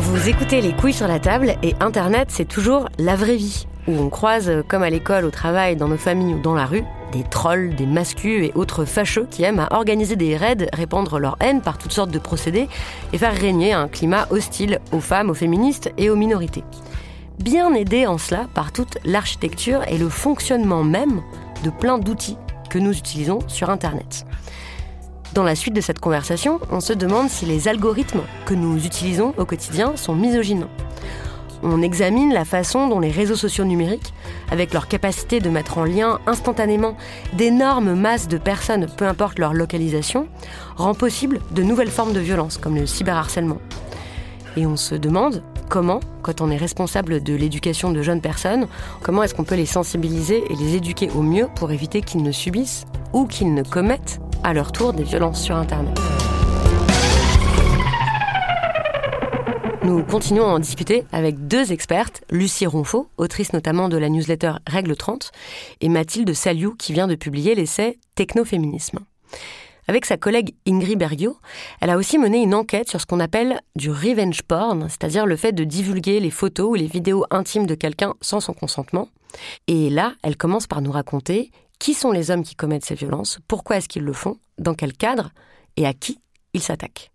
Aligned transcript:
Vous 0.00 0.28
écoutez 0.28 0.60
les 0.60 0.72
couilles 0.72 0.92
sur 0.92 1.06
la 1.06 1.20
table 1.20 1.54
et 1.62 1.76
Internet, 1.78 2.28
c'est 2.32 2.48
toujours 2.48 2.88
la 2.98 3.14
vraie 3.14 3.36
vie, 3.36 3.68
où 3.86 3.92
on 3.92 4.08
croise, 4.08 4.50
comme 4.66 4.82
à 4.82 4.90
l'école, 4.90 5.24
au 5.24 5.30
travail, 5.30 5.76
dans 5.76 5.86
nos 5.86 5.96
familles 5.96 6.34
ou 6.34 6.40
dans 6.40 6.54
la 6.54 6.66
rue, 6.66 6.82
des 7.12 7.22
trolls, 7.22 7.76
des 7.76 7.86
mascus 7.86 8.44
et 8.44 8.52
autres 8.56 8.84
fâcheux 8.84 9.28
qui 9.30 9.44
aiment 9.44 9.60
à 9.60 9.72
organiser 9.76 10.16
des 10.16 10.36
raids, 10.36 10.68
répandre 10.72 11.20
leur 11.20 11.36
haine 11.38 11.60
par 11.60 11.78
toutes 11.78 11.92
sortes 11.92 12.10
de 12.10 12.18
procédés 12.18 12.68
et 13.12 13.18
faire 13.18 13.36
régner 13.36 13.72
un 13.72 13.86
climat 13.86 14.26
hostile 14.30 14.80
aux 14.90 15.00
femmes, 15.00 15.30
aux 15.30 15.34
féministes 15.34 15.92
et 15.96 16.10
aux 16.10 16.16
minorités. 16.16 16.64
Bien 17.38 17.72
aidés 17.74 18.06
en 18.06 18.18
cela 18.18 18.46
par 18.52 18.72
toute 18.72 18.98
l'architecture 19.04 19.82
et 19.88 19.96
le 19.96 20.08
fonctionnement 20.08 20.82
même 20.82 21.22
de 21.62 21.70
plein 21.70 21.98
d'outils 21.98 22.36
que 22.68 22.78
nous 22.78 22.96
utilisons 22.96 23.38
sur 23.46 23.70
Internet. 23.70 24.26
Dans 25.34 25.44
la 25.44 25.54
suite 25.54 25.74
de 25.74 25.80
cette 25.80 26.00
conversation, 26.00 26.58
on 26.72 26.80
se 26.80 26.92
demande 26.92 27.28
si 27.28 27.46
les 27.46 27.68
algorithmes 27.68 28.22
que 28.44 28.54
nous 28.54 28.84
utilisons 28.84 29.34
au 29.36 29.44
quotidien 29.44 29.96
sont 29.96 30.16
misogynes. 30.16 30.66
On 31.62 31.80
examine 31.80 32.32
la 32.32 32.44
façon 32.44 32.88
dont 32.88 33.00
les 33.00 33.10
réseaux 33.10 33.36
sociaux 33.36 33.64
numériques, 33.64 34.14
avec 34.50 34.72
leur 34.72 34.88
capacité 34.88 35.40
de 35.40 35.50
mettre 35.50 35.78
en 35.78 35.84
lien 35.84 36.18
instantanément 36.26 36.96
d'énormes 37.34 37.94
masses 37.94 38.28
de 38.28 38.38
personnes, 38.38 38.86
peu 38.96 39.06
importe 39.06 39.38
leur 39.38 39.54
localisation, 39.54 40.28
rend 40.76 40.94
possible 40.94 41.40
de 41.52 41.62
nouvelles 41.62 41.90
formes 41.90 42.12
de 42.12 42.20
violence, 42.20 42.58
comme 42.58 42.76
le 42.76 42.86
cyberharcèlement. 42.86 43.58
Et 44.58 44.66
on 44.66 44.76
se 44.76 44.96
demande 44.96 45.44
comment, 45.68 46.00
quand 46.22 46.40
on 46.40 46.50
est 46.50 46.56
responsable 46.56 47.22
de 47.22 47.32
l'éducation 47.32 47.92
de 47.92 48.02
jeunes 48.02 48.20
personnes, 48.20 48.66
comment 49.04 49.22
est-ce 49.22 49.32
qu'on 49.32 49.44
peut 49.44 49.54
les 49.54 49.66
sensibiliser 49.66 50.42
et 50.50 50.56
les 50.56 50.74
éduquer 50.74 51.10
au 51.14 51.22
mieux 51.22 51.46
pour 51.54 51.70
éviter 51.70 52.02
qu'ils 52.02 52.24
ne 52.24 52.32
subissent 52.32 52.84
ou 53.12 53.26
qu'ils 53.26 53.54
ne 53.54 53.62
commettent 53.62 54.18
à 54.42 54.52
leur 54.52 54.72
tour 54.72 54.94
des 54.94 55.04
violences 55.04 55.40
sur 55.40 55.54
Internet. 55.54 55.96
Nous 59.84 60.02
continuons 60.02 60.46
à 60.46 60.54
en 60.54 60.58
discuter 60.58 61.04
avec 61.12 61.46
deux 61.46 61.70
expertes, 61.70 62.24
Lucie 62.28 62.66
Ronfaux, 62.66 63.06
autrice 63.16 63.52
notamment 63.52 63.88
de 63.88 63.96
la 63.96 64.08
newsletter 64.08 64.54
Règle 64.66 64.96
30, 64.96 65.30
et 65.82 65.88
Mathilde 65.88 66.34
Saliou, 66.34 66.74
qui 66.74 66.92
vient 66.92 67.06
de 67.06 67.14
publier 67.14 67.54
l'essai 67.54 68.00
Technoféminisme. 68.16 68.98
Avec 69.90 70.04
sa 70.04 70.18
collègue 70.18 70.54
Ingrid 70.66 70.98
Bergio, 70.98 71.38
elle 71.80 71.88
a 71.88 71.96
aussi 71.96 72.18
mené 72.18 72.42
une 72.42 72.54
enquête 72.54 72.90
sur 72.90 73.00
ce 73.00 73.06
qu'on 73.06 73.20
appelle 73.20 73.58
du 73.74 73.90
revenge 73.90 74.42
porn, 74.42 74.86
c'est-à-dire 74.90 75.24
le 75.24 75.34
fait 75.34 75.52
de 75.52 75.64
divulguer 75.64 76.20
les 76.20 76.30
photos 76.30 76.68
ou 76.68 76.74
les 76.74 76.86
vidéos 76.86 77.24
intimes 77.30 77.66
de 77.66 77.74
quelqu'un 77.74 78.12
sans 78.20 78.40
son 78.40 78.52
consentement. 78.52 79.08
Et 79.66 79.88
là, 79.88 80.12
elle 80.22 80.36
commence 80.36 80.66
par 80.66 80.82
nous 80.82 80.92
raconter 80.92 81.50
qui 81.78 81.94
sont 81.94 82.12
les 82.12 82.30
hommes 82.30 82.42
qui 82.42 82.54
commettent 82.54 82.84
ces 82.84 82.94
violences, 82.94 83.38
pourquoi 83.48 83.78
est-ce 83.78 83.88
qu'ils 83.88 84.02
le 84.02 84.12
font, 84.12 84.36
dans 84.58 84.74
quel 84.74 84.92
cadre 84.92 85.30
et 85.78 85.86
à 85.86 85.94
qui 85.94 86.20
ils 86.52 86.62
s'attaquent. 86.62 87.10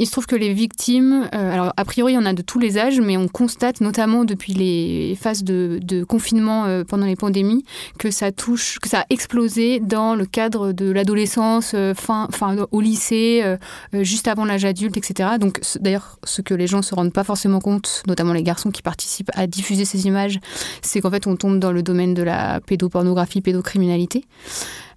Il 0.00 0.06
se 0.06 0.12
trouve 0.12 0.24
que 0.24 0.34
les 0.34 0.54
victimes, 0.54 1.28
euh, 1.34 1.52
alors 1.52 1.74
a 1.76 1.84
priori, 1.84 2.14
il 2.14 2.16
y 2.16 2.18
en 2.18 2.24
a 2.24 2.32
de 2.32 2.40
tous 2.40 2.58
les 2.58 2.78
âges, 2.78 2.98
mais 3.02 3.18
on 3.18 3.28
constate 3.28 3.82
notamment 3.82 4.24
depuis 4.24 4.54
les 4.54 5.14
phases 5.20 5.44
de, 5.44 5.78
confinement 6.08 6.64
euh, 6.64 6.84
pendant 6.84 7.04
les 7.04 7.16
pandémies 7.16 7.66
que 7.98 8.10
ça 8.10 8.32
touche, 8.32 8.78
que 8.78 8.88
ça 8.88 9.00
a 9.00 9.04
explosé 9.10 9.78
dans 9.78 10.14
le 10.14 10.24
cadre 10.24 10.72
de 10.72 10.90
l'adolescence, 10.90 11.72
euh, 11.74 11.92
fin, 11.92 12.28
fin, 12.32 12.56
au 12.70 12.80
lycée, 12.80 13.44
juste 13.92 14.26
avant 14.26 14.46
l'âge 14.46 14.64
adulte, 14.64 14.96
etc. 14.96 15.32
Donc, 15.38 15.60
d'ailleurs, 15.80 16.18
ce 16.24 16.40
que 16.40 16.54
les 16.54 16.66
gens 16.66 16.80
se 16.80 16.94
rendent 16.94 17.12
pas 17.12 17.24
forcément 17.24 17.60
compte, 17.60 18.02
notamment 18.06 18.32
les 18.32 18.42
garçons 18.42 18.70
qui 18.70 18.80
participent 18.80 19.30
à 19.34 19.46
diffuser 19.46 19.84
ces 19.84 20.06
images, 20.06 20.40
c'est 20.80 21.02
qu'en 21.02 21.10
fait, 21.10 21.26
on 21.26 21.36
tombe 21.36 21.58
dans 21.58 21.72
le 21.72 21.82
domaine 21.82 22.14
de 22.14 22.22
la 22.22 22.60
pédopornographie, 22.60 23.42
pédocriminalité. 23.42 24.24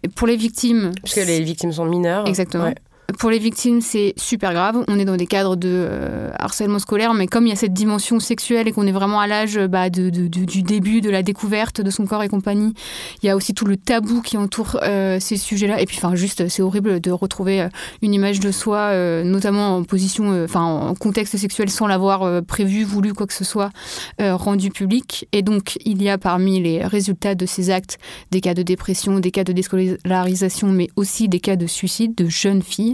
Et 0.04 0.08
pour 0.08 0.28
les 0.28 0.38
victimes, 0.38 0.92
parce 1.02 1.16
que 1.16 1.20
les 1.20 1.42
victimes 1.42 1.74
sont 1.74 1.86
mineures. 1.86 2.26
Exactement. 2.26 2.74
Pour 3.20 3.30
les 3.30 3.40
victimes, 3.40 3.82
c'est 3.82 4.14
super 4.16 4.54
grave. 4.54 4.84
On 4.88 4.98
est 4.98 5.04
dans 5.04 5.18
des 5.18 5.28
cadres 5.28 5.58
de 5.58 5.70
euh, 5.70 6.32
harcèlement 6.40 6.80
scolaire, 6.80 7.14
mais 7.14 7.28
comme 7.28 7.46
il 7.46 7.50
y 7.50 7.54
a 7.54 7.58
cette 7.58 7.74
dimension 7.74 8.20
sexuelle 8.20 8.68
et 8.68 8.72
qu'on 8.72 8.88
est 8.88 8.94
vraiment 8.94 9.20
à 9.20 9.28
l'âge 9.28 9.60
bah, 9.60 9.90
de, 9.90 10.10
du 10.10 10.64
début, 10.64 11.02
de 11.02 11.10
la 11.10 11.22
découverte 11.22 11.82
de 11.82 11.90
son 11.90 12.06
corps 12.06 12.24
et 12.24 12.30
compagnie, 12.30 12.74
il 13.22 13.26
y 13.26 13.30
a 13.30 13.36
aussi 13.36 13.54
tout 13.54 13.66
le 13.66 13.76
tabou 13.76 14.22
qui 14.22 14.38
entoure 14.38 14.80
euh, 14.84 15.20
ces 15.20 15.36
sujets-là. 15.36 15.82
Et 15.82 15.86
puis, 15.86 15.98
enfin, 15.98 16.16
juste, 16.16 16.48
c'est 16.48 16.62
horrible 16.62 17.02
de 17.02 17.12
retrouver 17.12 17.62
euh, 17.62 17.70
une 18.02 18.14
image 18.14 18.40
de 18.40 18.52
soi, 18.52 18.94
notamment 19.24 19.78
en 19.78 19.84
position, 19.84 20.44
enfin, 20.44 20.62
en 20.62 20.96
contexte 20.96 21.36
sexuel, 21.38 21.70
sans 21.70 21.88
l'avoir 21.88 22.44
prévu, 22.44 22.84
voulu, 22.84 23.14
quoi 23.14 23.28
que 23.28 23.34
ce 23.34 23.44
soit, 23.44 23.72
rendu 24.20 24.70
public. 24.70 25.28
Et 25.32 25.42
donc, 25.42 25.78
il 25.86 26.02
y 26.02 26.10
a 26.10 26.18
parmi 26.18 26.62
les 26.62 26.86
résultats 26.86 27.36
de 27.36 27.46
ces 27.46 27.70
actes 27.70 27.98
des 28.32 28.42
cas 28.42 28.54
de 28.54 28.64
dépression, 28.64 29.20
des 29.20 29.32
cas 29.32 29.44
de 29.44 29.52
déscolarisation, 29.52 30.70
mais 30.70 30.90
aussi 30.96 31.28
des 31.28 31.40
cas 31.40 31.56
de 31.56 31.68
suicide 31.68 32.16
de 32.16 32.28
jeunes 32.30 32.62
filles. 32.62 32.93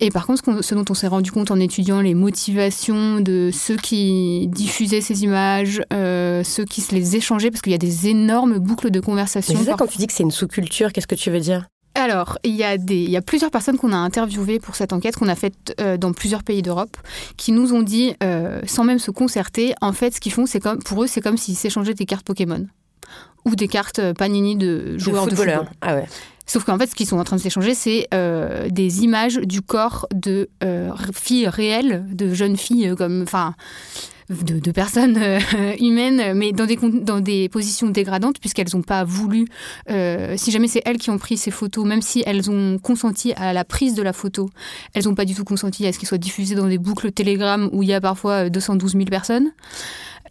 Et 0.00 0.10
par 0.10 0.26
contre, 0.26 0.62
ce 0.62 0.74
dont 0.74 0.84
on 0.88 0.94
s'est 0.94 1.06
rendu 1.06 1.30
compte 1.30 1.50
en 1.50 1.60
étudiant 1.60 2.00
les 2.00 2.14
motivations 2.14 3.20
de 3.20 3.50
ceux 3.52 3.76
qui 3.76 4.48
diffusaient 4.48 5.02
ces 5.02 5.24
images, 5.24 5.82
euh, 5.92 6.42
ceux 6.42 6.64
qui 6.64 6.80
se 6.80 6.94
les 6.94 7.16
échangeaient, 7.16 7.50
parce 7.50 7.60
qu'il 7.60 7.72
y 7.72 7.74
a 7.74 7.78
des 7.78 8.08
énormes 8.08 8.58
boucles 8.58 8.90
de 8.90 9.00
conversation. 9.00 9.58
C'est 9.58 9.66
ça 9.66 9.74
quand 9.78 9.86
tu 9.86 9.98
dis 9.98 10.06
que 10.06 10.14
c'est 10.14 10.22
une 10.22 10.30
sous-culture, 10.30 10.92
qu'est-ce 10.92 11.06
que 11.06 11.14
tu 11.14 11.30
veux 11.30 11.40
dire? 11.40 11.66
Alors, 11.94 12.38
il 12.44 12.54
y, 12.54 12.62
a 12.62 12.78
des, 12.78 13.02
il 13.02 13.10
y 13.10 13.16
a 13.16 13.20
plusieurs 13.20 13.50
personnes 13.50 13.76
qu'on 13.76 13.92
a 13.92 13.96
interviewées 13.96 14.58
pour 14.60 14.74
cette 14.76 14.92
enquête 14.92 15.16
qu'on 15.16 15.28
a 15.28 15.34
faite 15.34 15.74
euh, 15.80 15.96
dans 15.98 16.12
plusieurs 16.12 16.44
pays 16.44 16.62
d'Europe 16.62 16.96
qui 17.36 17.52
nous 17.52 17.74
ont 17.74 17.82
dit, 17.82 18.14
euh, 18.22 18.60
sans 18.64 18.84
même 18.84 19.00
se 19.00 19.10
concerter, 19.10 19.74
en 19.82 19.92
fait, 19.92 20.14
ce 20.14 20.20
qu'ils 20.20 20.32
font, 20.32 20.46
c'est 20.46 20.60
comme, 20.60 20.78
pour 20.78 21.02
eux, 21.02 21.08
c'est 21.08 21.20
comme 21.20 21.36
s'ils 21.36 21.56
s'échangeaient 21.56 21.94
des 21.94 22.06
cartes 22.06 22.24
Pokémon 22.24 22.66
ou 23.44 23.56
des 23.56 23.68
cartes 23.68 24.12
Panini 24.14 24.56
de 24.56 24.96
joueurs 24.98 25.26
de, 25.26 25.34
football. 25.34 25.68
Ah 25.80 25.96
ouais. 25.96 26.06
Sauf 26.46 26.64
qu'en 26.64 26.78
fait, 26.78 26.88
ce 26.88 26.94
qu'ils 26.94 27.06
sont 27.06 27.18
en 27.18 27.24
train 27.24 27.36
de 27.36 27.40
s'échanger, 27.40 27.74
c'est 27.74 28.08
euh, 28.12 28.68
des 28.70 29.04
images 29.04 29.36
du 29.36 29.62
corps 29.62 30.08
de 30.14 30.48
euh, 30.64 30.90
filles 31.14 31.48
réelles, 31.48 32.04
de 32.12 32.34
jeunes 32.34 32.56
filles, 32.56 32.88
euh, 32.88 32.96
comme, 32.96 33.22
enfin, 33.22 33.54
de, 34.28 34.70
personnes 34.70 35.18
humaines, 35.80 36.34
mais 36.34 36.52
dans 36.52 36.66
des, 36.66 36.76
dans 36.76 37.20
des 37.20 37.48
positions 37.48 37.88
dégradantes, 37.88 38.38
puisqu'elles 38.40 38.68
n'ont 38.74 38.82
pas 38.82 39.04
voulu. 39.04 39.46
si 40.36 40.50
jamais 40.50 40.68
c'est 40.68 40.82
elles 40.84 40.98
qui 40.98 41.10
ont 41.10 41.18
pris 41.18 41.36
ces 41.36 41.50
photos, 41.50 41.84
même 41.84 42.02
si 42.02 42.22
elles 42.26 42.50
ont 42.50 42.78
consenti 42.78 43.32
à 43.32 43.52
la 43.52 43.64
prise 43.64 43.94
de 43.94 44.02
la 44.02 44.12
photo, 44.12 44.48
elles 44.94 45.04
n'ont 45.04 45.16
pas 45.16 45.24
du 45.24 45.34
tout 45.34 45.44
consenti 45.44 45.86
à 45.86 45.92
ce 45.92 45.98
qu'ils 45.98 46.06
soient 46.08 46.18
diffusés 46.18 46.54
dans 46.54 46.68
des 46.68 46.78
boucles 46.78 47.10
Telegram 47.10 47.68
où 47.72 47.82
il 47.82 47.88
y 47.88 47.92
a 47.92 48.00
parfois 48.00 48.50
212 48.50 48.92
000 48.92 49.04
personnes. 49.06 49.50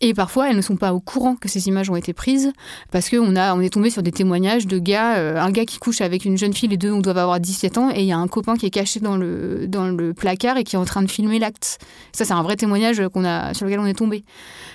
Et 0.01 0.13
parfois, 0.13 0.49
elles 0.49 0.55
ne 0.55 0.61
sont 0.61 0.77
pas 0.77 0.93
au 0.93 0.99
courant 0.99 1.35
que 1.35 1.49
ces 1.49 1.67
images 1.67 1.89
ont 1.89 1.95
été 1.95 2.13
prises 2.13 2.51
parce 2.91 3.09
qu'on 3.09 3.35
on 3.35 3.61
est 3.61 3.69
tombé 3.69 3.89
sur 3.89 4.01
des 4.01 4.11
témoignages 4.11 4.67
de 4.67 4.79
gars, 4.79 5.17
euh, 5.17 5.37
un 5.37 5.51
gars 5.51 5.65
qui 5.65 5.77
couche 5.77 6.01
avec 6.01 6.25
une 6.25 6.37
jeune 6.37 6.53
fille, 6.53 6.69
les 6.69 6.77
deux 6.77 6.91
on 6.91 6.99
doit 6.99 7.17
avoir 7.17 7.39
17 7.39 7.77
ans, 7.77 7.89
et 7.93 8.01
il 8.01 8.05
y 8.05 8.11
a 8.11 8.17
un 8.17 8.27
copain 8.27 8.55
qui 8.55 8.65
est 8.65 8.69
caché 8.69 8.99
dans 8.99 9.17
le, 9.17 9.67
dans 9.67 9.87
le 9.87 10.13
placard 10.13 10.57
et 10.57 10.63
qui 10.63 10.75
est 10.75 10.79
en 10.79 10.85
train 10.85 11.01
de 11.01 11.11
filmer 11.11 11.39
l'acte. 11.39 11.79
Ça, 12.13 12.25
c'est 12.25 12.33
un 12.33 12.43
vrai 12.43 12.55
témoignage 12.55 13.01
qu'on 13.13 13.25
a, 13.25 13.53
sur 13.53 13.65
lequel 13.65 13.79
on 13.79 13.85
est 13.85 13.93
tombé. 13.93 14.23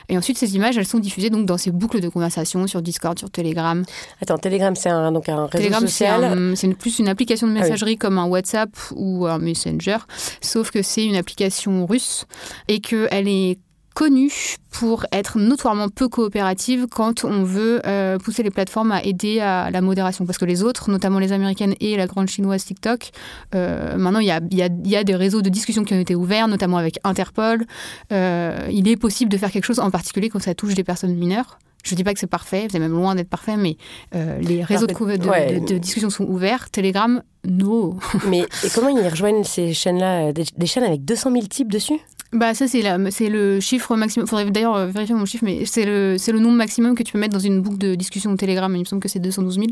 Et 0.08 0.18
ensuite, 0.18 0.38
ces 0.38 0.56
images, 0.56 0.76
elles 0.76 0.86
sont 0.86 0.98
diffusées 0.98 1.30
donc 1.30 1.46
dans 1.46 1.58
ces 1.58 1.70
boucles 1.70 2.00
de 2.00 2.08
conversation 2.08 2.66
sur 2.66 2.82
Discord, 2.82 3.18
sur 3.18 3.30
Telegram. 3.30 3.82
Attends, 4.20 4.38
Telegram, 4.38 4.76
c'est 4.76 4.90
un, 4.90 5.12
donc 5.12 5.28
un 5.28 5.46
réseau 5.46 5.58
Telegram, 5.58 5.86
social 5.86 6.52
C'est 6.56 6.74
plus 6.74 6.98
une 6.98 7.08
application 7.08 7.46
de 7.46 7.52
ah 7.56 7.60
messagerie 7.60 7.96
comme 7.96 8.18
un 8.18 8.26
WhatsApp 8.26 8.70
ou 8.94 9.26
un 9.26 9.38
Messenger, 9.38 9.98
sauf 10.40 10.70
que 10.70 10.82
c'est 10.82 11.04
une 11.04 11.16
application 11.16 11.86
russe 11.86 12.26
et 12.68 12.80
qu'elle 12.80 13.28
est 13.28 13.58
connue 13.94 14.56
pour 14.70 15.06
être 15.12 15.38
notoirement 15.38 15.88
peu 15.88 16.08
coopérative 16.08 16.86
quand 16.90 17.24
on 17.24 17.44
veut 17.44 17.80
euh, 17.86 18.18
pousser 18.18 18.42
les 18.42 18.50
plateformes 18.50 18.90
à 18.90 19.02
aider 19.04 19.40
à 19.40 19.70
la 19.70 19.80
modération. 19.80 20.26
Parce 20.26 20.36
que 20.36 20.44
les 20.44 20.62
autres, 20.64 20.90
notamment 20.90 21.20
les 21.20 21.32
américaines 21.32 21.74
et 21.80 21.96
la 21.96 22.06
grande 22.06 22.28
chinoise 22.28 22.64
TikTok, 22.64 23.10
euh, 23.54 23.96
maintenant 23.96 24.18
il 24.18 24.26
y 24.26 24.32
a, 24.32 24.40
y, 24.50 24.62
a, 24.62 24.68
y 24.84 24.96
a, 24.96 25.04
des 25.04 25.14
réseaux 25.14 25.42
de 25.42 25.48
discussion 25.48 25.84
qui 25.84 25.94
ont 25.94 26.00
été 26.00 26.16
ouverts, 26.16 26.48
notamment 26.48 26.76
avec 26.76 26.98
Interpol. 27.04 27.64
Euh, 28.12 28.66
il 28.70 28.88
est 28.88 28.96
possible 28.96 29.30
de 29.30 29.38
faire 29.38 29.52
quelque 29.52 29.64
chose, 29.64 29.78
en 29.78 29.90
particulier 29.90 30.28
quand 30.28 30.42
ça 30.42 30.54
touche 30.54 30.74
des 30.74 30.84
personnes 30.84 31.14
mineures 31.14 31.58
Je 31.84 31.94
dis 31.94 32.02
pas 32.02 32.12
que 32.12 32.18
c'est 32.18 32.26
parfait, 32.26 32.66
c'est 32.70 32.80
même 32.80 32.92
loin 32.92 33.14
d'être 33.14 33.30
parfait, 33.30 33.56
mais 33.56 33.76
les 34.12 34.64
réseaux 34.64 34.86
de, 34.88 35.78
discussion 35.78 36.10
sont 36.10 36.24
ouverts. 36.24 36.68
Telegram, 36.70 37.22
non. 37.46 37.96
mais 38.28 38.40
et 38.64 38.68
comment 38.74 38.88
ils 38.88 39.06
rejoignent 39.06 39.44
ces 39.44 39.72
chaînes-là 39.72 40.32
des, 40.32 40.44
des, 40.56 40.66
chaînes 40.66 40.84
avec 40.84 41.04
200 41.04 41.30
000 41.30 41.46
types 41.46 41.70
dessus? 41.70 42.00
Bah 42.34 42.52
ça 42.52 42.66
c'est 42.66 42.82
c'est 43.10 43.28
le 43.28 43.60
chiffre 43.60 43.94
maximum. 43.94 44.26
Faudrait 44.26 44.50
d'ailleurs 44.50 44.74
euh, 44.74 44.86
vérifier 44.86 45.14
mon 45.14 45.24
chiffre, 45.24 45.44
mais 45.44 45.64
c'est 45.66 45.84
le 45.84 46.16
c'est 46.18 46.32
le 46.32 46.40
nombre 46.40 46.56
maximum 46.56 46.96
que 46.96 47.04
tu 47.04 47.12
peux 47.12 47.18
mettre 47.18 47.32
dans 47.32 47.38
une 47.38 47.60
boucle 47.60 47.78
de 47.78 47.94
discussion 47.94 48.36
Telegram. 48.36 48.74
Il 48.74 48.80
me 48.80 48.84
semble 48.84 49.00
que 49.00 49.08
c'est 49.08 49.20
212 49.20 49.54
000. 49.54 49.66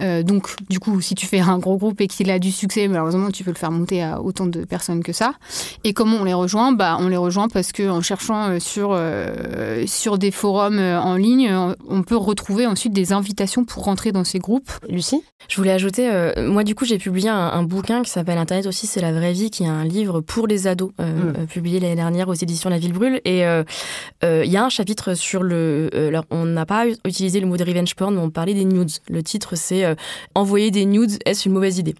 Euh, 0.00 0.22
donc 0.22 0.56
du 0.70 0.80
coup, 0.80 1.02
si 1.02 1.14
tu 1.14 1.26
fais 1.26 1.40
un 1.40 1.58
gros 1.58 1.76
groupe 1.76 2.00
et 2.00 2.08
qu'il 2.08 2.30
a 2.30 2.38
du 2.38 2.50
succès, 2.50 2.88
malheureusement 2.88 3.30
tu 3.30 3.44
peux 3.44 3.50
le 3.50 3.56
faire 3.56 3.70
monter 3.70 4.02
à 4.02 4.22
autant 4.22 4.46
de 4.46 4.64
personnes 4.64 5.02
que 5.02 5.12
ça. 5.12 5.34
Et 5.84 5.92
comment 5.92 6.16
on 6.16 6.24
les 6.24 6.32
rejoint? 6.32 6.72
Bah 6.72 6.96
on 6.98 7.08
les 7.08 7.16
rejoint 7.18 7.48
parce 7.48 7.72
que 7.72 7.86
en 7.90 8.00
cherchant 8.00 8.48
euh, 8.48 8.58
sur 8.58 8.98
sur 9.86 10.16
des 10.16 10.30
forums 10.30 10.78
en 10.78 11.16
ligne, 11.16 11.54
on 11.88 12.02
peut 12.02 12.16
retrouver 12.16 12.66
ensuite 12.66 12.94
des 12.94 13.12
invitations 13.12 13.64
pour 13.64 13.84
rentrer 13.84 14.12
dans 14.12 14.24
ces 14.24 14.38
groupes. 14.38 14.70
Lucie, 14.88 15.22
je 15.48 15.56
voulais 15.56 15.72
ajouter, 15.72 16.10
moi 16.38 16.64
du 16.64 16.74
coup 16.74 16.86
j'ai 16.86 16.98
publié 16.98 17.28
un, 17.28 17.62
bouquin 17.62 18.02
qui 18.02 18.10
s'appelle 18.10 18.38
Internet 18.38 18.66
aussi 18.66 18.86
c'est 18.86 19.00
la 19.00 19.12
vraie 19.12 19.32
vie, 19.32 19.50
qui 19.50 19.64
est 19.64 19.68
un 19.68 19.84
livre 19.84 20.20
pour 20.20 20.46
les 20.46 20.66
ados 20.66 20.90
mmh. 20.98 21.46
publié 21.46 21.81
l'année 21.82 21.96
dernière 21.96 22.28
aux 22.28 22.34
éditions 22.34 22.70
La 22.70 22.78
Ville 22.78 22.92
Brûle. 22.92 23.20
Et 23.24 23.44
euh, 23.44 23.64
euh, 24.24 24.42
il 24.44 24.50
y 24.50 24.56
a 24.56 24.64
un 24.64 24.68
chapitre 24.68 25.14
sur 25.14 25.42
le. 25.42 25.90
Euh, 25.94 26.08
alors, 26.08 26.24
on 26.30 26.44
n'a 26.44 26.66
pas 26.66 26.86
utilisé 27.04 27.40
le 27.40 27.46
mot 27.46 27.56
de 27.56 27.64
revenge 27.64 27.94
porn, 27.94 28.14
mais 28.14 28.20
on 28.20 28.30
parlait 28.30 28.54
des 28.54 28.64
nudes. 28.64 28.90
Le 29.08 29.22
titre, 29.22 29.56
c'est 29.56 29.84
Envoyer 30.34 30.70
des 30.70 30.84
nudes, 30.84 31.18
est-ce 31.24 31.48
une 31.48 31.54
mauvaise 31.54 31.78
idée? 31.78 31.94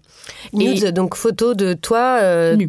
Nudes, 0.53 0.91
donc 0.91 1.15
photo 1.15 1.53
de 1.53 1.73
toi 1.73 2.19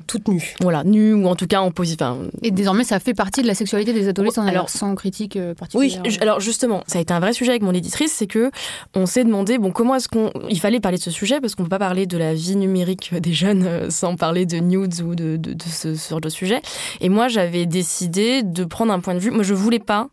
toute 0.06 0.28
nue. 0.28 0.54
Voilà, 0.60 0.84
nue 0.84 1.14
ou 1.14 1.26
en 1.26 1.36
tout 1.36 1.46
cas 1.46 1.60
en 1.60 1.70
position. 1.70 2.30
Et 2.42 2.50
désormais, 2.50 2.84
ça 2.84 2.98
fait 2.98 3.14
partie 3.14 3.42
de 3.42 3.46
la 3.46 3.54
sexualité 3.54 3.92
des 3.92 4.08
adolescents, 4.08 4.46
alors 4.46 4.68
sans 4.68 4.94
critique 4.94 5.38
particulière. 5.58 6.02
Oui, 6.04 6.18
alors 6.20 6.40
justement, 6.40 6.82
ça 6.86 6.98
a 6.98 7.02
été 7.02 7.12
un 7.14 7.20
vrai 7.20 7.32
sujet 7.32 7.50
avec 7.50 7.62
mon 7.62 7.72
éditrice, 7.72 8.12
c'est 8.12 8.26
que 8.26 8.50
on 8.94 9.06
s'est 9.06 9.24
demandé, 9.24 9.58
bon, 9.58 9.70
comment 9.70 9.94
est-ce 9.94 10.08
qu'on. 10.08 10.30
Il 10.48 10.60
fallait 10.60 10.80
parler 10.80 10.98
de 10.98 11.02
ce 11.02 11.10
sujet 11.10 11.40
parce 11.40 11.54
qu'on 11.54 11.62
ne 11.62 11.68
peut 11.68 11.70
pas 11.70 11.78
parler 11.78 12.06
de 12.06 12.18
la 12.18 12.34
vie 12.34 12.56
numérique 12.56 13.14
des 13.14 13.32
jeunes 13.32 13.90
sans 13.90 14.16
parler 14.16 14.46
de 14.46 14.58
nudes 14.58 15.00
ou 15.02 15.14
de, 15.14 15.36
de, 15.36 15.52
de 15.52 15.64
ce 15.64 15.94
genre 15.94 16.20
de 16.20 16.28
sujet. 16.28 16.60
Et 17.04 17.10
moi, 17.10 17.28
j'avais 17.28 17.66
décidé 17.66 18.42
de 18.42 18.64
prendre 18.64 18.90
un 18.90 18.98
point 18.98 19.12
de 19.12 19.18
vue. 19.18 19.30
Moi, 19.30 19.42
je 19.42 19.52
voulais 19.52 19.78
pas. 19.78 20.08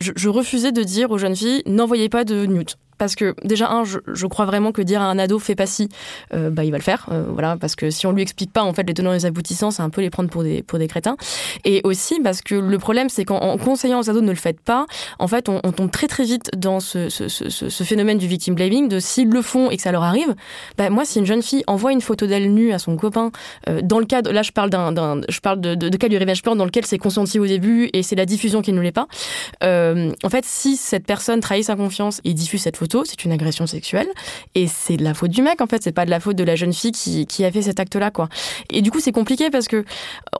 Je, 0.00 0.28
refusais 0.30 0.72
de 0.72 0.82
dire 0.82 1.10
aux 1.10 1.18
jeunes 1.18 1.36
filles 1.36 1.62
n'envoyez 1.66 2.08
pas 2.08 2.24
de 2.24 2.46
nudes 2.46 2.70
parce 3.02 3.16
que 3.16 3.34
déjà 3.42 3.68
un, 3.68 3.82
je, 3.82 4.26
crois 4.28 4.44
vraiment 4.44 4.70
que 4.70 4.80
dire 4.80 5.02
à 5.02 5.06
un 5.06 5.18
ado 5.18 5.40
fais 5.40 5.56
pas 5.56 5.66
ci, 5.66 5.88
euh, 6.34 6.50
bah 6.50 6.62
il 6.62 6.70
va 6.70 6.78
le 6.78 6.84
faire, 6.84 7.06
euh, 7.10 7.24
voilà, 7.28 7.56
parce 7.56 7.74
que 7.74 7.90
si 7.90 8.06
on 8.06 8.12
lui 8.12 8.22
explique 8.22 8.52
pas 8.52 8.62
en 8.62 8.72
fait 8.74 8.84
les 8.84 8.94
tenants 8.94 9.10
et 9.10 9.16
les 9.16 9.26
aboutissants, 9.26 9.72
c'est 9.72 9.82
un 9.82 9.90
peu 9.90 10.02
les 10.02 10.08
prendre 10.08 10.30
pour 10.30 10.44
des 10.44 10.62
pour 10.62 10.78
des 10.78 10.86
crétins. 10.86 11.16
Et 11.64 11.80
aussi 11.82 12.20
parce 12.20 12.42
que 12.42 12.54
le 12.54 12.78
problème 12.78 13.08
c'est 13.08 13.24
qu'en 13.24 13.58
conseillant 13.58 13.98
aux 13.98 14.08
ados 14.08 14.22
ne 14.22 14.30
le 14.30 14.36
faites 14.36 14.60
pas, 14.60 14.86
en 15.18 15.26
fait 15.26 15.48
on, 15.48 15.58
tombe 15.72 15.90
très 15.90 16.06
très 16.06 16.22
vite 16.22 16.52
dans 16.56 16.78
ce, 16.78 17.08
ce, 17.08 17.26
ce, 17.28 17.82
phénomène 17.82 18.18
du 18.18 18.28
victim 18.28 18.54
blaming, 18.54 18.86
de 18.86 19.00
s'ils 19.00 19.30
le 19.30 19.42
font 19.42 19.68
et 19.72 19.76
que 19.76 19.82
ça 19.82 19.90
leur 19.90 20.04
arrive, 20.04 20.36
bah 20.78 20.88
moi 20.88 21.04
si 21.04 21.18
une 21.18 21.26
jeune 21.26 21.42
fille 21.42 21.64
envoie 21.66 21.90
une 21.90 22.02
photo 22.02 22.28
d'elle 22.28 22.54
nue 22.54 22.72
à 22.72 22.78
son 22.78 22.96
copain, 22.96 23.32
euh, 23.68 23.80
dans 23.82 23.98
le 23.98 24.06
cadre, 24.06 24.30
là 24.30 24.42
je 24.42 24.52
parle 24.52 24.70
d'un, 24.70 25.22
je 25.28 25.40
parle 25.40 25.60
de, 25.60 25.74
de, 25.74 25.96
cas 25.96 26.08
du 26.08 26.18
revenge 26.18 26.42
porn 26.42 26.56
dans 26.56 26.66
lequel 26.66 26.86
c'est 26.86 26.98
consenti 26.98 27.40
au 27.40 27.48
début 27.48 27.90
et 27.94 28.04
c'est 28.04 28.14
la 28.14 28.26
diffusion 28.26 28.62
qui 28.62 28.72
ne 28.72 28.80
l'est 28.80 28.92
pas. 28.92 29.08
en 29.60 30.30
fait 30.30 30.44
si 30.44 30.76
cette 30.76 31.04
personne 31.04 31.40
trahit 31.40 31.64
sa 31.64 31.74
confiance 31.74 32.20
et 32.22 32.32
diffuse 32.32 32.62
cette 32.62 32.76
photo 32.76 32.91
c'est 33.04 33.24
une 33.24 33.32
agression 33.32 33.66
sexuelle. 33.66 34.08
Et 34.54 34.66
c'est 34.66 34.96
de 34.96 35.04
la 35.04 35.14
faute 35.14 35.30
du 35.30 35.42
mec, 35.42 35.60
en 35.60 35.66
fait. 35.66 35.82
C'est 35.82 35.92
pas 35.92 36.04
de 36.04 36.10
la 36.10 36.20
faute 36.20 36.36
de 36.36 36.44
la 36.44 36.56
jeune 36.56 36.72
fille 36.72 36.92
qui, 36.92 37.44
a 37.44 37.50
fait 37.50 37.62
cet 37.62 37.80
acte-là, 37.80 38.10
quoi. 38.10 38.28
Et 38.70 38.82
du 38.82 38.90
coup, 38.90 39.00
c'est 39.00 39.12
compliqué 39.12 39.50
parce 39.50 39.68
que, 39.68 39.84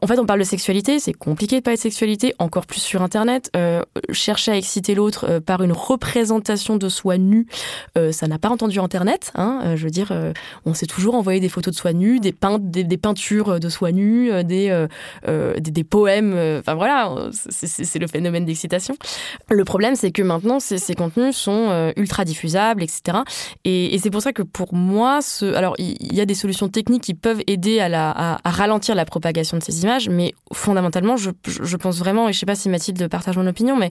en 0.01 0.07
fait, 0.07 0.19
on 0.19 0.27
parle 0.27 0.41
de 0.41 0.45
sexualité. 0.45 0.99
C'est 0.99 1.13
compliqué 1.13 1.57
de 1.57 1.63
parler 1.63 1.77
de 1.77 1.83
sexualité, 1.83 2.35
encore 2.39 2.67
plus 2.67 2.81
sur 2.81 3.03
Internet. 3.03 3.51
Euh, 3.57 3.83
chercher 4.11 4.53
à 4.53 4.57
exciter 4.57 4.95
l'autre 4.95 5.27
euh, 5.29 5.41
par 5.41 5.63
une 5.63 5.73
représentation 5.73 6.77
de 6.77 6.89
soi 6.89 7.19
nu, 7.19 7.47
euh, 7.97 8.13
ça 8.13 8.27
n'a 8.27 8.39
pas 8.39 8.49
entendu 8.49 8.79
Internet. 8.79 9.33
Hein. 9.35 9.75
je 9.77 9.85
veux 9.85 9.91
dire, 9.91 10.13
on 10.65 10.75
s'est 10.75 10.87
toujours 10.87 11.15
envoyé 11.15 11.41
des 11.41 11.49
photos 11.49 11.75
de 11.75 11.79
soi 11.79 11.93
nu, 11.93 12.21
des, 12.21 12.33
peintes, 12.33 12.71
des, 12.71 12.97
peintures 12.97 13.61
de 13.61 13.69
soi 13.69 13.93
nu, 13.93 14.31
des, 14.45 14.87
des, 15.59 15.85
poèmes. 15.85 16.33
Enfin 16.59 16.75
voilà, 16.75 17.15
c'est 17.49 17.99
le 17.99 18.07
phénomène 18.07 18.45
d'excitation. 18.45 18.97
Le 19.51 19.65
problème, 19.65 19.95
c'est 19.95 20.11
que 20.11 20.23
maintenant, 20.23 20.61
ces, 20.61 20.79
ces 20.79 20.95
contenus 20.95 21.37
sont 21.37 21.93
ultra 21.97 22.25
diffusés 22.25 22.42
etc. 22.45 23.19
Et, 23.65 23.99
c'est 24.03 24.11
pour 24.11 24.23
ça 24.23 24.33
que 24.33 24.43
pour 24.43 24.75
moi, 24.75 25.23
ce, 25.23 25.55
alors 25.55 25.75
il 25.79 26.15
y, 26.15 26.21
a 26.21 26.27
des 26.27 26.35
solutions 26.35 26.69
techniques 26.69 27.03
qui 27.03 27.15
peuvent 27.15 27.43
aider 27.47 27.81
à, 27.81 27.89
la, 27.89 28.11
à, 28.43 28.51
ralentir 28.51 28.95
la 28.95 29.05
propagation 29.05 29.57
de 29.57 29.63
ces 29.63 29.83
images, 29.83 30.09
mais 30.09 30.35
fondamentalement, 30.53 31.17
je, 31.17 31.31
je, 31.47 31.77
pense 31.77 31.99
vraiment, 31.99 32.29
et 32.29 32.33
je 32.33 32.39
sais 32.39 32.47
pas 32.47 32.55
si 32.55 32.69
Mathilde 32.69 33.07
partage 33.09 33.37
mon 33.37 33.47
opinion, 33.47 33.77
mais 33.77 33.91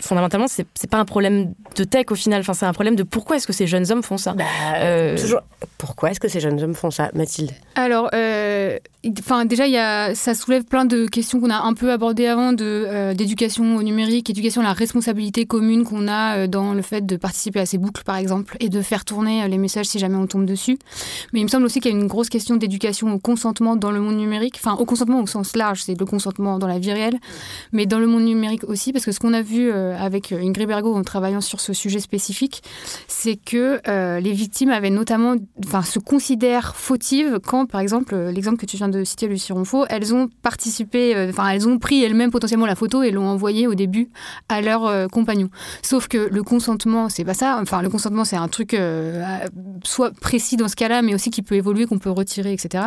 fondamentalement, 0.00 0.48
c'est, 0.48 0.66
c'est 0.74 0.90
pas 0.90 0.98
un 0.98 1.04
problème 1.04 1.54
de 1.76 1.84
tech 1.84 2.06
au 2.10 2.14
final, 2.14 2.40
enfin, 2.40 2.54
c'est 2.54 2.66
un 2.66 2.72
problème 2.72 2.96
de 2.96 3.02
pourquoi 3.02 3.36
est-ce 3.36 3.46
que 3.46 3.52
ces 3.52 3.66
jeunes 3.66 3.90
hommes 3.92 4.02
font 4.02 4.18
ça. 4.18 4.32
Bah, 4.32 4.44
euh, 4.76 5.16
toujours. 5.16 5.42
Pourquoi 5.78 6.10
est-ce 6.10 6.20
que 6.20 6.28
ces 6.28 6.40
jeunes 6.40 6.62
hommes 6.62 6.74
font 6.74 6.90
ça, 6.90 7.10
Mathilde? 7.14 7.52
Alors, 7.74 8.10
euh, 8.14 8.78
enfin, 9.18 9.44
déjà, 9.44 10.14
ça 10.14 10.34
soulève 10.34 10.64
plein 10.64 10.84
de 10.84 11.06
questions 11.06 11.40
qu'on 11.40 11.50
a 11.50 11.60
un 11.60 11.74
peu 11.74 11.90
abordées 11.90 12.26
avant 12.26 12.54
euh, 12.60 13.14
d'éducation 13.14 13.76
au 13.76 13.82
numérique, 13.82 14.30
éducation 14.30 14.60
à 14.60 14.64
la 14.64 14.72
responsabilité 14.72 15.46
commune 15.46 15.84
qu'on 15.84 16.08
a 16.08 16.46
dans 16.46 16.74
le 16.74 16.82
fait 16.82 17.04
de 17.04 17.16
participer 17.16 17.60
à 17.60 17.66
ces 17.66 17.78
boucles 17.78 18.04
par 18.04 18.16
exemple, 18.16 18.56
et 18.60 18.68
de 18.68 18.82
faire 18.82 19.04
tourner 19.04 19.46
les 19.48 19.58
messages 19.58 19.86
si 19.86 19.98
jamais 19.98 20.16
on 20.16 20.26
tombe 20.26 20.46
dessus. 20.46 20.78
Mais 21.32 21.40
il 21.40 21.44
me 21.44 21.48
semble 21.48 21.64
aussi 21.64 21.80
qu'il 21.80 21.92
y 21.92 21.94
a 21.94 21.98
une 21.98 22.06
grosse 22.06 22.28
question 22.28 22.56
d'éducation 22.56 23.12
au 23.12 23.18
consentement 23.18 23.76
dans 23.76 23.90
le 23.90 24.00
monde 24.00 24.16
numérique, 24.16 24.56
enfin 24.62 24.74
au 24.74 24.84
consentement 24.84 25.20
au 25.20 25.26
sens 25.26 25.56
large, 25.56 25.82
c'est 25.82 25.98
le 25.98 26.06
consentement 26.06 26.58
dans 26.58 26.66
la 26.66 26.78
vie 26.78 26.92
réelle, 26.92 27.18
mais 27.72 27.86
dans 27.86 27.98
le 27.98 28.06
monde 28.06 28.24
numérique 28.24 28.64
aussi, 28.64 28.92
parce 28.92 29.04
que 29.04 29.12
ce 29.12 29.20
qu'on 29.20 29.34
a 29.34 29.42
vu 29.42 29.70
euh, 29.70 29.96
avec 29.98 30.32
Ingrid 30.32 30.68
Bergo 30.68 30.94
en 30.94 31.02
travaillant 31.02 31.40
sur 31.40 31.60
ce 31.60 31.72
sujet 31.72 32.00
spécifique, 32.00 32.62
c'est 33.08 33.36
que 33.36 33.80
euh, 33.88 34.20
les 34.20 34.32
victimes 34.32 34.70
avaient 34.70 34.90
notamment, 34.90 35.34
enfin, 35.64 35.82
se 35.82 35.98
considèrent 35.98 36.76
fautives 36.76 37.40
quand, 37.44 37.66
par 37.66 37.80
exemple, 37.80 38.16
l'exemple 38.16 38.58
que 38.58 38.66
tu 38.66 38.76
viens 38.76 38.88
de 38.88 38.91
citer, 39.04 39.28
Lucie 39.28 39.52
Ronfaux, 39.52 39.84
elles 39.88 40.14
ont 40.14 40.28
participé, 40.42 41.14
euh, 41.16 41.30
enfin, 41.30 41.48
elles 41.48 41.68
ont 41.68 41.78
pris 41.78 42.02
elles-mêmes 42.02 42.30
potentiellement 42.30 42.66
la 42.66 42.74
photo 42.74 43.02
et 43.02 43.10
l'ont 43.10 43.28
envoyée 43.28 43.66
au 43.66 43.74
début 43.74 44.08
à 44.48 44.60
leur 44.60 45.08
compagnon. 45.10 45.48
Sauf 45.82 46.08
que 46.08 46.28
le 46.30 46.42
consentement, 46.42 47.08
c'est 47.08 47.24
pas 47.24 47.34
ça. 47.34 47.58
Enfin, 47.60 47.82
le 47.82 47.88
consentement, 47.88 48.24
c'est 48.24 48.36
un 48.36 48.48
truc 48.48 48.74
euh, 48.74 49.22
soit 49.84 50.12
précis 50.12 50.56
dans 50.56 50.68
ce 50.68 50.76
cas-là, 50.76 51.02
mais 51.02 51.14
aussi 51.14 51.30
qui 51.30 51.42
peut 51.42 51.54
évoluer, 51.54 51.86
qu'on 51.86 51.98
peut 51.98 52.10
retirer, 52.10 52.52
etc. 52.52 52.84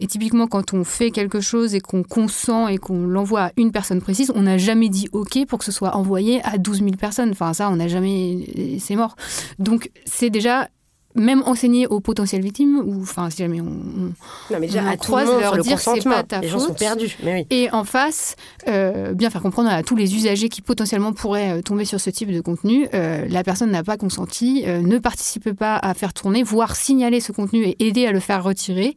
Et 0.00 0.06
typiquement, 0.06 0.46
quand 0.46 0.74
on 0.74 0.84
fait 0.84 1.10
quelque 1.10 1.40
chose 1.40 1.74
et 1.74 1.80
qu'on 1.80 2.02
consent 2.02 2.68
et 2.68 2.78
qu'on 2.78 3.06
l'envoie 3.06 3.42
à 3.42 3.52
une 3.56 3.72
personne 3.72 4.00
précise, 4.00 4.32
on 4.34 4.42
n'a 4.42 4.58
jamais 4.58 4.88
dit 4.88 5.08
OK 5.12 5.44
pour 5.46 5.58
que 5.58 5.64
ce 5.64 5.72
soit 5.72 5.96
envoyé 5.96 6.40
à 6.44 6.58
12 6.58 6.78
000 6.78 6.90
personnes. 6.92 7.30
Enfin, 7.30 7.52
ça, 7.52 7.70
on 7.70 7.76
n'a 7.76 7.88
jamais. 7.88 8.78
C'est 8.80 8.96
mort. 8.96 9.16
Donc, 9.58 9.90
c'est 10.04 10.30
déjà 10.30 10.68
même 11.16 11.42
enseigner 11.46 11.86
aux 11.86 12.00
potentielles 12.00 12.42
victimes, 12.42 12.82
ou 12.84 13.02
enfin, 13.02 13.30
si 13.30 13.38
jamais 13.38 13.60
on, 13.60 13.64
non, 13.64 14.12
mais 14.60 14.66
déjà, 14.66 14.88
à 14.88 14.96
croise, 14.96 15.28
leur 15.28 15.58
dire 15.58 15.78
c'est 15.78 16.04
pas 16.04 16.22
ta 16.22 16.40
les 16.40 16.48
gens 16.48 16.58
sont 16.58 16.74
perdus. 16.74 17.16
Et 17.50 17.70
en 17.70 17.84
face, 17.84 18.36
euh, 18.68 19.14
bien 19.14 19.30
faire 19.30 19.42
comprendre 19.42 19.70
à 19.70 19.82
tous 19.82 19.96
les 19.96 20.14
usagers 20.14 20.48
qui 20.48 20.62
potentiellement 20.62 21.12
pourraient 21.12 21.58
euh, 21.58 21.62
tomber 21.62 21.84
sur 21.84 22.00
ce 22.00 22.10
type 22.10 22.30
de 22.30 22.40
contenu, 22.40 22.88
euh, 22.94 23.26
la 23.28 23.42
personne 23.42 23.70
n'a 23.70 23.82
pas 23.82 23.96
consenti, 23.96 24.64
ne 24.66 24.98
participe 24.98 25.52
pas 25.52 25.76
à 25.76 25.94
faire 25.94 26.12
tourner, 26.12 26.42
voire 26.42 26.76
signaler 26.76 27.20
ce 27.20 27.32
contenu 27.32 27.64
et 27.64 27.86
aider 27.86 28.06
à 28.06 28.12
le 28.12 28.20
faire 28.20 28.42
retirer 28.42 28.96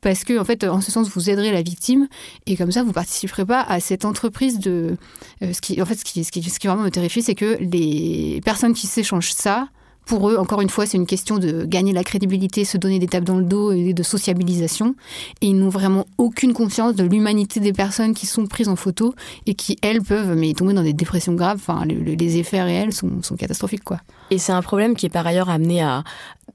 parce 0.00 0.24
que 0.24 0.36
en 0.38 0.44
fait 0.44 0.64
en 0.64 0.80
ce 0.80 0.90
sens 0.90 1.08
vous 1.10 1.30
aiderez 1.30 1.52
la 1.52 1.62
victime 1.62 2.08
et 2.46 2.56
comme 2.56 2.72
ça 2.72 2.82
vous 2.82 2.92
participerez 2.92 3.44
pas 3.44 3.60
à 3.60 3.78
cette 3.78 4.04
entreprise 4.04 4.58
de 4.58 4.96
ce 5.40 5.60
qui 5.60 5.80
en 5.80 5.86
fait 5.86 5.94
ce 5.94 6.04
qui, 6.04 6.24
ce 6.24 6.32
qui, 6.32 6.42
ce 6.42 6.58
qui 6.58 6.66
vraiment 6.66 6.82
me 6.82 6.90
terrifie 6.90 7.22
c'est 7.22 7.36
que 7.36 7.56
les 7.60 8.40
personnes 8.44 8.74
qui 8.74 8.88
s'échangent 8.88 9.32
ça 9.32 9.68
pour 10.06 10.28
eux, 10.28 10.36
encore 10.36 10.60
une 10.60 10.68
fois, 10.68 10.86
c'est 10.86 10.96
une 10.96 11.06
question 11.06 11.38
de 11.38 11.64
gagner 11.64 11.92
la 11.92 12.04
crédibilité, 12.04 12.64
se 12.64 12.76
donner 12.76 12.98
des 12.98 13.06
tapes 13.06 13.24
dans 13.24 13.36
le 13.36 13.44
dos 13.44 13.72
et 13.72 13.92
de 13.92 14.02
sociabilisation. 14.02 14.94
Et 15.40 15.48
ils 15.48 15.58
n'ont 15.58 15.68
vraiment 15.68 16.06
aucune 16.18 16.52
conscience 16.52 16.94
de 16.94 17.04
l'humanité 17.04 17.60
des 17.60 17.72
personnes 17.72 18.14
qui 18.14 18.26
sont 18.26 18.46
prises 18.46 18.68
en 18.68 18.76
photo 18.76 19.14
et 19.46 19.54
qui, 19.54 19.76
elles, 19.82 20.02
peuvent 20.02 20.36
mais, 20.36 20.54
tomber 20.54 20.74
dans 20.74 20.82
des 20.82 20.92
dépressions 20.92 21.34
graves. 21.34 21.56
Enfin, 21.56 21.84
les, 21.86 22.38
effets 22.38 22.62
réels 22.62 22.92
sont, 22.92 23.22
sont 23.22 23.36
catastrophiques. 23.36 23.84
Quoi. 23.84 23.98
Et 24.30 24.38
c'est 24.38 24.52
un 24.52 24.62
problème 24.62 24.96
qui 24.96 25.06
est 25.06 25.10
par 25.10 25.26
ailleurs 25.26 25.50
amené 25.50 25.82
à, 25.82 26.04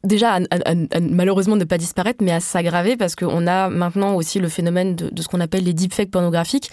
déjà 0.07 0.39
à, 0.49 0.99
malheureusement 0.99 1.55
ne 1.55 1.63
pas 1.63 1.77
disparaître, 1.77 2.23
mais 2.23 2.31
à 2.31 2.39
s'aggraver 2.39 2.97
parce 2.97 3.15
qu'on 3.15 3.45
a 3.47 3.69
maintenant 3.69 4.15
aussi 4.15 4.39
le 4.39 4.49
phénomène 4.49 4.95
de, 4.95 5.21
ce 5.21 5.27
qu'on 5.27 5.39
appelle 5.39 5.63
les 5.63 5.73
deepfakes 5.73 6.11
pornographiques. 6.11 6.71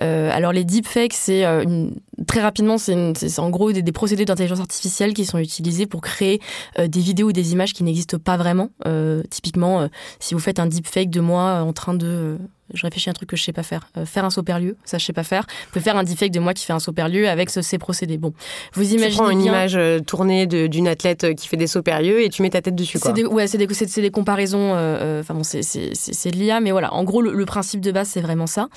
Euh, 0.00 0.30
alors 0.32 0.52
les 0.52 0.64
deepfakes, 0.64 1.12
c'est 1.12 1.44
euh, 1.44 1.88
très 2.26 2.40
rapidement, 2.40 2.78
c'est 2.78 3.38
en 3.38 3.50
gros 3.50 3.72
des, 3.72 3.92
procédés 3.92 4.24
d'intelligence 4.24 4.60
artificielle 4.60 5.14
qui 5.14 5.24
sont 5.24 5.38
utilisés 5.38 5.86
pour 5.86 6.00
créer 6.00 6.40
euh, 6.78 6.88
des 6.88 7.00
vidéos 7.00 7.28
ou 7.28 7.32
des 7.32 7.52
images 7.52 7.72
qui 7.72 7.84
n'existent 7.84 8.18
pas 8.18 8.36
vraiment. 8.36 8.70
typiquement, 9.30 9.88
si 10.20 10.34
vous 10.34 10.40
faites 10.40 10.58
un 10.58 10.66
deepfake 10.66 11.10
de 11.10 11.20
moi 11.20 11.60
en 11.62 11.72
train 11.72 11.94
de 11.94 12.38
je 12.74 12.82
réfléchis 12.82 13.08
à 13.08 13.10
un 13.10 13.14
truc 13.14 13.28
que 13.28 13.36
je 13.36 13.42
sais 13.42 13.52
pas 13.52 13.62
faire. 13.62 13.88
Euh, 13.96 14.06
faire 14.06 14.24
un 14.24 14.30
sauperlieu, 14.30 14.76
ça 14.84 14.98
je 14.98 15.04
sais 15.04 15.12
pas 15.12 15.22
faire. 15.22 15.42
Vous 15.48 15.72
pouvez 15.72 15.82
faire 15.82 15.96
un 15.96 16.04
deepfake 16.04 16.32
de 16.32 16.40
moi 16.40 16.54
qui 16.54 16.64
fait 16.64 16.72
un 16.72 16.80
sauperlieu 16.80 17.28
avec 17.28 17.50
ce, 17.50 17.62
ces 17.62 17.78
procédés. 17.78 18.18
Bon, 18.18 18.32
vous 18.74 18.92
imaginez 18.92 19.10
tu 19.10 19.16
prends 19.16 19.30
une 19.30 19.42
image 19.42 19.76
euh, 19.76 20.00
tournée 20.00 20.46
d'une 20.46 20.88
athlète 20.88 21.24
euh, 21.24 21.34
qui 21.34 21.48
fait 21.48 21.56
des 21.56 21.66
sauperlieux 21.66 22.22
et 22.22 22.28
tu 22.28 22.42
mets 22.42 22.50
ta 22.50 22.62
tête 22.62 22.74
dessus. 22.74 22.98
Quoi. 22.98 23.12
Des, 23.12 23.24
ouais, 23.24 23.46
c'est 23.46 23.58
des, 23.58 23.66
des, 23.66 24.10
comparaisons. 24.10 24.72
Enfin 25.20 25.34
bon, 25.34 25.42
c'est 25.44 25.60
de 26.30 26.36
l'IA, 26.36 26.60
mais 26.60 26.72
voilà. 26.72 26.92
En 26.92 27.04
gros, 27.04 27.22
le, 27.22 27.46
principe 27.46 27.80
de 27.80 27.92
base, 27.92 28.08
c'est 28.08 28.20
vraiment 28.20 28.48
ça. 28.48 28.68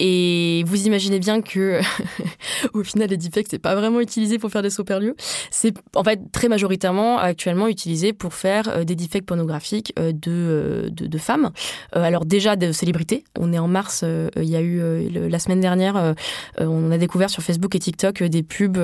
Et 0.00 0.62
vous 0.66 0.86
imaginez 0.86 1.18
bien 1.18 1.42
que, 1.42 1.80
au 2.72 2.84
final, 2.84 3.08
les 3.08 3.16
deepfakes, 3.16 3.48
c'est 3.50 3.58
pas 3.58 3.74
vraiment 3.74 4.00
utilisé 4.00 4.38
pour 4.38 4.50
faire 4.50 4.62
des 4.62 4.70
sauts-perlieux. 4.70 5.16
C'est 5.50 5.74
en 5.96 6.04
fait 6.04 6.20
très 6.30 6.48
majoritairement 6.48 7.18
actuellement 7.18 7.66
utilisé 7.66 8.12
pour 8.12 8.32
faire 8.34 8.68
euh, 8.68 8.84
des 8.84 8.94
deepfakes 8.94 9.26
pornographiques 9.26 9.92
euh, 9.98 10.12
de, 10.12 10.30
euh, 10.30 10.90
de, 10.90 11.06
de, 11.06 11.18
femmes. 11.18 11.50
alors 11.92 12.26
déjà 12.26 12.54
de 12.54 12.70
célébrités. 12.70 13.24
On 13.38 13.52
est 13.52 13.58
en 13.58 13.66
mars, 13.66 14.04
il 14.36 14.48
y 14.48 14.54
a 14.54 14.60
eu 14.60 15.08
la 15.28 15.38
semaine 15.38 15.60
dernière, 15.60 16.14
on 16.58 16.90
a 16.90 16.98
découvert 16.98 17.28
sur 17.28 17.42
Facebook 17.42 17.74
et 17.74 17.78
TikTok 17.78 18.22
des 18.22 18.42
pubs 18.42 18.78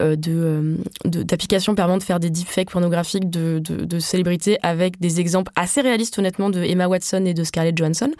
de 0.00 0.76
d'applications 1.04 1.74
permettant 1.74 1.98
de 1.98 2.02
faire 2.02 2.20
des 2.20 2.30
deepfakes 2.30 2.70
pornographiques 2.70 3.30
de, 3.30 3.60
de, 3.60 3.84
de, 3.84 3.98
célébrités 3.98 4.58
avec 4.62 4.98
des 5.00 5.20
exemples 5.20 5.52
assez 5.56 5.80
réalistes 5.80 6.18
honnêtement 6.18 6.50
de 6.50 6.62
Emma 6.62 6.88
Watson 6.88 7.24
et 7.26 7.34
de 7.34 7.44
Scarlett 7.44 7.76
Johansson. 7.76 8.10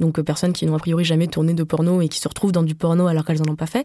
Donc 0.00 0.20
personnes 0.22 0.52
qui 0.52 0.66
n'ont 0.66 0.74
a 0.74 0.78
priori 0.78 1.04
jamais 1.04 1.28
tourné 1.28 1.54
de 1.54 1.62
porno 1.62 1.83
et 2.00 2.08
qui 2.08 2.20
se 2.20 2.28
retrouvent 2.28 2.52
dans 2.52 2.62
du 2.62 2.74
porno 2.74 3.06
alors 3.06 3.24
qu'elles 3.24 3.40
n'en 3.40 3.52
ont 3.52 3.56
pas 3.56 3.66
fait. 3.66 3.84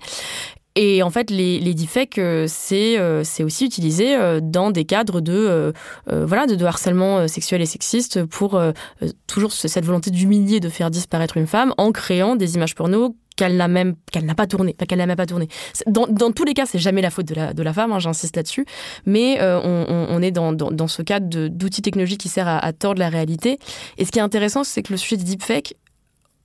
Et 0.76 1.04
en 1.04 1.10
fait, 1.10 1.30
les, 1.30 1.74
deepfakes, 1.74 2.20
euh, 2.20 2.46
c'est 2.48 2.98
euh, 2.98 3.24
c'est 3.26 3.44
aussi 3.44 3.66
utilisé 3.66 4.16
euh, 4.16 4.40
dans 4.42 4.72
des 4.72 4.86
cadres 4.86 5.20
de 5.20 5.74
voilà 6.08 6.48
de, 6.48 6.66
harcèlement 6.66 7.28
sexuel 7.28 7.62
et 7.62 7.66
sexiste 7.66 8.24
pour 8.24 8.62
toujours 9.28 9.52
cette 9.52 9.86
volonté 9.86 10.12
d'humilier, 10.12 10.60
de 10.60 10.70
faire 10.70 10.90
disparaître 10.90 11.38
une 11.38 11.48
femme 11.48 11.74
en 11.78 11.92
créant 11.92 12.36
des 12.36 12.56
images 12.56 12.76
porno 12.76 13.16
qu'elle 13.36 13.58
n'a 13.58 13.68
même 13.68 13.96
qu'elle 14.12 14.26
n'a 14.26 14.36
pas 14.36 14.48
tourné, 14.48 14.74
qu'elle 14.74 14.98
n'a 14.98 15.06
même 15.06 15.18
pas 15.18 15.26
tourné. 15.26 15.48
Dans, 15.88 16.08
dans, 16.08 16.32
tous 16.32 16.44
les 16.44 16.54
cas, 16.54 16.66
c'est 16.66 16.80
jamais 16.80 17.02
la 17.02 17.10
faute 17.10 17.26
de 17.26 17.36
la, 17.36 17.54
de 17.54 17.64
la 17.64 17.74
femme, 17.74 17.92
hein, 17.92 18.00
j'insiste 18.00 18.36
là-dessus. 18.36 18.66
Mais 19.06 19.40
on, 19.42 20.22
est 20.22 20.32
dans, 20.32 20.54
dans, 20.54 20.88
ce 20.88 21.02
cadre 21.02 21.48
d'outils 21.48 21.82
technologiques 21.82 22.22
qui 22.22 22.30
sert 22.30 22.48
à, 22.48 22.74
tordre 22.74 23.00
la 23.00 23.10
réalité. 23.10 23.60
Et 23.98 24.06
ce 24.06 24.12
qui 24.12 24.20
est 24.20 24.24
intéressant, 24.24 24.64
c'est 24.64 24.84
que 24.84 24.94
le 24.94 24.98
sujet 24.98 25.18
des 25.18 25.24
deepfakes, 25.24 25.76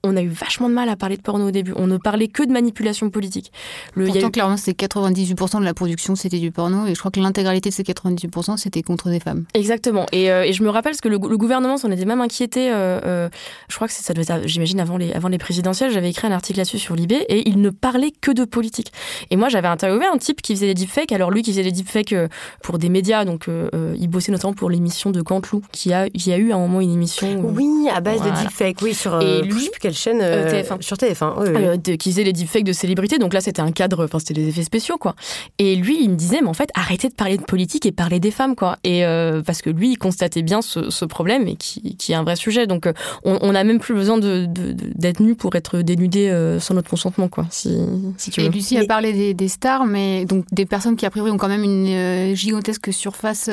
on 0.04 0.16
a 0.16 0.23
eu 0.23 0.28
vachement 0.28 0.68
de 0.68 0.75
mal 0.75 0.88
à 0.88 0.96
parler 0.96 1.16
de 1.16 1.23
porno 1.23 1.49
au 1.49 1.50
début. 1.50 1.73
On 1.76 1.87
ne 1.87 1.96
parlait 1.96 2.28
que 2.28 2.42
de 2.42 2.52
manipulation 2.52 3.11
politique. 3.11 3.52
Le, 3.94 4.06
Pourtant, 4.06 4.30
clairement, 4.30 4.56
c'est 4.56 4.78
98% 4.78 5.61
de 5.61 5.64
la 5.64 5.75
production, 5.75 6.14
c'était 6.14 6.38
du 6.38 6.50
porno. 6.50 6.87
Et 6.87 6.94
je 6.94 6.99
crois 6.99 7.11
que 7.11 7.20
l'intégralité 7.20 7.70
de 7.70 7.75
ces 7.75 7.82
98%, 7.82 8.56
c'était 8.58 8.82
contre 8.82 9.08
des 9.08 9.20
femmes. 9.20 9.44
Exactement. 9.54 10.06
Et, 10.12 10.30
euh, 10.30 10.44
et, 10.44 10.52
je 10.52 10.62
me 10.62 10.68
rappelle 10.68 10.96
que 10.96 11.08
le, 11.08 11.18
gouvernement 11.18 11.76
s'en 11.76 11.90
était 11.90 12.04
même 12.04 12.20
inquiété. 12.20 12.70
Euh, 12.70 13.00
euh, 13.04 13.28
je 13.68 13.75
crois 13.76 13.88
que 13.88 13.94
ça 13.94 14.12
devait 14.12 14.26
être, 14.28 14.46
j'imagine, 14.46 14.80
avant 14.80 14.96
les, 14.96 15.12
avant 15.12 15.28
les 15.28 15.38
présidentielles. 15.38 15.90
J'avais 15.90 16.11
écrit 16.11 16.26
un 16.26 16.32
article 16.32 16.58
là-dessus 16.58 16.78
sur 16.78 16.94
Libé. 16.94 17.25
Et 17.28 17.49
il 17.49 17.61
ne 17.61 17.70
parlait 17.70 18.12
que 18.20 18.30
de 18.30 18.44
politique. 18.44 18.92
Et 19.30 19.37
moi, 19.37 19.49
j'avais 19.49 19.68
interviewé 19.68 20.04
un 20.06 20.18
type 20.18 20.42
qui 20.42 20.54
faisait 20.54 20.66
des 20.66 20.75
deepfakes. 20.75 21.12
Alors, 21.12 21.30
lui 21.30 21.42
qui 21.42 21.50
faisait 21.52 21.62
des 21.62 21.73
deepfakes 21.73 22.14
pour 22.62 22.78
des 22.78 22.90
médias. 22.90 23.25
Donc, 23.25 23.46
il 23.49 24.08
bossait 24.08 24.32
notamment 24.32 24.52
pour 24.52 24.70
l'émission 24.70 25.11
de 25.11 25.23
Canteloup, 25.23 25.62
qui 25.73 25.92
a, 25.92 26.08
qui 26.11 26.32
a 26.32 26.37
eu 26.37 26.52
à 26.52 26.56
un 26.56 26.58
moment 26.58 26.80
une 26.80 26.92
émission. 26.92 27.40
Oui, 27.42 27.88
à 27.94 28.00
base 28.00 28.23
de 28.23 28.30
deepfakes. 28.30 28.82
Oui, 28.82 28.94
sur. 28.94 29.20
Et 29.23 29.42
lui, 29.42 29.52
je 29.52 29.64
sais 29.64 29.70
plus 29.70 29.80
quelle 29.94 30.20
chaîne. 30.20 30.20
TF1. 30.20 30.82
Sur 30.82 30.96
TF1, 30.96 31.34
oui, 31.38 31.48
oui. 31.54 31.64
Euh, 31.64 31.96
qui 31.96 32.10
faisait 32.10 32.24
les 32.24 32.32
deepfakes 32.32 32.64
de 32.64 32.72
célébrités. 32.72 33.18
Donc 33.18 33.32
là, 33.32 33.40
c'était 33.40 33.60
un 33.60 33.72
cadre, 33.72 34.04
enfin, 34.04 34.18
c'était 34.18 34.34
des 34.34 34.48
effets 34.48 34.62
spéciaux, 34.62 34.98
quoi. 34.98 35.14
Et 35.58 35.76
lui, 35.76 36.02
il 36.02 36.10
me 36.10 36.16
disait, 36.16 36.40
mais 36.42 36.48
en 36.48 36.54
fait, 36.54 36.70
arrêtez 36.74 37.08
de 37.08 37.14
parler 37.14 37.36
de 37.36 37.42
politique 37.42 37.86
et 37.86 37.92
parler 37.92 38.20
des 38.20 38.30
femmes, 38.30 38.56
quoi. 38.56 38.78
Et 38.84 39.04
euh, 39.04 39.42
parce 39.42 39.62
que 39.62 39.70
lui, 39.70 39.92
il 39.92 39.96
constatait 39.96 40.42
bien 40.42 40.62
ce, 40.62 40.90
ce 40.90 41.04
problème 41.04 41.46
et 41.48 41.56
qui, 41.56 41.96
qui, 41.96 42.12
est 42.12 42.14
un 42.14 42.24
vrai 42.24 42.36
sujet. 42.36 42.66
Donc, 42.66 42.86
euh, 42.86 42.92
on 43.24 43.52
n'a 43.52 43.64
même 43.64 43.78
plus 43.78 43.94
besoin 43.94 44.18
d'être 44.18 44.52
de, 44.52 44.72
de, 44.72 45.22
nu 45.22 45.34
pour 45.34 45.54
être 45.54 45.80
dénudé 45.80 46.28
euh, 46.28 46.60
sans 46.60 46.74
notre 46.74 46.90
consentement, 46.90 47.28
quoi. 47.28 47.46
Si, 47.50 47.76
si 48.16 48.30
tu 48.30 48.40
veux. 48.40 48.46
Et 48.46 48.50
Lucie 48.50 48.78
a 48.78 48.84
parlé 48.84 49.12
des, 49.12 49.34
des, 49.34 49.48
stars, 49.48 49.86
mais 49.86 50.24
donc 50.24 50.44
des 50.52 50.66
personnes 50.66 50.96
qui, 50.96 51.06
a 51.06 51.10
priori, 51.10 51.30
ont 51.30 51.38
quand 51.38 51.48
même 51.48 51.64
une 51.64 52.34
gigantesque 52.34 52.92
surface 52.92 53.50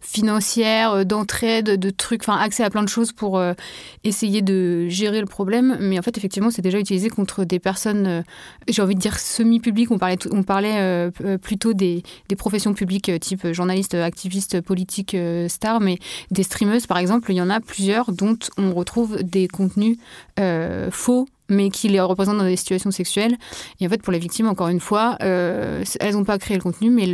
financière, 0.00 1.04
d'entraide, 1.04 1.78
de 1.78 1.90
trucs, 1.90 2.22
enfin, 2.22 2.38
accès 2.38 2.64
à 2.64 2.70
plein 2.70 2.82
de 2.82 2.88
choses 2.88 3.12
pour 3.12 3.40
essayer 4.04 4.42
de 4.42 4.88
gérer 4.88 5.20
le 5.20 5.26
problème. 5.26 5.75
Mais 5.80 5.98
en 5.98 6.02
fait, 6.02 6.16
effectivement, 6.16 6.50
c'est 6.50 6.62
déjà 6.62 6.78
utilisé 6.78 7.08
contre 7.08 7.44
des 7.44 7.58
personnes, 7.58 8.06
euh, 8.06 8.22
j'ai 8.68 8.82
envie 8.82 8.94
de 8.94 9.00
dire 9.00 9.18
semi-publiques. 9.18 9.90
On 9.90 9.98
parlait, 9.98 10.78
euh, 10.78 11.10
euh, 11.24 11.38
plutôt 11.38 11.72
des, 11.72 12.02
des, 12.28 12.36
professions 12.36 12.74
publiques 12.74 13.10
type 13.20 13.52
journaliste, 13.52 13.94
activiste, 13.94 14.60
politique, 14.60 15.16
star, 15.48 15.80
mais 15.80 15.98
des 16.30 16.42
streameuses, 16.42 16.86
par 16.86 16.98
exemple, 16.98 17.32
il 17.32 17.36
y 17.36 17.40
en 17.40 17.50
a 17.50 17.60
plusieurs 17.60 18.12
dont 18.12 18.38
on 18.58 18.72
retrouve 18.72 19.22
des 19.22 19.48
contenus 19.48 19.98
faux 20.90 21.26
mais 21.48 21.70
qui 21.70 21.88
les 21.88 22.00
représentent 22.00 22.38
dans 22.38 22.44
des 22.44 22.56
situations 22.56 22.90
sexuelles. 22.90 23.36
Et 23.80 23.86
en 23.86 23.90
fait, 23.90 24.02
pour 24.02 24.12
les 24.12 24.18
victimes, 24.18 24.48
encore 24.48 24.68
une 24.68 24.80
fois, 24.80 25.16
elles 25.20 26.12
n'ont 26.12 26.24
pas 26.24 26.38
créé 26.38 26.56
le 26.56 26.62
contenu, 26.62 26.90
mais 26.90 27.06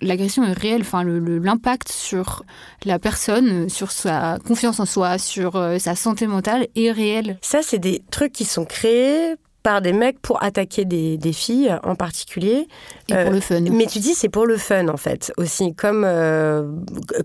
l'agression 0.00 0.44
est 0.44 0.52
réelle. 0.52 0.82
Enfin, 0.82 1.04
l'impact 1.04 1.90
sur 1.90 2.44
la 2.84 2.98
personne, 2.98 3.68
sur 3.68 3.90
sa 3.90 4.38
confiance 4.46 4.80
en 4.80 4.86
soi, 4.86 5.18
sur 5.18 5.52
sa 5.78 5.94
santé 5.94 6.26
mentale 6.26 6.66
est 6.74 6.90
réel. 6.90 7.38
Ça, 7.42 7.60
c'est 7.62 7.78
des 7.78 8.02
trucs 8.10 8.32
qui 8.32 8.44
sont 8.44 8.64
créés 8.64 9.34
par 9.62 9.80
des 9.80 9.92
mecs 9.92 10.20
pour 10.20 10.42
attaquer 10.42 10.84
des, 10.84 11.16
des 11.18 11.32
filles 11.32 11.76
en 11.82 11.94
particulier. 11.94 12.66
Et 13.08 13.14
pour 13.14 13.32
le 13.32 13.40
fun. 13.40 13.60
Mais 13.60 13.86
tu 13.86 13.98
dis 13.98 14.14
c'est 14.14 14.28
pour 14.28 14.46
le 14.46 14.56
fun 14.56 14.88
en 14.88 14.96
fait 14.96 15.32
aussi, 15.36 15.74
comme, 15.74 16.04
euh, 16.04 16.64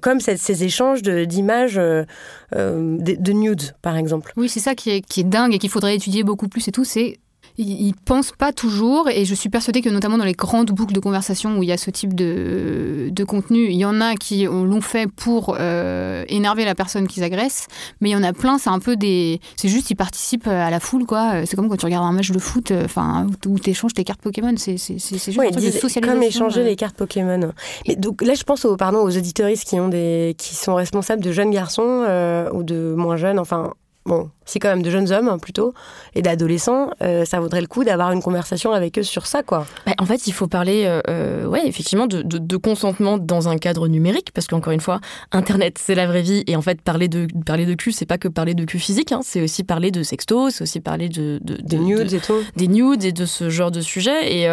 comme 0.02 0.20
ces 0.20 0.64
échanges 0.64 1.02
d'images 1.02 1.78
euh, 1.78 2.06
de, 2.52 3.16
de, 3.16 3.32
nudes 3.32 3.76
par 3.82 3.98
exemple. 3.98 4.34
Oui, 4.38 4.50
c'est 4.50 4.60
ça 4.60 4.76
qui 4.76 4.92
est, 4.92 5.02
qui 5.02 5.22
est 5.22 5.26
dingue 5.26 5.54
et 5.54 5.60
qu'il 5.60 5.70
faudrait 5.70 5.96
étudier 5.96 6.24
beaucoup 6.24 6.48
plus 6.48 6.68
et 6.68 6.72
tout, 6.72 6.86
c'est 6.86 7.20
ils 7.58 7.94
pensent 7.96 8.32
pas 8.32 8.54
toujours, 8.54 9.10
et 9.10 9.26
je 9.26 9.34
suis 9.34 9.50
persuadée 9.50 9.82
que 9.82 9.90
notamment 9.90 10.18
dans 10.18 10.26
les 10.26 10.34
grandes 10.34 10.72
boucles 10.72 10.94
de 10.94 11.00
conversation 11.00 11.58
où 11.58 11.64
il 11.64 11.70
y 11.70 11.72
a 11.72 11.78
ce 11.78 11.90
type 11.90 12.14
de, 12.14 13.10
de 13.12 13.24
contenu, 13.24 13.66
il 13.66 13.78
y 13.78 13.86
en 13.86 14.00
a 14.00 14.16
qui 14.16 14.46
l'ont 14.46 14.82
fait 14.82 15.08
pour 15.10 15.56
euh, 15.60 16.24
énerver 16.28 16.66
la 16.66 16.76
personne 16.76 17.08
qu'ils 17.08 17.24
agressent, 17.24 17.68
mais 18.00 18.10
il 18.10 18.14
y 18.14 18.16
en 18.16 18.24
a 18.24 18.34
plein, 18.34 18.58
c'est 18.58 18.70
un 18.70 18.80
peu 18.80 18.96
des... 18.96 19.40
C'est 19.56 19.70
juste, 19.70 19.90
ils 19.90 19.96
participent 19.96 20.48
à 20.48 20.70
la 20.70 20.80
foule, 20.80 21.06
quoi. 21.06 21.46
C'est 21.46 21.56
comme 21.56 21.68
quand 21.70 21.78
tu 21.78 21.86
regardes 21.86 22.06
un 22.06 22.12
match 22.12 22.32
de 22.32 22.40
foot, 22.40 22.72
euh, 22.72 22.86
enfin, 22.86 23.28
où 23.48 23.60
tu 23.60 23.72
échanges 23.72 23.94
tes 23.94 24.04
cartes 24.04 24.22
Pokémon, 24.22 24.54
c'est 24.58 24.78
juste 24.78 25.38
ouais, 25.38 25.48
un 25.48 25.52
truc 25.52 25.66
de 25.66 25.72
socialisation. 25.72 26.02
Comme 26.02 26.24
échanger 26.24 26.64
les 26.64 26.76
cartes 26.76 26.96
Pokémon. 26.96 27.52
Mais 27.88 27.96
donc 27.96 28.22
là, 28.22 28.36
je 28.36 28.44
pense 28.44 28.66
aux, 28.66 28.78
pardon, 28.78 29.00
aux 29.00 29.18
auditoristes 29.18 29.68
qui, 29.68 29.80
ont 29.80 29.90
des, 29.90 30.36
qui 30.38 30.56
sont 30.56 30.76
responsables 30.76 31.24
de 31.24 31.32
jeunes 31.32 31.52
garçons 31.52 32.04
euh, 32.08 32.52
ou 32.52 32.64
de 32.64 32.94
moins 32.96 33.18
jeunes, 33.18 33.40
enfin 33.40 33.74
bon, 34.08 34.32
c'est 34.46 34.60
quand 34.60 34.70
même 34.70 34.82
de 34.82 34.90
jeunes 34.90 35.12
hommes 35.12 35.40
plutôt, 35.40 35.74
et 36.16 36.22
d'adolescents, 36.22 36.90
euh, 37.04 37.26
ça 37.26 37.40
vaudrait 37.40 37.62
le 37.62 37.68
coup 37.68 37.84
d'avoir 37.84 38.12
une 38.12 38.22
conversation 38.22 38.72
avec 38.72 38.98
eux 38.98 39.04
sur 39.04 39.28
ça, 39.28 39.44
quoi. 39.44 39.68
Bah, 39.86 39.92
en 40.00 40.06
fait, 40.06 40.26
il 40.28 40.34
faut 40.34 40.48
parler, 40.48 40.86
euh, 40.86 41.02
euh, 41.10 41.46
ouais, 41.46 41.68
effectivement, 41.68 42.08
de, 42.08 42.22
de, 42.24 42.58
consentement 42.58 43.18
dans 43.18 43.50
un 43.50 43.58
cadre 43.58 43.88
numérique, 43.88 44.32
parce 44.34 44.48
qu'encore 44.48 44.74
une 44.74 44.80
fois, 44.80 45.00
Internet, 45.32 45.78
c'est 45.78 45.94
la 45.94 46.08
vraie 46.08 46.22
vie, 46.22 46.44
et 46.48 46.56
en 46.56 46.62
fait, 46.62 46.82
parler 46.82 47.10
de 47.10 47.28
parler 47.46 47.66
de 47.66 47.74
cul, 47.74 47.92
c'est 47.92 48.06
pas 48.06 48.18
que 48.18 48.30
parler 48.30 48.54
de 48.54 48.64
cul 48.64 48.80
physique, 48.80 49.12
hein, 49.12 49.20
c'est 49.24 49.42
aussi 49.42 49.64
parler 49.64 49.92
de 49.92 50.02
sexto, 50.02 50.50
c'est 50.50 50.64
aussi 50.64 50.80
parler 50.80 51.10
de, 51.10 51.40
de, 51.44 51.58
des 51.62 51.78
nudes 51.78 52.14
et 52.14 52.20
tout, 52.20 52.42
des 52.56 52.68
nudes 52.68 53.04
et 53.04 53.12
de 53.12 53.26
ce 53.26 53.50
genre 53.50 53.72
de 53.72 53.82
sujets. 53.82 54.34
Et 54.34 54.48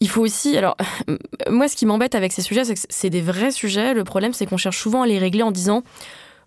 il 0.00 0.08
faut 0.08 0.22
aussi, 0.22 0.56
alors, 0.56 0.76
moi, 1.50 1.68
ce 1.68 1.76
qui 1.76 1.86
m'embête 1.86 2.14
avec 2.14 2.32
ces 2.32 2.42
sujets, 2.42 2.64
c'est 2.64 2.74
que 2.74 2.80
c'est 2.88 3.10
des 3.10 3.20
vrais 3.20 3.50
sujets. 3.50 3.94
Le 3.94 4.04
problème, 4.04 4.32
c'est 4.32 4.46
qu'on 4.46 4.56
cherche 4.56 4.78
souvent 4.78 5.02
à 5.02 5.06
les 5.06 5.18
régler 5.18 5.42
en 5.42 5.50
disant 5.50 5.82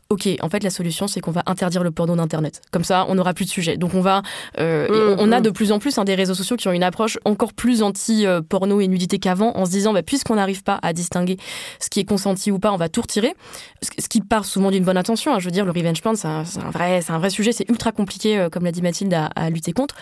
ok, 0.10 0.30
en 0.42 0.50
fait, 0.50 0.64
la 0.64 0.70
solution, 0.70 1.08
c'est 1.08 1.22
qu'on 1.22 1.32
va 1.32 1.44
interdire 1.46 1.84
le 1.84 1.92
porno 1.92 2.16
d'Internet. 2.16 2.62
Comme 2.72 2.84
ça, 2.84 3.06
on 3.10 3.16
n'aura 3.16 3.34
plus 3.34 3.46
de 3.46 3.50
sujet. 3.50 3.78
Donc, 3.78 3.94
on 3.96 4.02
va. 4.02 4.22
Euh, 4.60 5.16
on, 5.20 5.32
a 5.32 5.40
mmh, 5.40 5.44
de 5.44 5.50
plus 5.50 5.72
en 5.72 5.80
plus 5.80 5.98
hein, 5.98 6.04
des 6.04 6.16
réseaux 6.16 6.34
sociaux 6.34 6.56
qui 6.56 6.68
ont 6.68 6.72
une 6.72 6.84
approche 6.84 7.18
encore 7.26 7.54
plus 7.54 7.82
anti-porno 7.82 8.80
et 8.80 8.88
nudité 8.88 9.20
qu'avant, 9.20 9.56
en 9.58 9.66
se 9.66 9.72
disant, 9.72 9.94
bah, 9.94 10.04
puisqu'on 10.04 10.36
n'arrive 10.36 10.64
pas 10.64 10.80
à 10.82 10.94
distinguer 10.94 11.38
ce 11.80 11.90
qui 11.90 12.00
est 12.00 12.06
consenti 12.06 12.52
ou 12.52 12.60
pas, 12.60 12.72
on 12.72 12.78
va 12.78 12.90
tout 12.90 13.02
retirer. 13.02 13.34
Ce 13.82 14.08
qui 14.08 14.22
part 14.22 14.46
souvent 14.46 14.72
d'une 14.72 14.84
bonne 14.84 14.98
intention. 14.98 15.34
Hein. 15.34 15.40
Je 15.40 15.46
veux 15.46 15.52
dire, 15.52 15.66
le 15.66 15.72
revenge 15.72 16.02
porn, 16.02 16.16
c'est 16.16 16.28
un, 16.28 16.44
vrai, 16.72 17.02
c'est 17.02 17.12
un 17.12 17.20
vrai 17.20 17.30
sujet. 17.30 17.52
C'est 17.52 17.70
ultra 17.70 17.92
compliqué, 17.92 18.38
euh, 18.38 18.50
comme 18.50 18.64
l'a 18.64 18.72
dit 18.72 18.82
Mathilde, 18.82 19.14
à, 19.14 19.50
lutter 19.50 19.74
contre. 19.74 19.96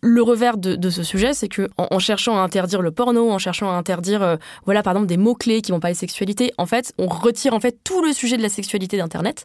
Le 0.00 0.22
revers 0.22 0.56
de, 0.56 0.90
ce 0.90 1.02
sujet, 1.02 1.32
c'est 1.32 1.48
que 1.48 1.68
en, 1.78 1.98
cherchant 1.98 2.36
à 2.36 2.40
interdire 2.40 2.82
le 2.82 2.90
porno, 2.90 3.30
en 3.30 3.38
cherchant 3.38 3.70
à 3.70 3.74
interdire, 3.74 4.22
euh, 4.22 4.36
voilà, 4.64 4.82
par 4.82 4.92
exemple, 4.92 5.06
des 5.06 5.16
mots 5.16 5.34
clés 5.34 5.62
qui 5.62 5.72
vont 5.72 5.80
parler 5.80 5.94
de 5.94 5.98
sexualité, 5.98 6.52
en 6.58 6.66
fait, 6.66 6.92
on 6.98 7.06
retire 7.06 7.54
en 7.54 7.60
fait 7.60 7.78
tout 7.84 8.02
le 8.02 8.12
sujet 8.12 8.36
de 8.36 8.42
la 8.42 8.48
sexualité 8.48 8.96
d'Internet. 8.96 9.35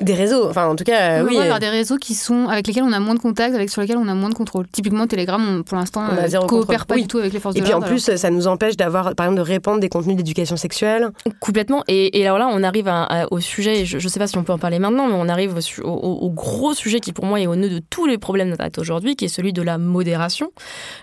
Des 0.00 0.14
réseaux, 0.14 0.48
enfin 0.48 0.66
en 0.66 0.76
tout 0.76 0.84
cas, 0.84 1.22
oui. 1.24 1.36
Euh, 1.38 1.58
des 1.58 1.68
réseaux 1.68 1.96
qui 1.96 2.14
sont 2.14 2.48
avec 2.48 2.66
lesquels 2.66 2.84
on 2.84 2.92
a 2.92 3.00
moins 3.00 3.14
de 3.14 3.20
contact, 3.20 3.54
avec 3.54 3.70
sur 3.70 3.80
lesquels 3.80 3.96
on 3.96 4.08
a 4.08 4.14
moins 4.14 4.28
de 4.28 4.34
contrôle. 4.34 4.66
Typiquement, 4.68 5.06
Telegram, 5.06 5.62
pour 5.64 5.76
l'instant, 5.76 6.04
on 6.10 6.16
euh, 6.16 6.46
coopère 6.46 6.86
pas 6.86 6.96
du 6.96 7.06
tout 7.06 7.18
avec 7.18 7.32
les 7.32 7.40
forces 7.40 7.54
de 7.54 7.60
l'ordre. 7.60 7.76
Et 7.76 7.80
puis 7.80 7.86
en 7.86 7.88
plus, 7.88 8.16
ça 8.16 8.30
nous 8.30 8.46
empêche 8.46 8.76
d'avoir, 8.76 9.14
par 9.14 9.26
exemple, 9.26 9.42
de 9.42 9.46
répandre 9.46 9.80
des 9.80 9.88
contenus 9.88 10.16
d'éducation 10.16 10.56
sexuelle. 10.56 11.10
Complètement. 11.40 11.84
Et, 11.88 12.26
alors 12.26 12.38
là, 12.38 12.48
on 12.50 12.62
arrive 12.62 12.90
au 13.30 13.40
sujet. 13.40 13.84
Je, 13.84 13.96
ne 13.96 14.08
sais 14.08 14.18
pas 14.18 14.26
si 14.26 14.36
on 14.38 14.44
peut 14.44 14.52
en 14.52 14.58
parler 14.58 14.78
maintenant, 14.78 15.06
mais 15.06 15.14
on 15.14 15.28
arrive 15.28 15.58
au, 15.82 16.30
gros 16.30 16.74
sujet 16.74 17.00
qui 17.00 17.12
pour 17.12 17.24
moi 17.24 17.40
est 17.40 17.46
au 17.46 17.56
nœud 17.56 17.68
de 17.68 17.80
tous 17.90 18.06
les 18.06 18.18
problèmes 18.18 18.50
d'Internet 18.50 18.78
aujourd'hui, 18.78 19.16
qui 19.16 19.26
est 19.26 19.28
celui 19.28 19.52
de 19.52 19.62
la 19.62 19.78
modération. 19.78 20.50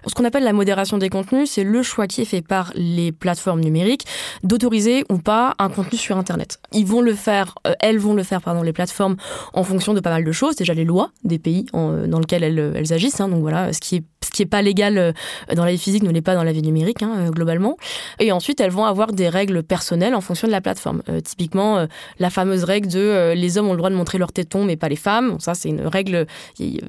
Ce 0.05 0.13
qu'on 0.13 0.25
appelle 0.25 0.43
la 0.43 0.53
modération 0.53 0.97
des 0.97 1.09
contenus, 1.09 1.51
c'est 1.51 1.63
le 1.63 1.83
choix 1.83 2.07
qui 2.07 2.21
est 2.21 2.25
fait 2.25 2.41
par 2.41 2.71
les 2.75 3.11
plateformes 3.11 3.61
numériques 3.61 4.05
d'autoriser 4.43 5.03
ou 5.09 5.17
pas 5.17 5.55
un 5.59 5.69
contenu 5.69 5.97
sur 5.97 6.17
Internet. 6.17 6.59
Ils 6.71 6.85
vont 6.85 7.01
le 7.01 7.13
faire, 7.13 7.55
euh, 7.65 7.73
elles 7.79 7.99
vont 7.99 8.13
le 8.13 8.23
faire, 8.23 8.36
pardon, 8.41 8.61
les 8.61 8.73
plateformes 8.73 9.15
en 9.53 9.63
fonction 9.63 9.93
de 9.93 9.99
pas 9.99 10.09
mal 10.09 10.23
de 10.23 10.31
choses. 10.31 10.55
Déjà 10.55 10.73
les 10.73 10.85
lois 10.85 11.11
des 11.23 11.39
pays 11.39 11.65
en, 11.73 12.07
dans 12.07 12.19
lesquels 12.19 12.43
elles, 12.43 12.73
elles 12.75 12.93
agissent. 12.93 13.19
Hein, 13.19 13.29
donc 13.29 13.41
voilà, 13.41 13.73
ce 13.73 13.79
qui 13.79 13.97
est 13.97 14.03
qui 14.33 14.43
est 14.43 14.45
pas 14.45 14.61
légal 14.61 15.13
dans 15.55 15.65
la 15.65 15.71
vie 15.71 15.77
physique 15.79 16.03
ne 16.03 16.11
l'est 16.11 16.21
pas 16.21 16.35
dans 16.35 16.43
la 16.43 16.51
vie 16.51 16.61
numérique 16.61 17.01
hein, 17.01 17.31
globalement. 17.31 17.77
Et 18.19 18.31
ensuite, 18.31 18.59
elles 18.59 18.71
vont 18.71 18.83
avoir 18.85 19.13
des 19.13 19.29
règles 19.29 19.63
personnelles 19.63 20.13
en 20.13 20.21
fonction 20.21 20.47
de 20.47 20.51
la 20.51 20.61
plateforme. 20.61 21.01
typiquement, 21.23 21.87
la 22.19 22.29
fameuse 22.29 22.63
règle 22.63 22.87
de 22.87 23.33
les 23.33 23.57
hommes 23.57 23.67
ont 23.67 23.71
le 23.71 23.77
droit 23.77 23.89
de 23.89 23.95
montrer 23.95 24.17
leur 24.17 24.31
téton, 24.31 24.63
mais 24.63 24.75
pas 24.75 24.89
les 24.89 24.95
femmes. 24.95 25.37
ça, 25.39 25.55
c'est 25.55 25.69
une 25.69 25.87
règle 25.87 26.27
qui, 26.53 26.81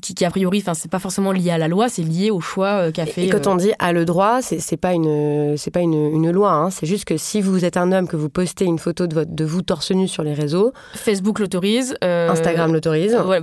qui 0.00 0.24
a 0.24 0.30
priori, 0.30 0.60
enfin, 0.62 0.72
c'est 0.72 0.90
pas 0.90 0.98
forcément 0.98 1.32
lié 1.32 1.50
à 1.50 1.58
la 1.58 1.68
loi, 1.68 1.88
c'est 1.88 2.02
lié 2.02 2.30
au 2.30 2.40
choix 2.40 2.90
qu'a 2.92 3.06
fait. 3.06 3.26
Et 3.26 3.28
quand 3.28 3.48
on 3.48 3.56
dit 3.56 3.72
a 3.78 3.92
le 3.92 4.04
droit, 4.04 4.40
c'est 4.40 4.76
pas 4.76 4.92
une 4.92 5.56
c'est 5.56 5.70
pas 5.70 5.80
une, 5.80 5.94
une 5.94 6.30
loi. 6.30 6.52
Hein. 6.52 6.70
C'est 6.70 6.86
juste 6.86 7.04
que 7.04 7.16
si 7.16 7.40
vous 7.40 7.64
êtes 7.64 7.76
un 7.76 7.92
homme 7.92 8.08
que 8.08 8.16
vous 8.16 8.28
postez 8.28 8.64
une 8.64 8.78
photo 8.78 9.06
de, 9.06 9.14
votre, 9.14 9.34
de 9.34 9.44
vous 9.44 9.62
torse 9.62 9.90
nu 9.90 10.08
sur 10.08 10.22
les 10.22 10.34
réseaux, 10.34 10.72
Facebook 10.94 11.38
l'autorise, 11.38 11.96
Instagram 12.02 12.72
l'autorise. 12.72 13.14
Ouais, 13.14 13.40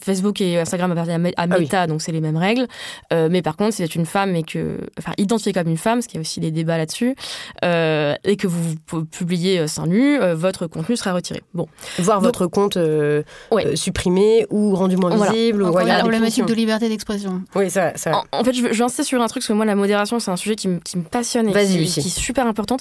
Facebook 0.00 0.40
et 0.40 0.58
Instagram 0.58 0.92
appartiennent 0.92 1.26
à, 1.26 1.30
ah 1.36 1.46
Meta, 1.46 1.86
donc 1.86 2.02
c'est 2.02 2.12
les 2.12 2.20
mêmes 2.20 2.36
règles. 2.36 2.66
Euh, 3.12 3.28
mais 3.30 3.42
par 3.42 3.56
contre, 3.56 3.74
si 3.74 3.82
vous 3.82 3.86
êtes 3.86 3.94
une 3.94 4.06
femme 4.06 4.34
et 4.34 4.42
que, 4.42 4.78
enfin, 4.98 5.12
identifiée 5.18 5.52
comme 5.52 5.68
une 5.68 5.76
femme, 5.76 5.98
parce 5.98 6.06
qu'il 6.06 6.16
y 6.16 6.18
a 6.18 6.22
aussi 6.22 6.40
des 6.40 6.50
débats 6.50 6.78
là-dessus, 6.78 7.14
euh, 7.64 8.14
et 8.24 8.36
que 8.36 8.46
vous 8.46 9.04
publiez 9.10 9.60
euh, 9.60 9.66
seins 9.66 9.86
nus, 9.86 10.18
votre 10.34 10.66
contenu 10.66 10.96
sera 10.96 11.12
retiré. 11.12 11.42
Bon. 11.52 11.66
Voir 11.98 12.20
votre 12.20 12.46
compte 12.46 12.78
supprimé 13.74 14.46
ou 14.50 14.74
rendu 14.74 14.96
moins 14.96 15.14
visible. 15.14 15.62
Ou, 15.62 15.72
voilà, 15.72 15.94
la 15.94 16.00
problématique 16.00 16.46
de 16.46 16.54
liberté 16.54 16.88
d'expression. 16.88 17.42
Oui, 17.54 17.70
ça. 17.70 17.92
ça... 17.96 18.22
En, 18.32 18.44
fait, 18.44 18.52
je 18.52 18.62
veux, 18.62 18.82
insister 18.82 19.04
sur 19.04 19.20
un 19.20 19.26
truc, 19.26 19.42
parce 19.42 19.48
que 19.48 19.52
moi, 19.52 19.64
la 19.64 19.74
modération, 19.74 20.18
c'est 20.18 20.30
un 20.30 20.36
sujet 20.36 20.56
qui, 20.56 20.68
me 20.68 20.78
passionne 21.10 21.48
et 21.48 21.52
qui, 21.52 21.84
qui 21.86 22.00
est 22.00 22.18
super 22.18 22.46
importante. 22.46 22.80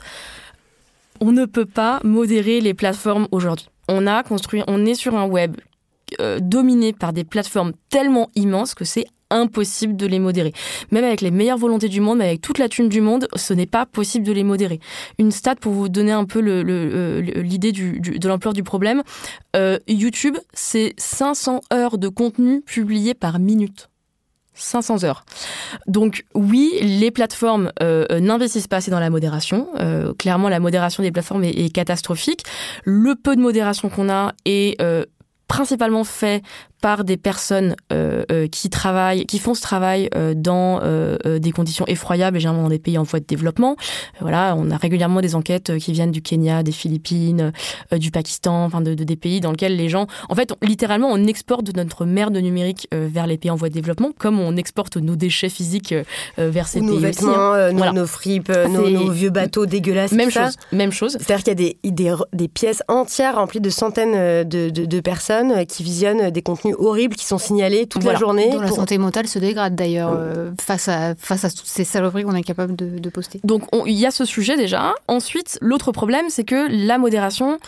On 1.22 1.32
ne 1.32 1.46
peut 1.46 1.66
pas 1.66 2.00
modérer 2.04 2.60
les 2.60 2.74
plateformes 2.74 3.28
aujourd'hui. 3.32 3.68
On 3.88 4.08
a 4.08 4.24
construit, 4.24 4.64
on 4.68 4.86
est 4.86 4.96
sur 4.96 5.16
un 5.16 5.26
web 5.26 5.58
euh, 6.20 6.40
dominé 6.40 6.94
par 6.94 7.14
des 7.14 7.24
plateformes 7.24 7.74
tellement 7.90 8.30
immenses 8.36 8.76
que 8.76 8.86
c'est 8.86 9.06
impossible 9.34 9.96
de 9.96 10.06
les 10.06 10.20
modérer. 10.20 10.54
Même 10.92 11.04
avec 11.04 11.22
les 11.22 11.32
meilleures 11.32 11.58
volontés 11.58 11.90
du 11.90 12.00
monde, 12.00 12.22
avec 12.22 12.42
toute 12.42 12.60
la 12.60 12.70
thune 12.70 12.88
du 12.88 13.02
monde, 13.02 13.28
ce 13.36 13.54
n'est 13.54 13.66
pas 13.66 13.86
possible 13.86 14.26
de 14.26 14.32
les 14.32 14.44
modérer. 14.44 14.80
Une 15.18 15.32
stat 15.32 15.56
pour 15.56 15.74
vous 15.74 15.90
donner 15.90 16.12
un 16.12 16.26
peu 16.26 16.42
euh, 16.46 17.22
l'idée 17.22 17.72
de 17.72 18.28
l'ampleur 18.28 18.54
du 18.54 18.64
problème. 18.64 19.02
Euh, 19.56 19.80
YouTube, 19.88 20.38
c'est 20.54 20.94
500 20.98 21.62
heures 21.74 21.98
de 21.98 22.08
contenu 22.10 22.62
publié 22.62 23.14
par 23.14 23.40
minute. 23.40 23.90
500 24.54 25.04
heures. 25.04 25.26
Donc 25.88 26.26
oui, 26.36 26.72
les 26.82 27.12
plateformes 27.12 27.72
n'investissent 27.82 28.68
pas 28.68 28.78
assez 28.78 28.92
dans 28.92 29.00
la 29.00 29.10
modération. 29.10 29.68
clairement, 30.18 30.50
la 30.50 30.60
modération 30.60 31.04
des 31.04 31.12
plateformes 31.12 31.44
est, 31.44 31.52
est 31.52 31.70
catastrophique. 31.70 32.44
Le 32.84 33.16
peu 33.16 33.36
de 33.36 33.42
modération 33.42 33.90
qu'on 33.90 34.10
a 34.10 34.34
est 34.46 34.80
principalement 35.48 36.04
fait 36.04 36.42
par 36.84 37.06
des 37.06 37.16
personnes 37.16 37.78
euh, 37.94 38.26
euh, 38.30 38.48
qui 38.50 38.70
travaillent, 38.70 39.26
qui 39.26 39.40
font 39.40 39.54
ce 39.54 39.62
travail 39.62 40.10
euh, 40.16 40.34
dans 40.36 40.82
des 41.24 41.52
conditions 41.52 41.86
effroyables, 41.88 42.40
généralement 42.40 42.64
dans 42.64 42.70
des 42.70 42.80
pays 42.80 42.98
en 42.98 43.04
voie 43.04 43.22
de 43.22 43.26
développement. 43.26 43.78
Voilà, 44.20 44.54
on 44.58 44.70
a 44.70 44.76
régulièrement 44.76 45.22
des 45.22 45.36
enquêtes 45.36 45.78
qui 45.78 45.94
viennent 45.94 46.12
du 46.12 46.22
Kenya, 46.22 46.62
des 46.62 46.74
Philippines, 46.74 47.54
du 47.94 48.12
Pakistan, 48.12 48.66
enfin 48.66 48.82
de, 48.82 48.94
des 48.96 49.16
pays 49.16 49.40
dans 49.40 49.52
lesquels 49.52 49.78
les 49.78 49.88
gens, 49.88 50.08
en 50.28 50.36
fait, 50.36 50.54
littéralement, 50.62 51.08
on 51.10 51.26
exporte 51.26 51.74
notre 51.74 52.06
merde 52.06 52.36
numérique 52.36 52.90
vers 52.92 53.28
les 53.28 53.38
pays 53.38 53.52
en 53.52 53.56
voie 53.56 53.70
de 53.70 53.74
développement, 53.74 54.12
comme 54.18 54.40
on 54.40 54.58
exporte 54.58 54.98
nos 54.98 55.16
déchets 55.16 55.50
physiques 55.50 55.96
vers 56.38 56.68
ces 56.68 56.80
pays 56.80 56.90
nos 56.90 56.98
vêtements, 56.98 57.52
aussi, 57.52 57.82
hein. 57.82 57.94
nos, 57.94 58.08
fripes, 58.08 58.52
nos, 58.70 59.12
vieux 59.12 59.30
bateaux 59.30 59.66
dégueulasses. 59.66 60.12
Même 60.12 60.32
chose, 60.32 60.58
même 60.74 60.92
chose. 60.92 61.18
C'est-à-dire 61.20 61.44
qu'il 61.44 61.48
y 61.48 61.52
a 61.52 61.74
des, 61.84 61.92
des, 61.92 62.16
des, 62.34 62.48
pièces 62.50 62.84
entières 62.90 63.36
remplies 63.36 63.62
de 63.62 63.70
centaines 63.70 64.44
de, 64.48 64.70
de, 64.70 64.86
de 64.86 65.00
personnes 65.00 65.43
qui 65.68 65.84
visionnent 65.84 66.30
des 66.30 66.42
contenus 66.42 66.76
horribles 66.78 67.16
qui 67.16 67.26
sont 67.26 67.38
signalés 67.38 67.88
toute 67.88 68.04
la 68.04 68.16
journée. 68.16 68.50
Dont 68.52 68.60
la 68.60 68.72
santé 68.72 68.98
mentale 68.98 69.28
se 69.28 69.40
dégrade 69.40 69.76
d'ailleurs 69.76 70.12
euh, 70.14 70.52
face, 70.60 70.88
à, 70.88 71.16
face 71.16 71.46
à 71.46 71.50
toutes 71.50 71.66
ces 71.66 71.84
saloperies 71.84 72.24
qu'on 72.24 72.36
est 72.36 72.44
capable 72.44 72.76
de, 72.76 73.10
poster. 73.10 73.40
Donc 73.44 73.64
il 73.86 73.94
y 73.94 74.06
a 74.06 74.12
ce 74.12 74.26
sujet 74.26 74.58
déjà. 74.58 74.94
Ensuite, 75.08 75.58
l'autre 75.62 75.92
problème, 75.92 76.26
c'est 76.30 76.44
que 76.44 76.68
la 76.70 76.98
modération, 76.98 77.60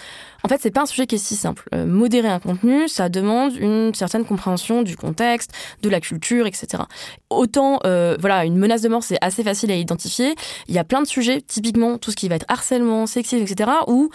en 0.43 0.47
fait, 0.47 0.59
c'est 0.61 0.71
pas 0.71 0.81
un 0.81 0.85
sujet 0.85 1.05
qui 1.05 1.15
est 1.15 1.19
si 1.19 1.35
simple. 1.35 1.67
Euh, 1.73 1.85
modérer 1.85 2.29
un 2.29 2.39
contenu, 2.39 2.87
ça 2.87 3.09
demande 3.09 3.55
une 3.55 3.93
certaine 3.93 4.25
compréhension 4.25 4.81
du 4.81 4.97
contexte, 4.97 5.51
de 5.83 5.89
la 5.89 5.99
culture, 5.99 6.47
etc. 6.47 6.83
Autant, 7.29 7.79
euh, 7.85 8.15
voilà, 8.19 8.45
une 8.45 8.57
menace 8.57 8.81
de 8.81 8.89
mort, 8.89 9.03
c'est 9.03 9.17
assez 9.21 9.43
facile 9.43 9.71
à 9.71 9.75
identifier. 9.75 10.35
Il 10.67 10.73
y 10.73 10.79
a 10.79 10.83
plein 10.83 11.01
de 11.01 11.07
sujets, 11.07 11.41
typiquement 11.41 11.97
tout 11.97 12.11
ce 12.11 12.15
qui 12.15 12.27
va 12.27 12.35
être 12.35 12.45
harcèlement, 12.47 13.05
sexisme, 13.05 13.43
etc., 13.43 13.69
où 13.87 14.09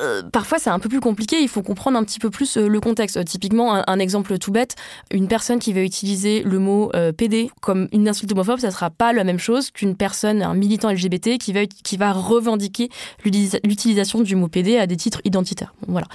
euh, 0.00 0.22
parfois 0.22 0.58
c'est 0.58 0.70
un 0.70 0.78
peu 0.78 0.88
plus 0.88 1.00
compliqué, 1.00 1.40
il 1.40 1.48
faut 1.48 1.62
comprendre 1.62 1.98
un 1.98 2.04
petit 2.04 2.18
peu 2.18 2.30
plus 2.30 2.56
euh, 2.56 2.68
le 2.68 2.80
contexte. 2.80 3.16
Euh, 3.16 3.24
typiquement, 3.24 3.82
un, 3.86 3.98
exemple 3.98 4.38
tout 4.38 4.52
bête, 4.52 4.76
une 5.10 5.28
personne 5.28 5.58
qui 5.58 5.72
va 5.72 5.82
utiliser 5.82 6.42
le 6.42 6.58
mot 6.58 6.92
PD 7.16 7.50
comme 7.60 7.88
une 7.92 8.08
insulte 8.08 8.30
homophobe, 8.32 8.60
ça 8.60 8.70
sera 8.70 8.90
pas 8.90 9.12
la 9.12 9.24
même 9.24 9.38
chose 9.38 9.70
qu'une 9.70 9.96
personne, 9.96 10.42
un 10.42 10.54
militant 10.54 10.90
LGBT 10.90 11.38
qui 11.38 11.52
va, 11.52 11.66
qui 11.66 11.96
va 11.96 12.12
revendiquer 12.12 12.88
l'utilisation 13.24 14.20
du 14.20 14.36
mot 14.36 14.48
PD 14.48 14.78
à 14.78 14.86
des 14.86 14.96
titres 14.96 15.20
identitaires. 15.24 15.74
Voilà. 15.88 16.06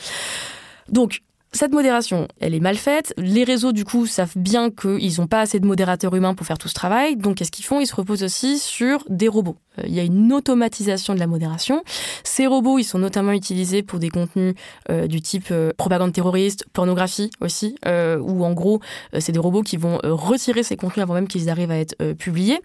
Donc, 0.89 1.21
cette 1.53 1.71
modération, 1.71 2.27
elle 2.39 2.55
est 2.55 2.59
mal 2.59 2.75
faite. 2.77 3.13
Les 3.17 3.43
réseaux, 3.43 3.71
du 3.71 3.85
coup, 3.85 4.07
savent 4.07 4.35
bien 4.35 4.71
qu'ils 4.71 5.19
n'ont 5.19 5.27
pas 5.27 5.41
assez 5.41 5.59
de 5.59 5.67
modérateurs 5.67 6.15
humains 6.15 6.33
pour 6.33 6.47
faire 6.47 6.57
tout 6.57 6.67
ce 6.67 6.73
travail. 6.73 7.15
Donc, 7.15 7.35
qu'est-ce 7.37 7.51
qu'ils 7.51 7.63
font? 7.65 7.79
Ils 7.79 7.85
se 7.85 7.95
reposent 7.95 8.23
aussi 8.23 8.57
sur 8.57 9.03
des 9.07 9.27
robots. 9.27 9.57
Euh, 9.79 9.83
il 9.85 9.93
y 9.93 9.99
a 9.99 10.03
une 10.03 10.33
automatisation 10.33 11.13
de 11.13 11.19
la 11.19 11.27
modération. 11.27 11.83
Ces 12.23 12.47
robots, 12.47 12.79
ils 12.79 12.83
sont 12.83 12.97
notamment 12.97 13.31
utilisés 13.33 13.83
pour 13.83 13.99
des 13.99 14.09
contenus 14.09 14.55
euh, 14.89 15.05
du 15.05 15.21
type 15.21 15.49
euh, 15.51 15.71
propagande 15.77 16.11
terroriste, 16.11 16.65
pornographie 16.73 17.29
aussi, 17.39 17.75
où 17.85 18.45
en 18.45 18.53
gros, 18.53 18.79
c'est 19.19 19.31
des 19.31 19.39
robots 19.39 19.61
qui 19.61 19.77
vont 19.77 19.99
retirer 20.03 20.63
ces 20.63 20.75
contenus 20.75 21.03
avant 21.03 21.13
même 21.13 21.27
qu'ils 21.27 21.49
arrivent 21.49 21.71
à 21.71 21.77
être 21.77 21.95
publiés. 22.13 22.59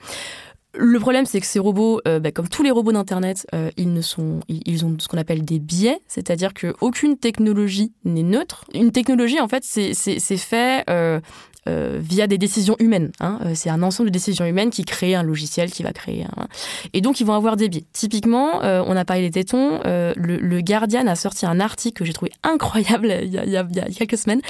Le 0.81 1.01
problème, 1.01 1.27
c'est 1.27 1.41
que 1.41 1.47
ces 1.47 1.59
robots, 1.59 2.01
euh, 2.07 2.21
bah, 2.21 2.31
comme 2.31 2.49
tous 2.49 2.63
les 2.63 2.71
robots 2.71 2.93
d'Internet, 2.93 3.49
euh, 3.53 3.71
ils, 3.77 4.15
ont 4.17 4.41
ce 4.49 5.09
qu'on 5.09 5.19
appelle 5.19 5.45
des 5.45 5.59
biais, 5.59 5.99
c'est-à-dire 6.07 6.55
qu'aucune 6.55 7.17
technologie 7.17 7.93
n'est 8.05 8.23
neutre. 8.23 8.65
Une 8.75 8.93
technologie, 8.93 9.41
en 9.41 9.49
fait, 9.49 9.65
c'est 9.65 10.37
fait 10.37 10.85
euh, 10.89 11.19
euh, 11.67 11.99
via 12.01 12.27
des 12.27 12.39
décisions 12.39 12.77
humaines. 12.79 13.11
Hein. 13.21 13.41
Euh, 13.45 13.53
c'est 13.55 13.69
un 13.69 13.83
ensemble 13.83 14.09
de 14.11 14.13
décisions 14.13 14.47
humaines 14.47 14.71
qui 14.71 14.85
crée 14.85 15.15
un 15.15 15.23
logiciel 15.23 15.71
qui 15.71 15.83
va 15.83 15.93
créer. 15.93 16.25
Un... 16.25 16.47
Et 16.95 17.01
donc, 17.01 17.21
ils 17.21 17.27
vont 17.27 17.35
avoir 17.35 17.57
des 17.57 17.69
biais. 17.69 17.85
Typiquement, 17.93 18.63
euh, 18.63 18.83
on 18.87 18.97
a 18.97 19.05
parlé 19.05 19.23
des 19.23 19.31
tétons. 19.33 19.81
le, 19.85 20.61
Guardian 20.61 21.07
a 21.07 21.15
sorti 21.15 21.47
un 21.47 21.61
article 21.61 21.99
que 21.99 22.05
j'ai 22.05 22.13
trouvé 22.13 22.33
incroyable 22.43 23.13
il 23.23 23.33
y 23.33 23.57
a, 23.57 23.65
quelques 23.97 24.17
semaines. 24.17 24.41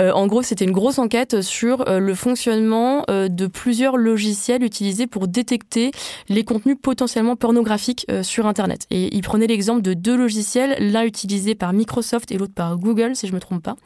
en 0.00 0.26
gros, 0.26 0.42
c'était 0.42 0.64
une 0.64 0.72
grosse 0.72 0.98
enquête 0.98 1.42
sur 1.42 1.84
le 1.86 2.14
fonctionnement 2.14 3.04
de 3.08 3.46
plusieurs 3.46 3.96
logiciels 3.96 4.62
utilisés 4.62 5.06
pour 5.06 5.28
détecter 5.28 5.90
les 6.28 6.44
contenus 6.44 6.76
potentiellement 6.80 7.36
pornographiques 7.36 8.06
sur 8.22 8.46
Internet. 8.46 8.86
Et 8.90 9.14
il 9.14 9.22
prenait 9.22 9.46
l'exemple 9.46 9.82
de 9.82 9.94
deux 9.94 10.16
logiciels, 10.16 10.76
l'un 10.80 11.04
utilisé 11.04 11.54
par 11.54 11.72
Microsoft 11.72 12.30
et 12.32 12.38
l'autre 12.38 12.54
par 12.54 12.76
Google, 12.76 13.14
si 13.14 13.26
je 13.26 13.32
me 13.32 13.40
trompe 13.40 13.62
pas. 13.62 13.76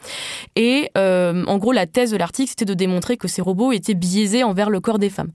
Et 0.55 0.89
en 0.95 1.57
gros, 1.57 1.71
la 1.71 1.85
thèse 1.85 2.11
de 2.11 2.17
l'article, 2.17 2.49
c'était 2.49 2.62
de 2.65 2.73
démontrer 2.73 3.17
que 3.17 3.27
ces 3.27 3.41
robots 3.41 3.71
étaient 3.71 3.93
biaisés 3.93 4.43
envers 4.43 4.69
le 4.69 4.79
corps 4.79 4.99
des 4.99 5.09
femmes. 5.09 5.31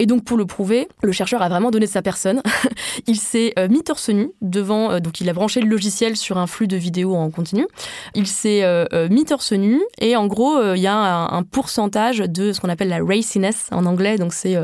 Et 0.00 0.06
donc 0.06 0.24
pour 0.24 0.36
le 0.36 0.46
prouver, 0.46 0.88
le 1.02 1.10
chercheur 1.10 1.42
a 1.42 1.48
vraiment 1.48 1.70
donné 1.70 1.86
sa 1.88 2.02
personne. 2.02 2.40
il 3.08 3.16
s'est 3.16 3.52
euh, 3.58 3.68
mis 3.68 3.82
torse 3.82 4.10
nu 4.10 4.30
devant, 4.40 4.92
euh, 4.92 5.00
donc 5.00 5.20
il 5.20 5.28
a 5.28 5.32
branché 5.32 5.60
le 5.60 5.68
logiciel 5.68 6.16
sur 6.16 6.38
un 6.38 6.46
flux 6.46 6.68
de 6.68 6.76
vidéos 6.76 7.16
en 7.16 7.30
continu. 7.30 7.66
Il 8.14 8.28
s'est 8.28 8.62
euh, 8.62 9.08
mis 9.10 9.24
torse 9.24 9.52
nu 9.52 9.80
et 10.00 10.14
en 10.14 10.26
gros 10.26 10.74
il 10.74 10.80
y 10.80 10.86
a 10.86 10.94
un, 10.96 11.42
pourcentage 11.42 12.18
de 12.18 12.52
ce 12.52 12.60
qu'on 12.60 12.68
appelle 12.68 12.88
la 12.88 13.02
raciness 13.02 13.68
en 13.70 13.86
anglais, 13.86 14.18
donc 14.18 14.32
c'est 14.32 14.56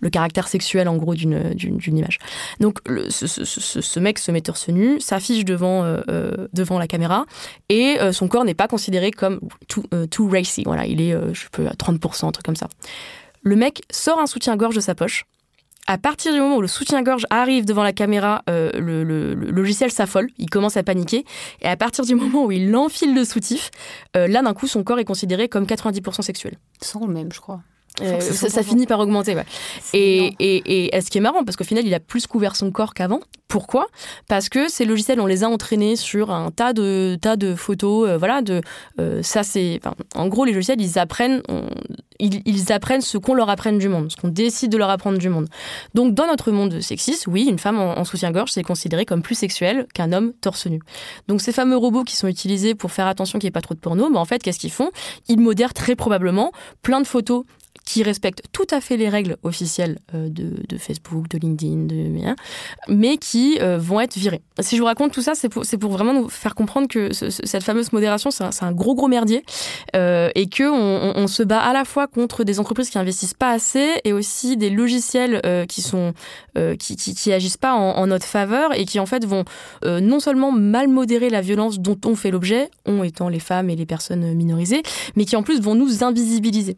le 0.00 0.10
caractère 0.10 0.46
sexuel 0.46 0.88
en 0.88 0.96
gros 0.96 1.14
d'une 1.14 1.80
image. 1.86 2.18
Donc 2.60 2.78
ce, 3.08 4.00
mec 4.00 4.18
se 4.18 4.30
met 4.30 4.40
torse 4.40 4.68
nu, 4.68 5.00
s'affiche 5.00 5.44
devant 5.44 5.82
devant 6.52 6.78
la 6.78 6.86
caméra 6.86 7.24
et 7.68 7.96
son 8.12 8.28
corps 8.28 8.44
n'est 8.44 8.54
pas 8.54 8.68
considéré 8.68 9.10
comme 9.10 9.40
too, 9.68 9.82
too 10.10 10.28
racy. 10.28 10.62
Voilà, 10.64 10.86
il 10.86 11.00
est 11.00 11.14
je 11.32 11.48
peux 11.50 11.66
à 11.66 11.72
30%, 11.72 12.26
un 12.26 12.32
truc 12.32 12.44
comme 12.44 12.56
ça. 12.56 12.68
Le 13.42 13.56
mec 13.56 13.82
sort 13.90 14.18
un 14.18 14.26
soutien-gorge 14.26 14.74
de 14.74 14.80
sa 14.80 14.94
poche. 14.94 15.24
À 15.86 15.96
partir 15.96 16.34
du 16.34 16.40
moment 16.40 16.56
où 16.56 16.60
le 16.60 16.68
soutien-gorge 16.68 17.24
arrive 17.30 17.64
devant 17.64 17.82
la 17.82 17.94
caméra, 17.94 18.42
euh, 18.50 18.70
le, 18.72 19.32
logiciel 19.34 19.90
s'affole, 19.90 20.28
il 20.36 20.50
commence 20.50 20.76
à 20.76 20.82
paniquer. 20.82 21.24
Et 21.62 21.66
à 21.66 21.76
partir 21.76 22.04
du 22.04 22.14
moment 22.16 22.44
où 22.44 22.52
il 22.52 22.76
enfile 22.76 23.14
le 23.14 23.24
soutif, 23.24 23.70
euh, 24.14 24.26
là 24.28 24.42
d'un 24.42 24.52
coup 24.52 24.66
son 24.66 24.84
corps 24.84 24.98
est 24.98 25.06
considéré 25.06 25.48
comme 25.48 25.64
90% 25.64 26.20
sexuel. 26.20 26.58
Sans 26.82 27.06
le 27.06 27.14
même, 27.14 27.32
je 27.32 27.40
crois. 27.40 27.62
Euh, 28.02 28.20
ça, 28.20 28.62
finit 28.62 28.86
par 28.86 29.00
augmenter. 29.00 29.34
Ouais. 29.34 29.44
Et, 29.92 30.34
et, 30.38 30.96
et, 30.96 31.00
ce 31.00 31.10
qui 31.10 31.18
est 31.18 31.20
marrant, 31.20 31.44
parce 31.44 31.56
qu'au 31.56 31.64
final, 31.64 31.86
il 31.86 31.94
a 31.94 32.00
plus 32.00 32.26
couvert 32.26 32.56
son 32.56 32.70
corps 32.70 32.94
qu'avant. 32.94 33.20
Pourquoi? 33.48 33.86
Parce 34.28 34.50
que 34.50 34.68
ces 34.68 34.84
logiciels, 34.84 35.20
on 35.20 35.26
les 35.26 35.42
a 35.42 35.48
entraînés 35.48 35.96
sur 35.96 36.30
un 36.30 36.50
tas 36.50 36.74
de, 36.74 37.16
tas 37.20 37.36
de 37.36 37.54
photos. 37.54 38.06
Euh, 38.06 38.18
voilà, 38.18 38.42
de, 38.42 38.60
euh, 39.00 39.22
ça, 39.22 39.42
c'est, 39.42 39.80
en 40.14 40.28
gros, 40.28 40.44
les 40.44 40.52
logiciels, 40.52 40.80
ils 40.80 40.98
apprennent, 40.98 41.42
ils, 42.20 42.42
ils, 42.44 42.72
apprennent 42.72 43.00
ce 43.00 43.16
qu'on 43.16 43.32
leur 43.32 43.48
apprenne 43.48 43.78
du 43.78 43.88
monde, 43.88 44.12
ce 44.12 44.16
qu'on 44.16 44.28
décide 44.28 44.70
de 44.70 44.76
leur 44.76 44.90
apprendre 44.90 45.16
du 45.16 45.30
monde. 45.30 45.48
Donc, 45.94 46.14
dans 46.14 46.26
notre 46.26 46.52
monde 46.52 46.80
sexiste, 46.82 47.26
oui, 47.26 47.46
une 47.48 47.58
femme 47.58 47.78
en, 47.78 48.04
soutien-gorge, 48.04 48.50
c'est 48.50 48.62
considéré 48.62 49.06
comme 49.06 49.22
plus 49.22 49.34
sexuel 49.34 49.86
qu'un 49.94 50.12
homme 50.12 50.34
torse 50.42 50.66
nu. 50.66 50.80
Donc, 51.26 51.40
ces 51.40 51.52
fameux 51.52 51.76
robots 51.78 52.04
qui 52.04 52.16
sont 52.16 52.28
utilisés 52.28 52.74
pour 52.74 52.92
faire 52.92 53.06
attention 53.06 53.38
qu'il 53.38 53.46
n'y 53.46 53.48
ait 53.48 53.52
pas 53.52 53.62
trop 53.62 53.74
de 53.74 53.80
porno, 53.80 54.10
mais 54.10 54.18
en 54.18 54.26
fait, 54.26 54.42
qu'est-ce 54.42 54.58
qu'ils 54.58 54.72
font? 54.72 54.90
Ils 55.28 55.40
modèrent 55.40 55.72
très 55.72 55.96
probablement 55.96 56.52
plein 56.82 57.00
de 57.00 57.06
photos 57.06 57.44
qui 57.84 58.02
respectent 58.02 58.42
tout 58.52 58.66
à 58.70 58.80
fait 58.80 58.96
les 58.96 59.08
règles 59.08 59.36
officielles 59.42 59.98
euh, 60.14 60.28
de, 60.28 60.78
Facebook, 60.78 61.28
de 61.28 61.38
LinkedIn, 61.38 61.86
de, 61.86 62.34
mais 62.88 63.16
qui 63.16 63.58
euh, 63.60 63.78
vont 63.78 64.00
être 64.00 64.16
virés. 64.16 64.42
Si 64.60 64.76
je 64.76 64.80
vous 64.80 64.86
raconte 64.86 65.12
tout 65.12 65.22
ça, 65.22 65.32
c'est 65.34 65.48
pour, 65.48 65.90
vraiment 65.90 66.14
nous 66.14 66.28
faire 66.28 66.54
comprendre 66.54 66.88
que 66.88 67.12
cette 67.12 67.62
fameuse 67.62 67.92
modération, 67.92 68.30
c'est 68.30 68.44
un, 68.62 68.72
gros 68.72 68.94
gros 68.94 69.08
merdier 69.08 69.44
euh, 69.96 70.30
et 70.34 70.48
que 70.48 70.64
on, 70.68 71.26
se 71.26 71.42
bat 71.42 71.60
à 71.60 71.72
la 71.72 71.84
fois 71.84 72.06
contre 72.06 72.44
des 72.44 72.58
entreprises 72.58 72.90
qui 72.90 72.98
investissent 72.98 73.34
pas 73.34 73.50
assez 73.50 74.00
et 74.04 74.12
aussi 74.12 74.56
des 74.56 74.70
logiciels 74.70 75.40
qui 75.68 75.82
sont 75.82 76.12
qui, 76.78 77.32
agissent 77.32 77.56
pas 77.56 77.74
en, 77.74 77.96
en, 77.98 78.06
notre 78.06 78.26
faveur 78.26 78.74
et 78.74 78.84
qui 78.84 78.98
en 78.98 79.06
fait 79.06 79.24
vont 79.24 79.44
non 79.84 80.20
seulement 80.20 80.52
mal 80.52 80.88
modérer 80.88 81.30
la 81.30 81.40
violence 81.40 81.78
dont 81.78 81.98
on 82.04 82.14
fait 82.14 82.30
l'objet, 82.30 82.70
on 82.86 83.02
étant 83.02 83.28
les 83.28 83.40
femmes 83.40 83.70
et 83.70 83.76
les 83.76 83.86
personnes 83.86 84.34
minorisées, 84.34 84.82
mais 85.16 85.24
qui 85.24 85.36
en 85.36 85.42
plus 85.42 85.60
vont 85.60 85.74
nous 85.74 86.02
invisibiliser, 86.02 86.76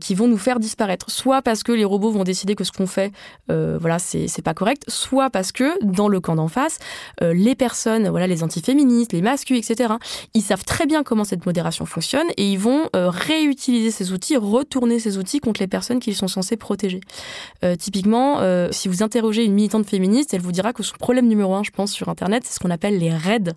qui 0.00 0.14
vont 0.16 0.28
nous 0.28 0.38
faire 0.38 0.58
disparaître. 0.58 1.10
Soit 1.10 1.42
parce 1.42 1.62
que 1.62 1.72
les 1.72 1.84
robots 1.84 2.10
vont 2.10 2.24
décider 2.24 2.54
que 2.54 2.64
ce 2.64 2.72
qu'on 2.72 2.86
fait, 2.86 3.12
euh, 3.50 3.78
voilà, 3.80 3.98
c'est 3.98 4.42
pas 4.42 4.54
correct, 4.54 4.84
soit 4.88 5.30
parce 5.30 5.52
que 5.52 5.72
dans 5.84 6.08
le 6.08 6.20
camp 6.20 6.36
d'en 6.36 6.48
face, 6.48 6.78
euh, 7.22 7.32
les 7.32 7.54
personnes, 7.54 8.08
voilà, 8.08 8.26
les 8.26 8.42
antiféministes, 8.42 9.12
les 9.12 9.22
masculins, 9.22 9.60
etc., 9.60 9.94
ils 10.34 10.42
savent 10.42 10.64
très 10.64 10.86
bien 10.86 11.02
comment 11.02 11.24
cette 11.24 11.46
modération 11.46 11.86
fonctionne 11.86 12.26
et 12.36 12.50
ils 12.50 12.58
vont 12.58 12.88
euh, 12.94 13.10
réutiliser 13.10 13.90
ces 13.90 14.12
outils, 14.12 14.36
retourner 14.36 14.98
ces 14.98 15.18
outils 15.18 15.40
contre 15.40 15.60
les 15.60 15.66
personnes 15.66 16.00
qu'ils 16.00 16.16
sont 16.16 16.28
censés 16.28 16.56
protéger. 16.56 17.00
typiquement, 17.78 18.40
si 18.70 18.88
vous 18.88 19.02
interrogez 19.02 19.44
une 19.44 19.52
militante 19.52 19.86
féministe, 19.86 20.34
elle 20.34 20.40
vous 20.40 20.52
dira 20.52 20.72
que 20.72 20.82
son 20.82 20.96
problème 20.96 21.26
numéro 21.26 21.54
un, 21.54 21.62
je 21.62 21.70
pense, 21.70 21.92
sur 21.92 22.08
Internet, 22.08 22.44
c'est 22.46 22.54
ce 22.54 22.60
qu'on 22.60 22.70
appelle 22.70 22.98
les 22.98 23.10
raids. 23.10 23.52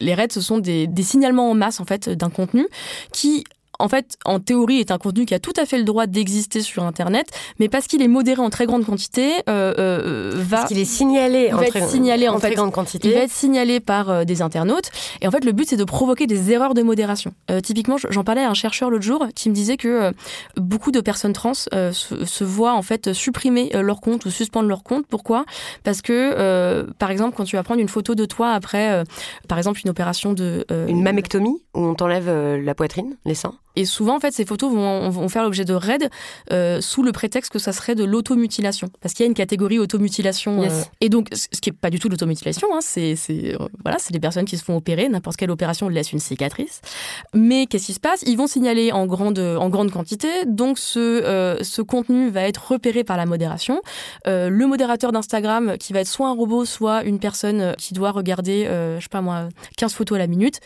Les 0.00 0.14
raids, 0.14 0.28
ce 0.30 0.40
sont 0.40 0.58
des, 0.58 0.86
des 0.86 1.02
signalements 1.02 1.50
en 1.50 1.54
masse 1.54 1.80
en 1.80 1.84
fait 1.84 2.08
d'un 2.08 2.30
contenu 2.30 2.66
qui 3.12 3.44
en 3.80 3.88
fait, 3.88 4.18
en 4.24 4.40
théorie, 4.40 4.78
est 4.80 4.90
un 4.90 4.98
contenu 4.98 5.24
qui 5.24 5.34
a 5.34 5.38
tout 5.38 5.52
à 5.56 5.66
fait 5.66 5.78
le 5.78 5.84
droit 5.84 6.06
d'exister 6.06 6.60
sur 6.60 6.84
Internet, 6.84 7.30
mais 7.58 7.68
parce 7.68 7.86
qu'il 7.86 8.02
est 8.02 8.08
modéré 8.08 8.40
en 8.40 8.50
très 8.50 8.66
grande 8.66 8.84
quantité, 8.84 9.32
euh, 9.48 9.74
euh, 9.78 10.32
va. 10.34 10.58
Parce 10.58 10.68
qu'il 10.68 10.78
est 10.78 10.84
signalé, 10.84 11.52
en, 11.52 11.62
très, 11.62 11.86
signalé 11.86 12.28
en, 12.28 12.38
très 12.38 12.54
grande 12.54 12.72
quantité. 12.72 13.08
Il 13.08 13.14
va 13.14 13.20
être 13.20 13.32
signalé 13.32 13.80
par 13.80 14.10
euh, 14.10 14.24
des 14.24 14.42
internautes. 14.42 14.90
Et 15.20 15.26
en 15.26 15.30
fait, 15.30 15.44
le 15.44 15.52
but, 15.52 15.68
c'est 15.68 15.76
de 15.76 15.84
provoquer 15.84 16.26
des 16.26 16.52
erreurs 16.52 16.74
de 16.74 16.82
modération. 16.82 17.32
typiquement, 17.62 17.96
j'en 17.98 18.24
parlais 18.24 18.42
à 18.42 18.50
un 18.50 18.54
chercheur 18.54 18.90
l'autre 18.90 19.04
jour 19.04 19.26
qui 19.34 19.48
me 19.48 19.54
disait 19.54 19.76
que 19.76 20.12
beaucoup 20.56 20.90
de 20.90 21.00
personnes 21.00 21.32
trans 21.32 21.54
se, 21.54 22.44
voient 22.44 22.74
en 22.74 22.82
fait 22.82 23.12
supprimer 23.12 23.70
leur 23.74 24.00
compte 24.00 24.24
ou 24.26 24.30
suspendre 24.30 24.68
leur 24.68 24.82
compte. 24.82 25.06
Pourquoi? 25.06 25.44
Parce 25.84 26.02
que, 26.02 26.84
par 26.98 27.10
exemple, 27.10 27.36
quand 27.36 27.44
tu 27.44 27.56
vas 27.56 27.62
prendre 27.62 27.80
une 27.80 27.88
photo 27.88 28.14
de 28.14 28.24
toi 28.24 28.50
après, 28.50 29.04
par 29.48 29.58
exemple, 29.58 29.80
une 29.84 29.90
opération 29.90 30.32
de. 30.32 30.64
une 30.88 31.02
mammectomie, 31.02 31.62
où 31.74 31.80
on 31.80 31.94
t'enlève 31.94 32.30
la 32.30 32.74
poitrine, 32.74 33.16
les 33.24 33.34
seins? 33.34 33.54
Et 33.76 33.84
souvent, 33.84 34.16
en 34.16 34.20
fait, 34.20 34.32
ces 34.32 34.44
photos 34.44 34.72
vont, 34.72 35.28
faire 35.28 35.44
l'objet 35.44 35.64
de 35.64 35.74
raids 35.74 36.08
euh, 36.52 36.80
sous 36.80 37.02
le 37.02 37.12
prétexte 37.12 37.52
que 37.52 37.58
ça 37.58 37.72
serait 37.72 37.94
de 37.94 38.04
l'automutilation. 38.04 38.88
Parce 39.00 39.14
qu'il 39.14 39.24
y 39.24 39.26
a 39.26 39.28
une 39.28 39.34
catégorie 39.34 39.78
automutilation. 39.78 40.62
Euh, 40.62 40.82
et 41.00 41.08
donc, 41.08 41.28
ce 41.32 41.60
qui 41.60 41.70
n'est 41.70 41.76
pas 41.76 41.90
du 41.90 41.98
tout 41.98 42.08
l'automutilation, 42.08 42.68
hein, 42.74 42.80
c'est 42.80 43.14
euh, 43.30 43.56
voilà, 43.84 43.98
des 44.10 44.20
personnes 44.20 44.44
qui 44.44 44.56
se 44.58 44.64
font 44.64 44.76
opérer. 44.76 45.08
N'importe 45.08 45.36
quelle 45.36 45.50
opération 45.50 45.88
laisse 45.88 46.12
une 46.12 46.18
cicatrice. 46.18 46.80
Mais 47.32 47.66
qu'est-ce 47.66 47.86
qui 47.86 47.92
se 47.94 48.00
passe? 48.00 48.22
Ils 48.26 48.36
vont 48.36 48.48
signaler 48.48 48.90
en 48.92 49.06
grande, 49.06 49.38
en 49.38 49.68
grande 49.68 49.92
quantité. 49.92 50.28
Donc, 50.46 50.78
ce, 50.78 51.58
ce 51.62 51.82
contenu 51.82 52.30
va 52.30 52.42
être 52.42 52.72
repéré 52.72 53.04
par 53.04 53.16
la 53.16 53.26
modération. 53.26 53.80
le 54.26 54.64
modérateur 54.66 55.12
d'Instagram, 55.12 55.76
qui 55.78 55.92
va 55.92 56.00
être 56.00 56.08
soit 56.08 56.28
un 56.28 56.34
robot, 56.34 56.64
soit 56.64 57.04
une 57.04 57.18
personne 57.18 57.74
qui 57.78 57.94
doit 57.94 58.10
regarder, 58.10 58.64
je 58.64 59.02
sais 59.02 59.08
pas 59.10 59.20
moi, 59.20 59.48
15 59.76 59.92
photos 59.94 60.16
à 60.16 60.18
la 60.18 60.26
minute, 60.26 60.60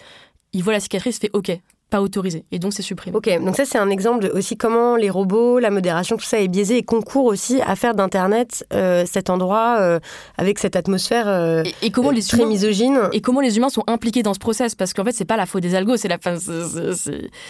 il 0.52 0.62
voit 0.62 0.72
la 0.72 0.80
cicatrice, 0.80 1.18
fait 1.18 1.30
OK, 1.32 1.50
pas 1.94 2.00
autorisé. 2.00 2.44
Et 2.50 2.58
donc, 2.58 2.72
c'est 2.72 2.82
supprimé. 2.82 3.16
Ok, 3.16 3.30
donc 3.44 3.54
ça, 3.54 3.64
c'est 3.64 3.78
un 3.78 3.88
exemple 3.88 4.24
de 4.24 4.28
aussi 4.30 4.56
comment 4.56 4.96
les 4.96 5.10
robots, 5.10 5.60
la 5.60 5.70
modération, 5.70 6.16
tout 6.16 6.24
ça 6.24 6.40
est 6.40 6.48
biaisé 6.48 6.78
et 6.78 6.82
concourt 6.82 7.26
aussi 7.26 7.60
à 7.64 7.76
faire 7.76 7.94
d'Internet 7.94 8.66
euh, 8.72 9.04
cet 9.06 9.30
endroit 9.30 9.76
euh, 9.78 10.00
avec 10.36 10.58
cette 10.58 10.74
atmosphère 10.74 11.28
euh, 11.28 11.62
et, 11.82 11.92
comment 11.92 12.10
les 12.10 12.22
très 12.22 12.46
misogyne. 12.46 12.98
Et 13.12 13.20
comment 13.20 13.40
les 13.40 13.58
humains 13.58 13.68
sont 13.68 13.84
impliqués 13.86 14.24
dans 14.24 14.34
ce 14.34 14.40
process? 14.40 14.74
Parce 14.74 14.92
qu'en 14.92 15.04
fait, 15.04 15.12
c'est 15.12 15.24
pas 15.24 15.36
la 15.36 15.46
faute 15.46 15.62
des 15.62 15.76
algos, 15.76 15.96
c'est 15.96 16.08
la 16.08 16.18
fin. 16.18 16.34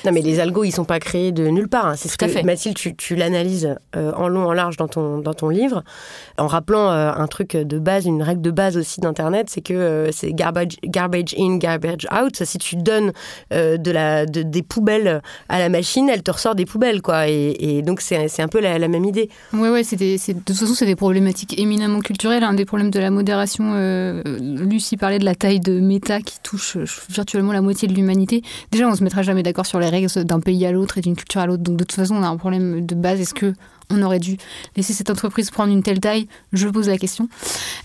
Non, 0.04 0.12
mais 0.12 0.20
les 0.20 0.40
algos, 0.40 0.64
ils 0.64 0.72
sont 0.72 0.84
pas 0.84 1.00
créés 1.00 1.32
de 1.32 1.46
nulle 1.46 1.68
part. 1.68 1.86
Hein. 1.86 1.94
C'est 1.96 2.10
ce 2.10 2.18
que, 2.18 2.28
fait. 2.28 2.42
Mathilde, 2.42 2.76
tu, 2.76 2.94
tu 2.94 3.16
l'analyses 3.16 3.74
en 3.94 4.28
long, 4.28 4.44
en 4.44 4.52
large 4.52 4.76
dans 4.76 4.88
ton, 4.88 5.20
dans 5.20 5.32
ton 5.32 5.48
livre, 5.48 5.84
en 6.36 6.48
rappelant 6.48 6.90
un 6.90 7.26
truc 7.28 7.56
de 7.56 7.78
base, 7.78 8.04
une 8.04 8.22
règle 8.22 8.42
de 8.42 8.50
base 8.50 8.76
aussi 8.76 9.00
d'Internet, 9.00 9.48
c'est 9.48 9.62
que 9.62 10.10
c'est 10.12 10.34
garbage, 10.34 10.76
garbage 10.84 11.34
in, 11.38 11.56
garbage 11.56 12.06
out. 12.12 12.44
Si 12.44 12.58
tu 12.58 12.76
donnes 12.76 13.12
de 13.50 13.90
la 13.90 14.26
des 14.40 14.62
poubelles 14.62 15.22
à 15.48 15.58
la 15.58 15.68
machine, 15.68 16.08
elle 16.08 16.22
te 16.22 16.30
ressort 16.30 16.54
des 16.54 16.66
poubelles, 16.66 17.02
quoi. 17.02 17.28
Et, 17.28 17.82
donc, 17.82 18.00
c'est 18.00 18.40
un 18.40 18.48
peu 18.48 18.60
la, 18.60 18.88
même 18.88 19.04
idée. 19.04 19.28
Oui, 19.52 19.68
ouais, 19.68 19.82
de 19.82 20.32
toute 20.32 20.56
façon, 20.56 20.74
c'est 20.74 20.86
des 20.86 20.96
problématiques 20.96 21.58
éminemment 21.58 22.00
culturelles. 22.00 22.44
Un 22.44 22.54
des 22.54 22.64
problèmes 22.64 22.90
de 22.90 23.00
la 23.00 23.10
modération, 23.10 23.72
euh, 23.74 24.22
Lucie 24.40 24.96
parlait 24.96 25.18
de 25.18 25.24
la 25.24 25.34
taille 25.34 25.60
de 25.60 25.80
méta 25.80 26.20
qui 26.20 26.38
touche 26.42 26.76
euh, 26.76 26.84
virtuellement 27.08 27.52
la 27.52 27.60
moitié 27.60 27.88
de 27.88 27.94
l'humanité. 27.94 28.42
Déjà, 28.70 28.86
on 28.86 28.90
ne 28.90 28.96
se 28.96 29.04
mettra 29.04 29.22
jamais 29.22 29.42
d'accord 29.42 29.66
sur 29.66 29.78
les 29.78 29.88
règles 29.88 30.08
d'un 30.24 30.40
pays 30.40 30.64
à 30.66 30.72
l'autre 30.72 30.98
et 30.98 31.00
d'une 31.00 31.16
culture 31.16 31.40
à 31.40 31.46
l'autre. 31.46 31.62
Donc, 31.62 31.76
de 31.76 31.84
toute 31.84 31.96
façon, 31.96 32.16
on 32.16 32.22
a 32.22 32.28
un 32.28 32.36
problème 32.36 32.84
de 32.84 32.94
base. 32.94 33.20
Est-ce 33.20 33.34
que 33.34 33.52
on 33.90 34.02
aurait 34.02 34.18
dû 34.18 34.36
laisser 34.76 34.92
cette 34.92 35.10
entreprise 35.10 35.50
prendre 35.50 35.72
une 35.72 35.82
telle 35.82 36.00
taille 36.00 36.26
Je 36.52 36.68
pose 36.68 36.88
la 36.88 36.98
question. 36.98 37.28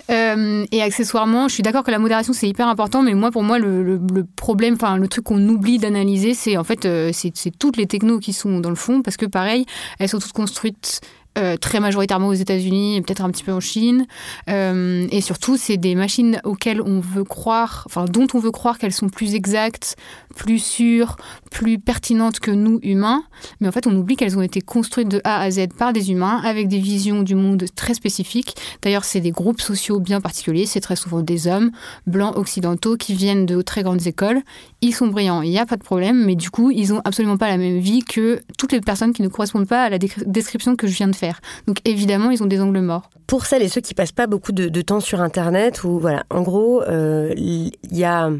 Euh, 0.10 0.66
et 0.72 0.82
accessoirement, 0.82 1.48
je 1.48 1.54
suis 1.54 1.64
d'accord 1.64 1.84
que 1.84 1.92
la 1.92 2.00
modération 2.00 2.34
c'est 2.34 2.48
hyper 2.48 2.68
important, 2.68 3.02
mais 3.02 3.14
moi 3.14 3.32
pour 3.32 3.44
moi 3.44 3.60
le, 3.60 4.00
problème, 4.36 4.76
enfin 4.76 4.98
le 4.98 5.08
truc 5.08 5.26
qu'on 5.26 5.48
oublie 5.48 5.78
d'analyser, 5.78 6.34
c'est 6.34 6.58
en 6.58 6.64
fait 6.64 6.86
euh, 6.86 7.12
c'est 7.14 7.58
toutes 7.58 7.78
les 7.78 7.86
technos 7.86 8.20
qui 8.20 8.34
sont 8.34 8.60
dans 8.60 8.70
le 8.70 8.76
fond, 8.76 9.02
parce 9.02 9.18
que 9.18 9.26
pareil, 9.26 9.66
elles 10.00 10.10
sont 10.10 10.20
toutes 10.20 10.34
construites 10.34 11.02
euh, 11.38 11.58
très 11.58 11.80
majoritairement 11.80 12.28
aux 12.28 12.34
États-Unis 12.34 12.98
et 12.98 13.02
peut-être 13.02 13.24
un 13.24 13.30
petit 13.30 13.44
peu 13.44 13.52
en 13.52 13.60
Chine. 13.60 14.08
Et 14.48 15.22
surtout, 15.22 15.58
c'est 15.58 15.78
des 15.78 15.96
machines 15.96 16.42
auxquelles 16.44 16.82
on 16.82 17.00
veut 17.00 17.24
croire, 17.24 17.84
enfin, 17.86 18.06
dont 18.06 18.28
on 18.34 18.40
veut 18.40 18.52
croire 18.52 18.78
qu'elles 18.78 18.94
sont 18.94 19.10
plus 19.10 19.36
exactes, 19.36 19.96
plus 20.40 20.60
sûres, 20.60 21.18
plus 21.52 21.80
pertinentes 21.80 22.40
que 22.40 22.50
nous, 22.50 22.80
humains. 22.82 23.24
Mais 23.60 23.68
en 23.68 23.72
fait, 23.74 23.86
on 23.88 23.96
oublie 23.96 24.16
qu'elles 24.16 24.38
ont 24.38 24.42
été 24.42 24.62
construites 24.62 25.10
de 25.10 25.20
A 25.26 25.42
à 25.42 25.52
Z 25.52 25.68
par 25.78 25.92
des 25.92 26.12
humains 26.12 26.42
avec 26.46 26.70
des 26.70 26.80
visions 26.80 27.24
du 27.24 27.36
monde 27.36 27.66
très 27.76 27.94
spécifiques. 27.94 28.56
D'ailleurs, 28.82 29.04
c'est 29.04 29.20
des 29.20 29.32
groupes 29.32 29.60
sociaux 29.60 30.00
bien 30.00 30.22
particuliers. 30.22 30.66
C'est 30.66 30.80
très 30.80 30.96
souvent 30.96 31.22
des 31.22 31.48
hommes 31.48 31.72
blancs 32.08 32.38
occidentaux 32.38 32.96
qui 32.96 33.16
viennent 33.16 33.46
de 33.46 33.62
très 33.62 33.84
grandes 33.84 34.08
écoles. 34.08 34.40
Ils 34.82 34.96
sont 34.96 35.08
brillants, 35.08 35.42
il 35.42 35.50
n'y 35.50 35.60
a 35.60 35.66
pas 35.66 35.76
de 35.76 35.84
problème, 35.84 36.24
mais 36.26 36.36
du 36.36 36.50
coup, 36.50 36.72
ils 36.72 36.94
n'ont 36.94 37.02
absolument 37.04 37.38
pas 37.38 37.50
la 37.50 37.58
même 37.58 37.80
vie 37.80 38.04
que 38.04 38.40
toutes 38.58 38.72
les 38.72 38.80
personnes 38.80 39.12
qui 39.12 39.22
ne 39.22 39.28
correspondent 39.28 39.68
pas 39.68 39.84
à 39.84 39.90
la 39.90 39.98
description 39.98 40.78
que 40.78 40.88
je 40.88 40.94
viens 40.94 41.10
de 41.10 41.16
faire. 41.16 41.42
Donc 41.68 41.80
évidemment, 41.84 42.32
ils 42.32 42.42
ont 42.42 42.48
des 42.48 42.62
angles 42.62 42.80
morts. 42.80 43.10
Pour 43.28 43.46
celles 43.46 43.62
et 43.62 43.68
ceux 43.68 43.82
qui 43.82 43.94
passent 43.94 44.14
pas 44.14 44.26
beaucoup 44.26 44.54
de, 44.54 44.82
temps 44.82 45.02
sur 45.02 45.20
Internet, 45.20 45.84
ou 45.84 46.00
voilà, 46.00 46.24
en 46.30 46.42
gros, 46.42 46.82
euh, 46.84 47.34
il 47.36 47.74
y 47.92 48.06
a 48.06 48.32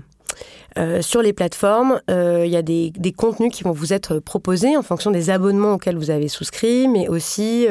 euh, 0.80 1.02
sur 1.02 1.22
les 1.22 1.34
plateformes, 1.34 2.02
euh, 2.10 2.44
il 2.46 2.52
y 2.52 2.56
a 2.56 2.62
des, 2.62 2.92
contenus 3.16 3.52
qui 3.54 3.64
vont 3.64 3.72
vous 3.72 3.94
être 3.94 4.20
proposés 4.20 4.78
en 4.78 4.82
fonction 4.82 5.12
des 5.12 5.30
abonnements 5.30 5.74
auxquels 5.74 5.98
vous 5.98 6.10
avez 6.10 6.28
souscrit, 6.28 6.88
mais 6.88 7.08
aussi 7.10 7.68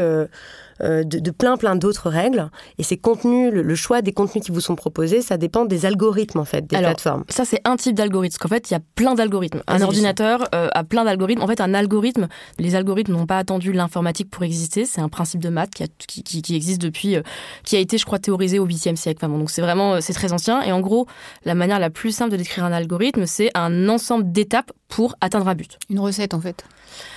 euh, 0.82 1.04
de, 1.04 1.30
plein 1.30 1.56
plein 1.56 1.76
d'autres 1.76 2.10
règles. 2.10 2.50
Et 2.78 2.82
ces 2.82 2.96
contenus, 2.96 3.52
le, 3.52 3.74
choix 3.74 4.02
des 4.02 4.12
contenus 4.12 4.44
qui 4.44 4.52
vous 4.52 4.60
sont 4.60 4.76
proposés, 4.76 5.22
ça 5.22 5.36
dépend 5.36 5.64
des 5.64 5.86
algorithmes 5.86 6.38
en 6.38 6.44
fait, 6.44 6.66
des 6.66 6.78
plateformes. 6.78 7.24
Ça 7.28 7.44
c'est 7.44 7.60
un 7.64 7.76
type 7.76 7.94
d'algorithme. 7.94 8.34
Parce 8.34 8.50
qu'en 8.50 8.54
fait, 8.54 8.70
il 8.70 8.74
y 8.74 8.76
a 8.76 8.80
plein 8.94 9.14
d'algorithmes. 9.14 9.62
Un 9.66 9.80
ordinateur 9.82 10.48
euh, 10.54 10.68
a 10.72 10.84
plein 10.84 11.04
d'algorithmes. 11.04 11.42
En 11.42 11.46
fait, 11.46 11.60
un 11.60 11.74
algorithme, 11.74 12.28
les 12.58 12.74
algorithmes 12.74 13.12
n'ont 13.12 13.26
pas 13.26 13.38
attendu 13.38 13.72
l'informatique 13.72 14.30
pour 14.30 14.42
exister. 14.42 14.84
C'est 14.84 15.00
un 15.00 15.08
principe 15.08 15.40
de 15.40 15.48
maths 15.48 15.70
qui, 16.06 16.22
qui, 16.22 16.56
existe 16.56 16.80
depuis, 16.80 17.16
euh, 17.16 17.22
qui 17.64 17.76
a 17.76 17.78
été, 17.78 17.98
je 17.98 18.04
crois, 18.04 18.18
théorisé 18.18 18.58
au 18.58 18.66
8e 18.66 18.96
siècle. 18.96 19.26
donc 19.26 19.50
c'est 19.50 19.62
vraiment, 19.62 20.00
c'est 20.00 20.12
très 20.12 20.32
ancien. 20.32 20.62
Et 20.62 20.72
en 20.72 20.80
gros, 20.80 21.06
la 21.44 21.54
manière 21.54 21.78
la 21.78 21.90
plus 21.90 22.12
simple 22.12 22.32
de 22.32 22.36
décrire 22.36 22.64
un 22.64 22.72
algorithme, 22.72 23.26
c'est 23.26 23.50
un 23.54 23.88
ensemble 23.88 24.30
d'étapes 24.30 24.72
pour 24.88 25.14
atteindre 25.20 25.48
un 25.48 25.54
but. 25.54 25.78
Une 25.90 26.00
recette 26.00 26.34
en 26.34 26.40
fait. 26.40 26.64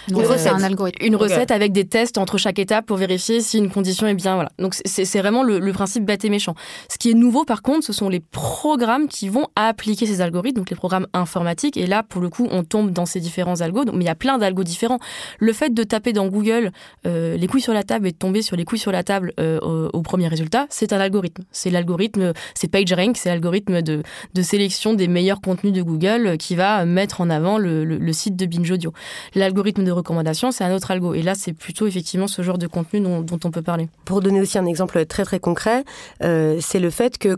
Une, 0.09 0.17
recette, 0.17 0.51
un 0.51 0.61
algorithme. 0.61 1.03
Une 1.05 1.15
recette 1.15 1.51
avec 1.51 1.71
des 1.71 1.85
tests 1.85 2.17
entre 2.17 2.37
chaque 2.37 2.59
étape 2.59 2.85
pour 2.85 2.97
vérifier 2.97 3.39
si 3.39 3.57
une 3.57 3.69
condition 3.69 4.07
est 4.07 4.13
bien. 4.13 4.35
Voilà. 4.35 4.51
Donc 4.59 4.75
c'est 4.85 5.19
vraiment 5.19 5.43
le, 5.43 5.71
principe 5.71 6.05
bête 6.05 6.25
et 6.25 6.29
méchant. 6.29 6.53
Ce 6.89 6.97
qui 6.97 7.11
est 7.11 7.13
nouveau 7.13 7.45
par 7.45 7.61
contre, 7.61 7.85
ce 7.85 7.93
sont 7.93 8.09
les 8.09 8.19
programmes 8.19 9.07
qui 9.07 9.29
vont 9.29 9.47
appliquer 9.55 10.05
ces 10.05 10.21
algorithmes, 10.21 10.57
donc 10.57 10.69
les 10.69 10.75
programmes 10.75 11.07
informatiques. 11.13 11.77
Et 11.77 11.87
là, 11.87 12.03
pour 12.03 12.21
le 12.21 12.29
coup, 12.29 12.47
on 12.51 12.63
tombe 12.63 12.91
dans 12.91 13.05
ces 13.05 13.19
différents 13.19 13.61
algos. 13.61 13.85
mais 13.85 14.03
il 14.03 14.07
y 14.07 14.09
a 14.09 14.15
plein 14.15 14.37
d'algos 14.37 14.63
différents. 14.63 14.99
Le 15.39 15.53
fait 15.53 15.73
de 15.73 15.83
taper 15.83 16.13
dans 16.13 16.27
Google 16.27 16.71
euh, 17.07 17.37
les 17.37 17.47
couilles 17.47 17.61
sur 17.61 17.73
la 17.73 17.83
table 17.83 18.07
et 18.07 18.11
de 18.11 18.17
tomber 18.17 18.41
sur 18.41 18.57
les 18.57 18.65
couilles 18.65 18.79
sur 18.79 18.91
la 18.91 19.03
table 19.03 19.33
euh, 19.39 19.59
au, 19.93 20.01
premier 20.01 20.27
résultat, 20.27 20.67
c'est 20.69 20.93
un 20.93 20.99
algorithme. 20.99 21.43
C'est 21.51 21.69
l'algorithme, 21.69 22.33
c'est 22.53 22.67
PageRank, 22.67 23.15
c'est 23.15 23.29
l'algorithme 23.29 23.81
de, 23.81 24.03
de, 24.33 24.41
sélection 24.41 24.93
des 24.93 25.07
meilleurs 25.07 25.39
contenus 25.39 25.73
de 25.73 25.81
Google 25.81 26.37
qui 26.37 26.55
va 26.55 26.85
mettre 26.85 27.21
en 27.21 27.29
avant 27.29 27.57
le, 27.61 28.13
site 28.13 28.35
de 28.35 28.45
Binge 28.45 28.71
Audio. 28.71 28.93
L'algorithme 29.35 29.83
de 29.83 29.91
recommandation, 29.91 30.51
c'est 30.51 30.63
un 30.63 30.75
autre 30.75 30.91
algo. 30.91 31.13
Et 31.13 31.21
là, 31.21 31.35
c'est 31.35 31.53
plutôt 31.53 31.87
effectivement 31.87 32.27
ce 32.27 32.41
genre 32.41 32.57
de 32.57 32.67
contenu 32.67 33.01
dont, 33.01 33.39
on 33.43 33.51
peut 33.51 33.61
parler. 33.61 33.87
Pour 34.05 34.21
donner 34.21 34.41
aussi 34.41 34.57
un 34.57 34.65
exemple 34.65 35.05
très 35.05 35.23
très 35.23 35.39
concret, 35.39 35.83
euh, 36.23 36.57
c'est 36.59 36.79
le 36.79 36.89
fait 36.89 37.17
que 37.17 37.37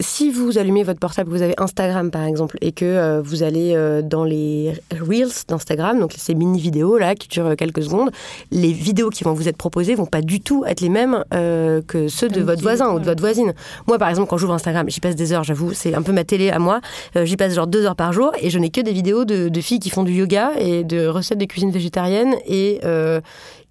si 0.00 0.30
vous 0.30 0.58
allumez 0.58 0.82
votre 0.82 1.00
portable, 1.00 1.30
vous 1.30 1.42
avez 1.42 1.54
Instagram 1.58 2.10
par 2.10 2.24
exemple, 2.24 2.58
et 2.60 2.72
que 2.72 2.84
euh, 2.84 3.22
vous 3.22 3.42
allez 3.42 3.72
euh, 3.74 4.02
dans 4.02 4.24
les 4.24 4.72
Reels 4.90 5.44
d'Instagram, 5.48 5.98
donc 6.00 6.14
ces 6.16 6.34
mini 6.34 6.60
vidéos 6.60 6.98
là 6.98 7.14
qui 7.14 7.28
durent 7.28 7.56
quelques 7.56 7.82
secondes, 7.82 8.10
les 8.50 8.72
vidéos 8.72 9.10
qui 9.10 9.24
vont 9.24 9.32
vous 9.32 9.48
être 9.48 9.56
proposées 9.56 9.94
vont 9.94 10.06
pas 10.06 10.22
du 10.22 10.40
tout 10.40 10.64
être 10.66 10.80
les 10.80 10.88
mêmes 10.88 11.24
euh, 11.34 11.82
que 11.86 12.08
ceux 12.08 12.28
de 12.28 12.40
votre 12.40 12.62
voisin 12.62 12.92
ou 12.94 12.98
de 12.98 13.04
votre 13.04 13.20
voisine. 13.20 13.54
Moi 13.86 13.98
par 13.98 14.08
exemple, 14.08 14.28
quand 14.28 14.38
j'ouvre 14.38 14.54
Instagram, 14.54 14.88
j'y 14.88 15.00
passe 15.00 15.16
des 15.16 15.32
heures, 15.32 15.44
j'avoue, 15.44 15.72
c'est 15.72 15.94
un 15.94 16.02
peu 16.02 16.12
ma 16.12 16.24
télé 16.24 16.50
à 16.50 16.58
moi. 16.58 16.80
j'y 17.16 17.36
passe 17.36 17.54
genre 17.54 17.66
deux 17.66 17.84
heures 17.84 17.96
par 17.96 18.12
jour 18.12 18.32
et 18.40 18.50
je 18.50 18.58
n'ai 18.58 18.70
que 18.70 18.80
des 18.80 18.92
vidéos 18.92 19.24
de, 19.24 19.48
de, 19.48 19.60
filles 19.60 19.80
qui 19.80 19.90
font 19.90 20.02
du 20.02 20.12
yoga 20.12 20.52
et 20.58 20.84
de 20.84 21.06
recettes 21.06 21.38
de 21.38 21.44
cuisine 21.44 21.70
végétarienne 21.70 22.34
et 22.46 22.80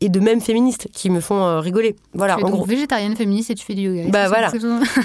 et 0.02 0.10
de 0.10 0.20
même 0.20 0.42
féministes 0.42 0.88
qui 0.92 1.10
me 1.10 1.20
font 1.20 1.44
euh, 1.44 1.60
rigoler. 1.60 1.96
Voilà, 2.14 2.36
tu 2.36 2.42
es 2.42 2.44
en 2.44 2.50
gros. 2.50 2.66
végétarienne 2.66 3.16
féministe 3.16 3.52
et 3.52 3.56
tu 3.56 3.64
fais 3.64 3.76
du 3.76 3.84
yoga. 3.84 4.10
Bah 4.10 4.28
voilà. 4.28 4.52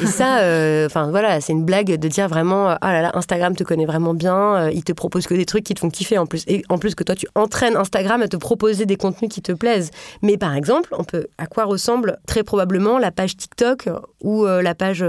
et 0.02 0.06
ça, 0.06 0.38
euh, 0.38 0.86
enfin 0.86 1.10
voilà, 1.10 1.40
c'est 1.40 1.52
une 1.52 1.64
blague 1.64 1.94
de 1.94 2.08
dire 2.08 2.28
vraiment, 2.28 2.76
ah 2.80 2.92
là 2.92 3.02
là, 3.02 3.10
Instagram 3.14 3.54
te 3.54 3.62
connaît 3.62 3.84
vraiment 3.84 4.14
bien, 4.14 4.56
euh, 4.56 4.70
il 4.72 4.82
te 4.82 4.92
propose 4.92 5.26
que 5.26 5.34
des 5.34 5.44
trucs 5.44 5.64
qui 5.64 5.74
te 5.74 5.80
font 5.80 5.90
kiffer 5.90 6.18
en 6.18 6.26
plus, 6.26 6.44
et 6.48 6.62
en 6.70 6.78
plus 6.78 6.94
que 6.94 7.04
toi 7.04 7.14
tu 7.14 7.28
entraînes 7.34 7.76
Instagram 7.76 8.22
à 8.22 8.28
te 8.28 8.36
proposer 8.36 8.86
des 8.86 8.96
contenus 8.96 9.30
qui 9.30 9.42
te 9.42 9.52
plaisent. 9.52 9.90
Mais 10.22 10.38
par 10.38 10.54
exemple, 10.54 10.94
on 10.98 11.04
peut, 11.04 11.26
à 11.36 11.46
quoi 11.46 11.64
ressemble 11.64 12.18
très 12.26 12.42
probablement 12.42 12.98
la 12.98 13.10
page 13.10 13.36
TikTok 13.36 13.90
ou 14.22 14.46
la 14.46 14.74
page 14.74 15.04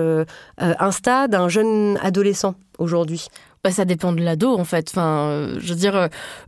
Insta 0.57 1.27
d'un 1.27 1.47
jeune 1.47 1.97
adolescent 2.01 2.55
aujourd'hui? 2.77 3.27
Bah, 3.63 3.71
ça 3.71 3.85
dépend 3.85 4.13
de 4.13 4.21
l'ado 4.21 4.53
en 4.57 4.63
fait. 4.63 4.87
Enfin, 4.89 5.29
euh, 5.29 5.57
je 5.59 5.69
veux 5.69 5.79
dire, 5.79 5.95
euh, 5.95 6.07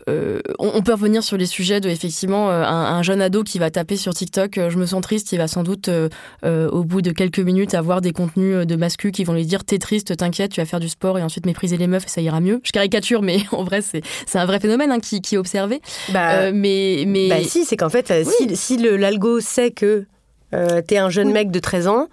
euh, 0.10 0.39
on, 0.58 0.82
peut 0.82 0.93
revenir 0.93 1.24
sur 1.24 1.38
les 1.38 1.45
sujets 1.45 1.82
de 1.82 1.89
effectivement 1.89 2.50
un, 2.50 3.02
jeune 3.04 3.22
ado 3.22 3.43
qui 3.43 3.60
va 3.60 3.69
taper 3.72 3.98
sur 3.98 4.13
TikTok. 4.13 4.60
je 4.69 4.78
me 4.78 4.86
sens 4.86 5.02
triste. 5.02 5.32
Il 5.32 5.38
va 5.38 5.48
sans 5.48 5.63
doute 5.63 5.89
au 6.43 6.84
bout 6.84 7.02
de 7.02 7.12
quelques 7.12 7.39
minutes 7.39 7.74
avoir 7.74 8.02
des 8.02 8.12
contenus 8.12 8.65
de 8.65 8.76
mascu 8.76 9.12
qui 9.12 9.24
vont 9.24 9.34
lui 9.34 9.45
dire 9.45 9.63
t'es 9.63 9.80
triste, 9.80 10.15
t'inquiète, 10.15 10.52
tu 10.52 10.62
vas 10.62 10.65
faire 10.65 10.80
du 10.80 10.89
sport 10.89 11.17
et 11.17 11.24
ensuite 11.24 11.45
mépriser 11.45 11.78
les 11.78 11.88
meufs 11.88 12.06
et 12.06 12.10
ça 12.10 12.22
ira 12.22 12.39
mieux. 12.39 12.62
Je 12.63 12.72
caricature, 12.72 13.22
mais 13.22 13.39
en 13.52 13.63
vrai 13.63 13.82
c'est 13.82 14.02
c'est 14.26 14.39
un 14.39 14.45
vrai 14.45 14.60
phénomène 14.60 14.91
hein, 14.91 15.00
qui, 15.00 15.22
qui, 15.22 15.36
est 15.36 15.38
observé. 15.38 15.82
Bah, 16.10 16.52
mais 16.52 17.04
mais 17.08 17.30
bah, 17.30 17.43
si 17.43 17.65
c'est 17.65 17.78
qu'en 17.78 17.89
fait 17.89 18.13
si, 18.26 18.56
si 18.56 18.78
l'algo 18.78 19.39
sait 19.39 19.72
que 19.72 20.06
t'es 20.88 20.98
un 20.98 21.10
jeune 21.10 21.32
mec 21.32 21.52
de 21.52 21.60
13 21.60 21.88
ans 21.88 22.08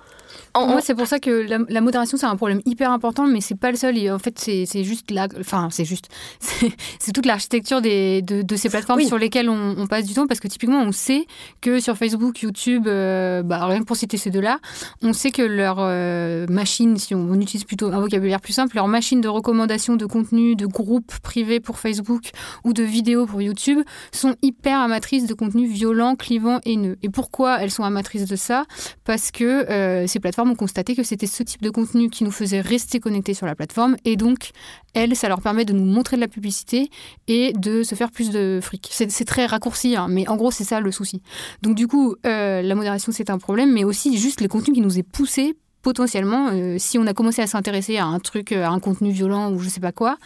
moi, 0.66 0.80
c'est 0.80 0.94
pour 0.94 1.06
ça 1.06 1.18
que 1.18 1.46
la, 1.68 1.80
modération, 1.80 2.16
c'est 2.16 2.26
un 2.26 2.36
problème 2.36 2.60
hyper 2.64 2.90
important, 2.90 3.26
mais 3.26 3.40
c'est 3.40 3.54
pas 3.58 3.70
le 3.70 3.76
seul. 3.76 3.98
Et 3.98 4.10
en 4.10 4.18
fait, 4.18 4.38
c'est 4.38 4.84
juste 4.84 5.10
là. 5.10 5.28
Enfin, 5.38 5.68
c'est 5.70 5.84
juste. 5.84 6.08
C'est 6.98 7.12
toute 7.12 7.26
l'architecture 7.26 7.80
de, 7.80 8.20
de, 8.20 8.56
ces 8.56 8.68
plateformes 8.68 9.02
sur 9.02 9.18
lesquelles 9.18 9.48
on, 9.48 9.86
passe 9.86 10.06
du 10.06 10.14
temps, 10.14 10.26
parce 10.26 10.40
que 10.40 10.48
typiquement, 10.48 10.80
on 10.80 10.92
sait 10.92 11.26
que 11.60 11.78
sur 11.78 11.96
Facebook, 11.96 12.42
YouTube, 12.42 12.86
euh, 12.86 13.42
bah, 13.42 13.64
rien 13.66 13.80
que 13.80 13.84
pour 13.84 13.96
citer 13.96 14.16
ces 14.16 14.30
deux-là, 14.30 14.58
on 15.02 15.12
sait 15.12 15.30
que 15.30 15.42
leur 15.42 15.76
euh, 15.78 16.46
machine, 16.48 16.96
si 16.96 17.14
on, 17.14 17.34
utilise 17.34 17.64
plutôt 17.64 17.88
un 17.88 18.00
vocabulaire 18.00 18.40
plus 18.40 18.52
simple, 18.52 18.74
leur 18.76 18.88
machine 18.88 19.20
de 19.20 19.28
recommandation 19.28 19.96
de 19.96 20.06
contenu, 20.06 20.56
de 20.56 20.66
groupes 20.66 21.12
privés 21.22 21.60
pour 21.60 21.78
Facebook 21.78 22.30
ou 22.64 22.72
de 22.72 22.82
vidéos 22.82 23.26
pour 23.26 23.42
YouTube, 23.42 23.80
sont 24.12 24.34
hyper 24.42 24.80
amatrices 24.80 25.26
de 25.26 25.34
contenu 25.34 25.66
violent, 25.66 26.16
clivant, 26.16 26.60
haineux. 26.64 26.96
Et 27.02 27.08
pourquoi 27.08 27.60
elles 27.60 27.70
sont 27.70 27.84
amatrices 27.84 28.26
de 28.26 28.36
ça? 28.36 28.64
Parce 29.04 29.30
que 29.30 29.44
euh, 29.44 30.06
ces 30.06 30.20
plateformes 30.20 30.45
ont 30.46 30.54
constaté 30.54 30.94
que 30.94 31.02
c'était 31.02 31.26
ce 31.26 31.42
type 31.42 31.62
de 31.62 31.70
contenu 31.70 32.10
qui 32.10 32.24
nous 32.24 32.30
faisait 32.30 32.60
rester 32.60 33.00
connectés 33.00 33.34
sur 33.34 33.46
la 33.46 33.54
plateforme. 33.54 33.96
Et 34.04 34.16
donc, 34.16 34.50
elles, 34.94 35.14
ça 35.16 35.28
leur 35.28 35.40
permet 35.40 35.64
de 35.64 35.72
nous 35.72 35.84
montrer 35.84 36.16
de 36.16 36.20
la 36.20 36.28
publicité 36.28 36.90
et 37.28 37.52
de 37.52 37.82
se 37.82 37.94
faire 37.94 38.10
plus 38.10 38.30
de 38.30 38.60
fric. 38.62 38.88
C'est 38.90 39.24
très 39.24 39.46
raccourci, 39.46 39.96
hein, 39.96 40.06
mais 40.08 40.28
en 40.28 40.36
gros, 40.36 40.50
c'est 40.50 40.64
ça 40.64 40.80
le 40.80 40.90
souci. 40.90 41.22
Donc, 41.62 41.74
du 41.74 41.86
coup, 41.86 42.16
euh, 42.26 42.62
la 42.62 42.74
modération, 42.74 43.12
c'est 43.12 43.30
un 43.30 43.38
problème, 43.38 43.72
mais 43.72 43.84
aussi 43.84 44.16
juste 44.16 44.40
les 44.40 44.48
contenus 44.48 44.74
qui 44.74 44.80
nous 44.80 44.98
est 44.98 45.02
poussé 45.02 45.56
potentiellement, 45.86 46.48
euh, 46.52 46.78
si 46.78 46.98
on 46.98 47.06
a 47.06 47.14
commencé 47.14 47.42
à 47.42 47.46
s'intéresser 47.46 47.96
à 47.96 48.06
un 48.06 48.18
truc, 48.18 48.50
à 48.50 48.70
un 48.70 48.80
contenu 48.80 49.12
violent 49.12 49.52
ou 49.52 49.60
je 49.60 49.68
sais 49.68 49.78
pas 49.78 49.92
quoi, 49.92 50.18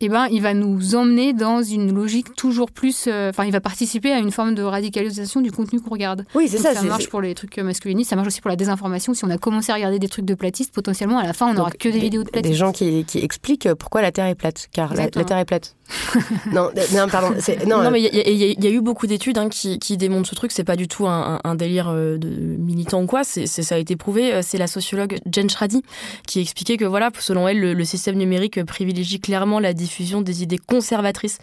eh 0.00 0.08
ben, 0.08 0.28
il 0.30 0.40
va 0.42 0.54
nous 0.54 0.94
emmener 0.94 1.32
dans 1.32 1.60
une 1.60 1.92
logique 1.92 2.36
toujours 2.36 2.70
plus. 2.70 3.06
Euh, 3.08 3.30
enfin, 3.30 3.44
il 3.44 3.52
va 3.52 3.60
participer 3.60 4.12
à 4.12 4.18
une 4.18 4.30
forme 4.30 4.54
de 4.54 4.62
radicalisation 4.62 5.40
du 5.40 5.50
contenu 5.50 5.80
qu'on 5.80 5.90
regarde. 5.90 6.24
Oui, 6.36 6.46
c'est 6.48 6.58
ça. 6.58 6.72
Ça 6.74 6.82
marche 6.82 7.08
pour 7.08 7.20
les 7.20 7.34
trucs 7.34 7.58
masculinistes, 7.58 8.10
ça 8.10 8.16
marche 8.16 8.28
aussi 8.28 8.40
pour 8.40 8.50
la 8.50 8.56
désinformation. 8.56 9.12
Si 9.12 9.24
on 9.24 9.30
a 9.30 9.38
commencé 9.38 9.72
à 9.72 9.74
regarder 9.74 9.98
des 9.98 10.08
trucs 10.08 10.24
de 10.24 10.34
platistes, 10.34 10.72
potentiellement, 10.72 11.18
à 11.18 11.24
la 11.24 11.32
fin, 11.32 11.50
on 11.50 11.54
n'aura 11.54 11.72
que 11.72 11.88
des, 11.88 11.98
vidéos 11.98 12.22
de 12.22 12.30
platistes. 12.30 12.52
Des 12.52 12.56
gens 12.56 12.70
qui, 12.70 13.04
qui, 13.04 13.18
expliquent 13.18 13.74
pourquoi 13.74 14.02
la 14.02 14.12
Terre 14.12 14.26
est 14.26 14.36
plate, 14.36 14.68
car 14.72 14.94
la, 14.94 15.08
Terre 15.08 15.38
est 15.38 15.44
plate. 15.44 15.74
non, 16.52 16.70
non, 16.94 17.08
pardon. 17.08 17.34
Non, 17.66 17.82
non, 17.82 17.90
mais 17.90 18.02
il 18.02 18.62
y, 18.62 18.66
a 18.66 18.70
eu 18.70 18.80
beaucoup 18.80 19.06
d'études 19.06 19.38
hein, 19.38 19.48
qui, 19.48 19.78
qui, 19.78 19.96
démontrent 19.96 20.28
ce 20.28 20.34
truc. 20.34 20.52
C'est 20.52 20.64
pas 20.64 20.76
du 20.76 20.86
tout 20.86 21.06
un, 21.06 21.40
un, 21.42 21.54
délire 21.54 21.88
euh, 21.88 22.18
de 22.18 22.28
militant 22.28 23.02
ou 23.02 23.06
quoi. 23.06 23.24
C'est, 23.24 23.46
ça 23.46 23.74
a 23.74 23.78
été 23.78 23.96
prouvé. 23.96 24.42
C'est 24.42 24.58
la 24.58 24.66
sociologue 24.66 25.18
Jen 25.30 25.50
Schrady 25.50 25.82
qui 26.26 26.40
expliquait 26.40 26.76
que, 26.76 26.84
voilà, 26.84 27.10
selon 27.18 27.48
elle, 27.48 27.60
le, 27.60 27.84
système 27.84 28.16
numérique 28.16 28.62
privilégie 28.64 29.18
clairement 29.18 29.60
la 29.60 29.72
diffusion 29.88 30.20
des 30.20 30.42
idées 30.42 30.58
conservatrices 30.58 31.38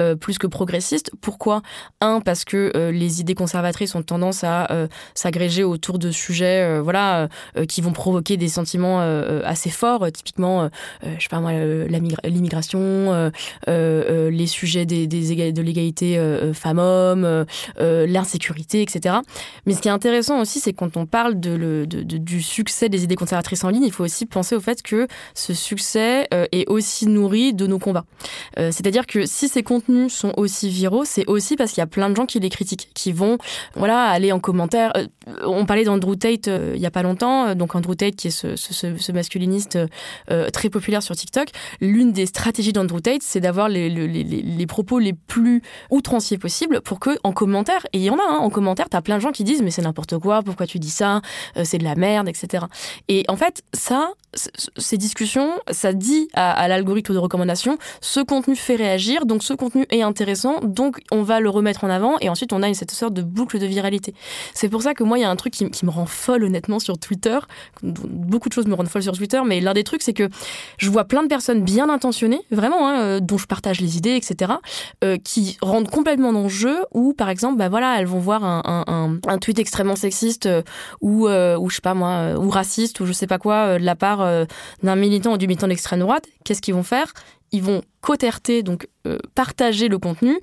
euh, 0.00 0.14
plus 0.14 0.36
que 0.38 0.46
progressistes. 0.46 1.10
Pourquoi? 1.22 1.62
Un, 2.00 2.20
parce 2.20 2.44
que 2.44 2.70
euh, 2.76 2.92
les 2.92 3.20
idées 3.20 3.34
conservatrices 3.34 3.94
ont 3.94 4.02
tendance 4.02 4.44
à 4.44 4.70
euh, 4.70 4.86
s'agréger 5.14 5.64
autour 5.64 5.98
de 5.98 6.10
sujets, 6.10 6.80
voilà, 6.80 7.28
qui 7.68 7.80
vont 7.80 7.92
provoquer 7.92 8.36
des 8.36 8.48
sentiments 8.48 9.00
assez 9.44 9.70
forts. 9.70 10.10
typiquement, 10.12 10.68
je 11.02 11.22
sais 11.22 11.28
pas 11.30 11.40
moi, 11.40 11.52
l'immigration, 12.24 13.30
les 13.66 14.46
sujets 14.46 14.84
des, 14.84 15.06
de 15.06 15.62
l'égalité 15.62 16.20
femmes-hommes, 16.52 17.46
l'insécurité, 17.78 18.82
etc. 18.82 19.16
Mais 19.64 19.74
ce 19.74 19.80
qui 19.80 19.88
est 19.88 19.92
intéressant 19.92 20.40
aussi, 20.40 20.60
c'est 20.60 20.72
quand 20.72 20.96
on 20.96 21.06
parle 21.06 21.40
de 21.40 21.50
le, 21.50 21.86
du 21.86 22.42
succès 22.42 22.88
des 22.88 23.04
idées 23.04 23.16
conservatrices 23.16 23.64
en 23.64 23.70
ligne, 23.70 23.84
il 23.84 23.92
faut 23.92 24.04
aussi 24.04 24.26
penser 24.26 24.54
au 24.54 24.60
fait 24.60 24.82
que 24.82 25.06
ce 25.34 25.54
succès 25.54 26.28
est 26.30 26.68
aussi 26.68 27.06
nourri 27.06 27.54
de 27.54 27.66
nos 27.66 27.78
Euh, 28.58 28.70
c'est-à-dire 28.72 29.06
que 29.06 29.26
si 29.26 29.48
ces 29.48 29.62
contenus 29.62 30.12
sont 30.12 30.32
aussi 30.36 30.68
viraux, 30.68 31.04
c'est 31.04 31.26
aussi 31.26 31.56
parce 31.56 31.72
qu'il 31.72 31.80
y 31.80 31.84
a 31.84 31.86
plein 31.86 32.10
de 32.10 32.16
gens 32.16 32.26
qui 32.26 32.40
les 32.40 32.48
critiquent, 32.48 32.90
qui 32.94 33.12
vont 33.12 33.38
voilà 33.74 34.04
aller 34.04 34.32
en 34.32 34.40
commentaire. 34.40 34.92
Euh, 34.96 35.06
on 35.44 35.66
parlait 35.66 35.84
d'Andrew 35.84 36.16
Tate 36.16 36.48
euh, 36.48 36.72
il 36.74 36.80
y 36.80 36.86
a 36.86 36.90
pas 36.90 37.02
longtemps, 37.02 37.54
donc 37.54 37.74
Andrew 37.74 37.94
Tate 37.94 38.16
qui 38.16 38.28
est 38.28 38.30
ce, 38.30 39.12
masculiniste 39.12 39.78
très 40.52 40.70
populaire 40.70 41.02
sur 41.02 41.16
TikTok. 41.16 41.48
L'une 41.80 42.12
des 42.12 42.26
stratégies 42.26 42.72
d'Andrew 42.72 43.00
Tate, 43.00 43.22
c'est 43.22 43.40
d'avoir 43.40 43.68
les, 43.68 44.66
propos 44.66 44.98
les 44.98 45.12
plus 45.12 45.62
outranciers 45.90 46.38
possibles 46.38 46.80
pour 46.80 47.00
que 47.00 47.18
en 47.24 47.32
commentaire, 47.32 47.86
et 47.92 47.98
il 47.98 48.04
y 48.04 48.10
en 48.10 48.16
a 48.16 48.22
hein, 48.28 48.38
en 48.38 48.50
commentaire, 48.50 48.88
t'as 48.88 49.00
plein 49.00 49.16
de 49.16 49.22
gens 49.22 49.32
qui 49.32 49.44
disent 49.44 49.62
mais 49.62 49.70
c'est 49.70 49.82
n'importe 49.82 50.18
quoi, 50.18 50.42
pourquoi 50.42 50.66
tu 50.66 50.78
dis 50.78 50.90
ça, 50.90 51.22
c'est 51.64 51.78
de 51.78 51.84
la 51.84 51.94
merde, 51.94 52.28
etc. 52.28 52.66
Et 53.08 53.24
en 53.28 53.36
fait 53.36 53.62
ça, 53.72 54.12
ces 54.34 54.98
discussions, 54.98 55.50
ça 55.70 55.92
dit 55.92 56.28
à 56.34 56.68
l'algorithme 56.68 57.14
de 57.14 57.18
recommandation 57.18 57.75
ce 58.00 58.20
contenu 58.20 58.54
fait 58.56 58.76
réagir, 58.76 59.26
donc 59.26 59.42
ce 59.42 59.54
contenu 59.54 59.86
est 59.90 60.02
intéressant, 60.02 60.60
donc 60.62 61.00
on 61.10 61.22
va 61.22 61.40
le 61.40 61.48
remettre 61.48 61.84
en 61.84 61.90
avant, 61.90 62.16
et 62.20 62.28
ensuite 62.28 62.52
on 62.52 62.62
a 62.62 62.66
cette 62.74 62.90
sorte 62.90 63.14
de 63.14 63.22
boucle 63.22 63.58
de 63.58 63.66
viralité. 63.66 64.14
C'est 64.54 64.68
pour 64.68 64.82
ça 64.82 64.94
que 64.94 65.04
moi, 65.04 65.18
il 65.18 65.22
y 65.22 65.24
a 65.24 65.30
un 65.30 65.36
truc 65.36 65.52
qui, 65.52 65.84
me 65.84 65.90
rend 65.90 66.06
folle 66.06 66.44
honnêtement 66.44 66.78
sur 66.78 66.98
Twitter. 66.98 67.38
Beaucoup 67.82 68.48
de 68.48 68.54
choses 68.54 68.66
me 68.66 68.74
rendent 68.74 68.88
folle 68.88 69.02
sur 69.02 69.16
Twitter, 69.16 69.40
mais 69.44 69.60
l'un 69.60 69.74
des 69.74 69.84
trucs, 69.84 70.02
c'est 70.02 70.12
que 70.12 70.28
je 70.78 70.90
vois 70.90 71.04
plein 71.04 71.22
de 71.22 71.28
personnes 71.28 71.62
bien 71.62 71.88
intentionnées, 71.88 72.40
vraiment, 72.50 72.88
hein, 72.88 73.00
euh, 73.00 73.20
dont 73.20 73.38
je 73.38 73.46
partage 73.46 73.80
les 73.80 73.96
idées, 73.96 74.16
etc., 74.16 74.52
euh, 75.04 75.16
qui 75.22 75.56
rendent 75.62 75.88
complètement 75.88 76.32
dans 76.32 76.44
le 76.44 76.48
jeu, 76.48 76.78
ou 76.92 77.12
par 77.12 77.28
exemple, 77.28 77.58
bah 77.58 77.68
voilà, 77.68 77.98
elles 77.98 78.06
vont 78.06 78.18
voir 78.18 78.44
un, 78.44 79.38
tweet 79.40 79.58
extrêmement 79.58 79.96
sexiste, 79.96 80.46
euh, 80.46 80.62
ou, 81.00 81.28
ou 81.28 81.70
je 81.70 81.74
sais 81.76 81.80
pas 81.82 81.94
moi, 81.94 82.34
ou 82.38 82.50
raciste, 82.50 83.00
ou 83.00 83.06
je 83.06 83.12
sais 83.12 83.26
pas 83.26 83.38
quoi, 83.38 83.78
de 83.78 83.84
la 83.84 83.94
part 83.94 84.26
d'un 84.82 84.96
militant 84.96 85.34
ou 85.34 85.38
du 85.38 85.46
militant 85.46 85.68
d'extrême 85.68 86.00
droite. 86.00 86.26
Qu'est-ce 86.44 86.62
qu'ils 86.62 86.74
vont 86.74 86.82
faire? 86.82 87.12
Ils 87.52 87.62
vont 87.62 87.82
coterter, 88.00 88.62
donc 88.62 88.88
euh, 89.06 89.18
partager 89.34 89.88
le 89.88 89.98
contenu 89.98 90.40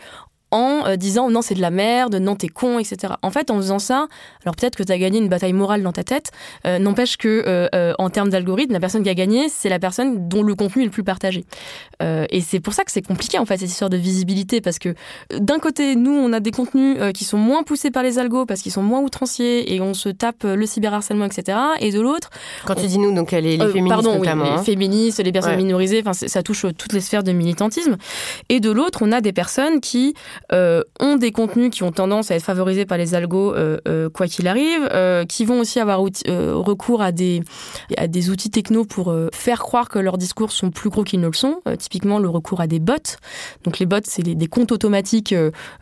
en 0.54 0.86
euh, 0.86 0.96
disant 0.96 1.32
non 1.32 1.42
c'est 1.42 1.56
de 1.56 1.62
la 1.62 1.72
merde, 1.72 2.16
non 2.16 2.36
t'es 2.36 2.48
con, 2.48 2.78
etc. 2.78 3.16
En 3.24 3.32
fait, 3.32 3.50
en 3.50 3.58
faisant 3.58 3.80
ça, 3.80 4.08
alors 4.46 4.56
peut-être 4.56 4.76
que 4.76 4.84
tu 4.84 4.92
as 4.92 4.98
gagné 5.00 5.18
une 5.18 5.28
bataille 5.28 5.52
morale 5.52 5.82
dans 5.82 5.92
ta 5.92 6.04
tête, 6.04 6.32
euh, 6.66 6.78
n'empêche 6.78 7.18
que 7.18 7.44
euh, 7.48 7.94
en 7.98 8.10
termes 8.12 8.30
d'algorithme, 8.30 8.72
la 8.72 8.80
personne 8.80 9.04
qui 9.04 9.10
a 9.10 9.16
gagné, 9.16 9.50
c'est 9.50 9.68
la 9.68 9.80
personne 9.80 10.30
dont 10.30 10.44
le 10.44 10.54
contenu 10.54 10.84
est 10.84 10.86
le 10.86 10.92
plus 10.92 11.04
partagé. 11.04 11.44
et 12.02 12.42
c'est 12.42 12.60
pour 12.60 12.74
ça 12.74 12.84
que 12.84 12.92
c'est 12.92 13.02
compliqué 13.02 13.39
en 13.39 13.46
fait 13.46 13.58
cette 13.58 13.70
histoire 13.70 13.89
de 13.89 13.98
visibilité, 13.98 14.62
parce 14.62 14.78
que 14.78 14.94
d'un 15.36 15.58
côté, 15.58 15.96
nous, 15.96 16.12
on 16.12 16.32
a 16.34 16.39
des 16.39 16.52
contenus 16.52 16.98
qui 17.13 17.26
sont 17.26 17.38
moins 17.38 17.63
poussés 17.63 17.89
par 17.89 18.04
les 18.04 18.20
algos 18.20 18.46
parce 18.46 18.62
qu'ils 18.62 18.72
sont 18.72 18.84
moins 18.84 19.02
outranciers 19.02 19.74
et 19.74 19.82
on 19.82 19.96
se 19.96 20.10
tape 20.10 20.44
le 20.44 20.66
cyberharcèlement, 20.66 21.26
etc. 21.26 21.58
Et 21.80 21.92
de 21.92 22.00
l'autre, 22.00 22.30
quand 22.66 22.76
tu 22.76 22.86
dis 22.86 23.00
nous, 23.00 23.13
donc 23.13 23.32
les, 23.32 23.58
les 23.58 23.58
féministes 23.58 23.89
pardon, 23.89 24.18
notamment, 24.20 24.44
les 24.44 24.50
hein. 24.52 24.63
féministes, 24.63 25.20
les 25.20 25.32
personnes 25.32 25.58
minorisées, 25.58 26.04
enfin 26.06 26.13
ça 26.13 26.44
touche 26.44 26.66
toutes 26.78 26.94
les 26.94 27.02
sphères 27.02 27.24
de 27.24 27.32
militantisme. 27.32 27.98
Et 28.50 28.60
de 28.60 28.70
l'autre, 28.70 29.00
on 29.02 29.12
a 29.12 29.22
des 29.22 29.34
personnes 29.34 29.82
qui 29.82 30.13
euh, 30.52 30.84
ont 31.00 31.16
des 31.16 31.32
contenus 31.32 31.70
qui 31.72 31.84
ont 31.84 31.92
tendance 31.92 32.32
à 32.32 32.36
être 32.36 32.44
favorisés 32.44 32.86
par 32.86 32.98
les 32.98 33.16
algos 33.16 33.54
euh, 33.54 33.78
euh, 33.88 34.10
quoi 34.10 34.28
qu'il 34.28 34.48
arrive, 34.48 34.90
qui 35.28 35.46
vont 35.46 35.60
aussi 35.60 35.80
avoir 35.80 36.00
recours 36.00 37.02
à 37.02 37.12
des, 37.12 37.42
à 37.98 38.08
des 38.08 38.30
outils 38.30 38.50
techno 38.50 38.86
pour 38.86 39.14
faire 39.34 39.60
croire 39.60 39.90
que 39.90 40.00
leurs 40.00 40.18
discours 40.18 40.52
sont 40.52 40.72
plus 40.72 40.90
gros 40.90 41.04
qu'ils 41.04 41.22
ne 41.22 41.28
le 41.28 41.34
sont. 41.34 41.62
typiquement 41.78 42.20
le 42.20 42.30
recours 42.30 42.62
à 42.62 42.68
des 42.68 42.80
bots. 42.80 42.94
Donc 43.64 43.80
les 43.80 43.86
bots, 43.86 43.98
c'est 44.04 44.24
des 44.24 44.48
comptes 44.48 44.72
automatiques 44.72 45.34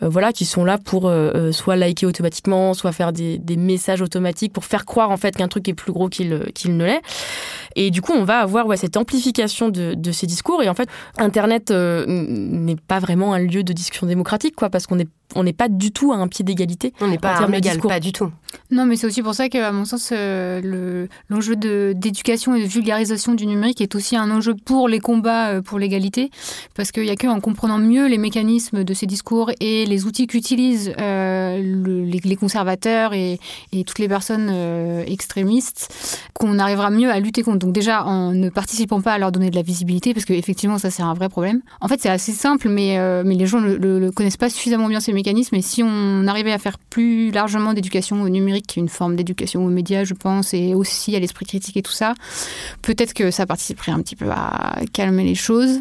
voilà, 0.01 0.31
qui 0.33 0.45
sont 0.45 0.63
là 0.63 0.77
pour 0.77 1.11
soit 1.51 1.75
liker 1.75 2.05
automatiquement, 2.05 2.73
soit 2.73 2.91
faire 2.91 3.11
des, 3.11 3.39
messages 3.57 4.01
automatiques 4.01 4.53
pour 4.53 4.65
faire 4.65 4.85
croire 4.85 5.11
en 5.11 5.17
fait 5.17 5.35
qu'un 5.35 5.47
truc 5.47 5.67
est 5.67 5.73
plus 5.73 5.91
gros 5.91 6.09
qu'il 6.09 6.29
ne 6.29 6.85
l'est. 6.85 7.01
Et 7.75 7.91
du 7.91 8.01
coup, 8.01 8.13
on 8.13 8.23
va 8.23 8.39
avoir 8.39 8.67
ouais, 8.67 8.77
cette 8.77 8.97
amplification 8.97 9.69
de, 9.69 9.93
de, 9.93 10.11
ces 10.11 10.27
discours. 10.27 10.61
Et 10.63 10.69
en 10.69 10.73
fait, 10.73 10.89
Internet 11.17 11.71
euh, 11.71 12.05
n'est 12.07 12.75
pas 12.75 12.99
vraiment 12.99 13.33
un 13.33 13.39
lieu 13.39 13.63
de 13.63 13.73
discussion 13.73 14.07
démocratique, 14.07 14.55
quoi, 14.55 14.69
parce 14.69 14.87
qu'on 14.87 14.95
n'est 14.95 15.07
on 15.33 15.45
n'est 15.45 15.53
pas 15.53 15.69
du 15.69 15.93
tout 15.93 16.11
à 16.11 16.17
un 16.17 16.27
pied 16.27 16.43
d'égalité. 16.43 16.91
On 16.99 17.07
n'est 17.07 17.17
pas 17.17 17.29
à 17.29 17.45
un 17.45 17.51
égal, 17.53 17.79
pas 17.79 18.01
du 18.01 18.11
tout. 18.11 18.29
Non, 18.69 18.85
mais 18.85 18.97
c'est 18.97 19.07
aussi 19.07 19.21
pour 19.21 19.33
ça 19.33 19.47
qu'à 19.47 19.71
mon 19.71 19.85
sens, 19.85 20.09
euh, 20.11 21.07
l'enjeu 21.29 21.55
d'éducation 21.55 22.53
et 22.53 22.61
de 22.61 22.67
vulgarisation 22.67 23.33
du 23.33 23.47
numérique 23.47 23.79
est 23.79 23.95
aussi 23.95 24.17
un 24.17 24.29
enjeu 24.29 24.55
pour 24.55 24.89
les 24.89 24.99
combats 24.99 25.51
euh, 25.51 25.61
pour 25.61 25.79
l'égalité, 25.79 26.31
parce 26.75 26.91
qu'il 26.91 27.03
n'y 27.03 27.11
a 27.11 27.15
qu'en 27.15 27.39
comprenant 27.39 27.77
mieux 27.77 28.07
les 28.07 28.17
mécanismes 28.17 28.83
de 28.83 28.93
ces 28.93 29.05
discours 29.05 29.51
et 29.61 29.85
les 29.85 30.03
outils 30.03 30.27
qu'utilisent 30.27 30.93
les, 30.97 32.35
conservateurs 32.37 33.13
et, 33.13 33.39
et, 33.71 33.85
toutes 33.85 33.99
les 33.99 34.09
personnes 34.09 34.49
extrémistes 35.07 35.93
qu'on 36.33 36.59
arrivera 36.59 36.89
mieux 36.89 37.09
à 37.09 37.21
lutter 37.21 37.41
contre. 37.41 37.60
Donc 37.61 37.73
déjà, 37.73 38.03
en 38.05 38.31
ne 38.31 38.49
participant 38.49 39.01
pas 39.01 39.13
à 39.13 39.17
leur 39.19 39.31
donner 39.31 39.51
de 39.51 39.55
la 39.55 39.61
visibilité, 39.61 40.13
parce 40.13 40.25
qu'effectivement, 40.25 40.79
ça 40.79 40.89
c'est 40.89 41.03
un 41.03 41.13
vrai 41.13 41.29
problème. 41.29 41.61
En 41.79 41.87
fait, 41.87 42.01
c'est 42.01 42.09
assez 42.09 42.31
simple, 42.31 42.69
mais, 42.69 42.97
euh, 42.97 43.23
les 43.23 43.45
gens 43.45 43.61
ne 43.61 43.75
le, 43.75 44.11
connaissent 44.11 44.37
pas 44.37 44.49
suffisamment 44.49 44.87
bien 44.87 44.99
ces 44.99 45.13
mécanismes. 45.13 45.55
Et 45.55 45.61
si 45.61 45.83
on 45.83 46.27
arrivait 46.27 46.51
à 46.51 46.57
faire 46.57 46.79
plus 46.79 47.31
largement 47.31 47.73
d'éducation 47.73 48.21
au 48.23 48.29
numérique, 48.29 48.73
une 48.77 48.89
forme 48.89 49.15
d'éducation 49.15 49.63
aux 49.63 49.69
médias, 49.69 50.03
je 50.03 50.15
pense, 50.15 50.55
et 50.55 50.73
aussi 50.73 51.15
à 51.15 51.19
l'esprit 51.19 51.45
critique 51.45 51.77
et 51.77 51.83
tout 51.83 51.91
ça, 51.91 52.15
peut-être 52.81 53.13
que 53.13 53.29
ça 53.29 53.45
participerait 53.45 53.91
un 53.91 54.01
petit 54.01 54.15
peu 54.15 54.29
à 54.31 54.79
calmer 54.91 55.23
les 55.23 55.35
choses. 55.35 55.79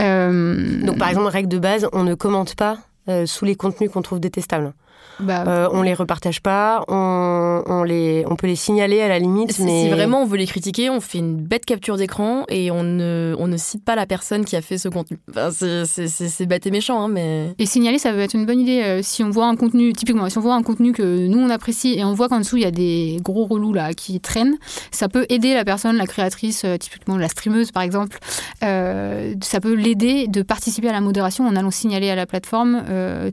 Euh, 0.00 0.84
Donc 0.84 0.98
par 0.98 1.08
exemple, 1.08 1.28
règle 1.28 1.48
de 1.48 1.58
base, 1.58 1.86
on 1.92 2.02
ne 2.02 2.14
commente 2.14 2.56
pas 2.56 2.78
euh, 3.08 3.26
sous 3.26 3.44
les 3.44 3.54
contenus 3.54 3.90
qu'on 3.90 4.02
trouve 4.02 4.18
détestables. 4.18 4.72
Bah, 5.20 5.44
euh, 5.46 5.68
on 5.72 5.82
les 5.82 5.94
repartage 5.94 6.40
pas, 6.40 6.84
on, 6.88 7.82
les, 7.84 8.24
on 8.28 8.36
peut 8.36 8.46
les 8.46 8.56
signaler 8.56 9.00
à 9.00 9.08
la 9.08 9.18
limite. 9.18 9.58
Mais... 9.60 9.84
Si 9.84 9.88
vraiment 9.88 10.22
on 10.22 10.26
veut 10.26 10.36
les 10.36 10.46
critiquer, 10.46 10.90
on 10.90 11.00
fait 11.00 11.18
une 11.18 11.36
bête 11.36 11.64
capture 11.64 11.96
d'écran 11.96 12.44
et 12.48 12.70
on 12.70 12.82
ne, 12.82 13.34
on 13.38 13.46
ne 13.46 13.56
cite 13.56 13.84
pas 13.84 13.94
la 13.94 14.06
personne 14.06 14.44
qui 14.44 14.56
a 14.56 14.62
fait 14.62 14.78
ce 14.78 14.88
contenu. 14.88 15.18
c'est 15.50 16.46
bête 16.46 16.66
et 16.66 16.70
méchant, 16.70 17.02
hein, 17.02 17.08
mais. 17.08 17.54
Et 17.58 17.66
signaler, 17.66 17.98
ça 17.98 18.12
peut 18.12 18.20
être 18.20 18.34
une 18.34 18.46
bonne 18.46 18.60
idée. 18.60 18.82
Euh, 18.82 19.00
si 19.02 19.22
on 19.22 19.30
voit 19.30 19.46
un 19.46 19.56
contenu, 19.56 19.92
typiquement, 19.92 20.28
si 20.28 20.38
on 20.38 20.40
voit 20.40 20.54
un 20.54 20.62
contenu 20.62 20.92
que 20.92 21.26
nous 21.26 21.38
on 21.38 21.50
apprécie 21.50 21.94
et 21.98 22.04
on 22.04 22.14
voit 22.14 22.28
qu'en 22.28 22.38
dessous 22.38 22.56
il 22.56 22.62
y 22.62 22.66
a 22.66 22.70
des 22.70 23.18
gros 23.22 23.44
relous 23.44 23.72
là 23.72 23.94
qui 23.94 24.20
traînent, 24.20 24.56
ça 24.90 25.08
peut 25.08 25.26
aider 25.28 25.54
la 25.54 25.64
personne, 25.64 25.96
la 25.96 26.06
créatrice, 26.06 26.62
euh, 26.64 26.76
typiquement 26.76 27.16
la 27.16 27.28
streameuse 27.28 27.70
par 27.70 27.82
exemple. 27.82 28.18
ça 28.60 29.60
peut 29.60 29.74
l'aider 29.74 30.26
de 30.28 30.42
participer 30.42 30.88
à 30.88 30.92
la 30.92 31.00
modération 31.00 31.46
en 31.46 31.56
allant 31.56 31.70
signaler 31.70 32.10
à 32.10 32.14
la 32.14 32.26
plateforme 32.26 32.82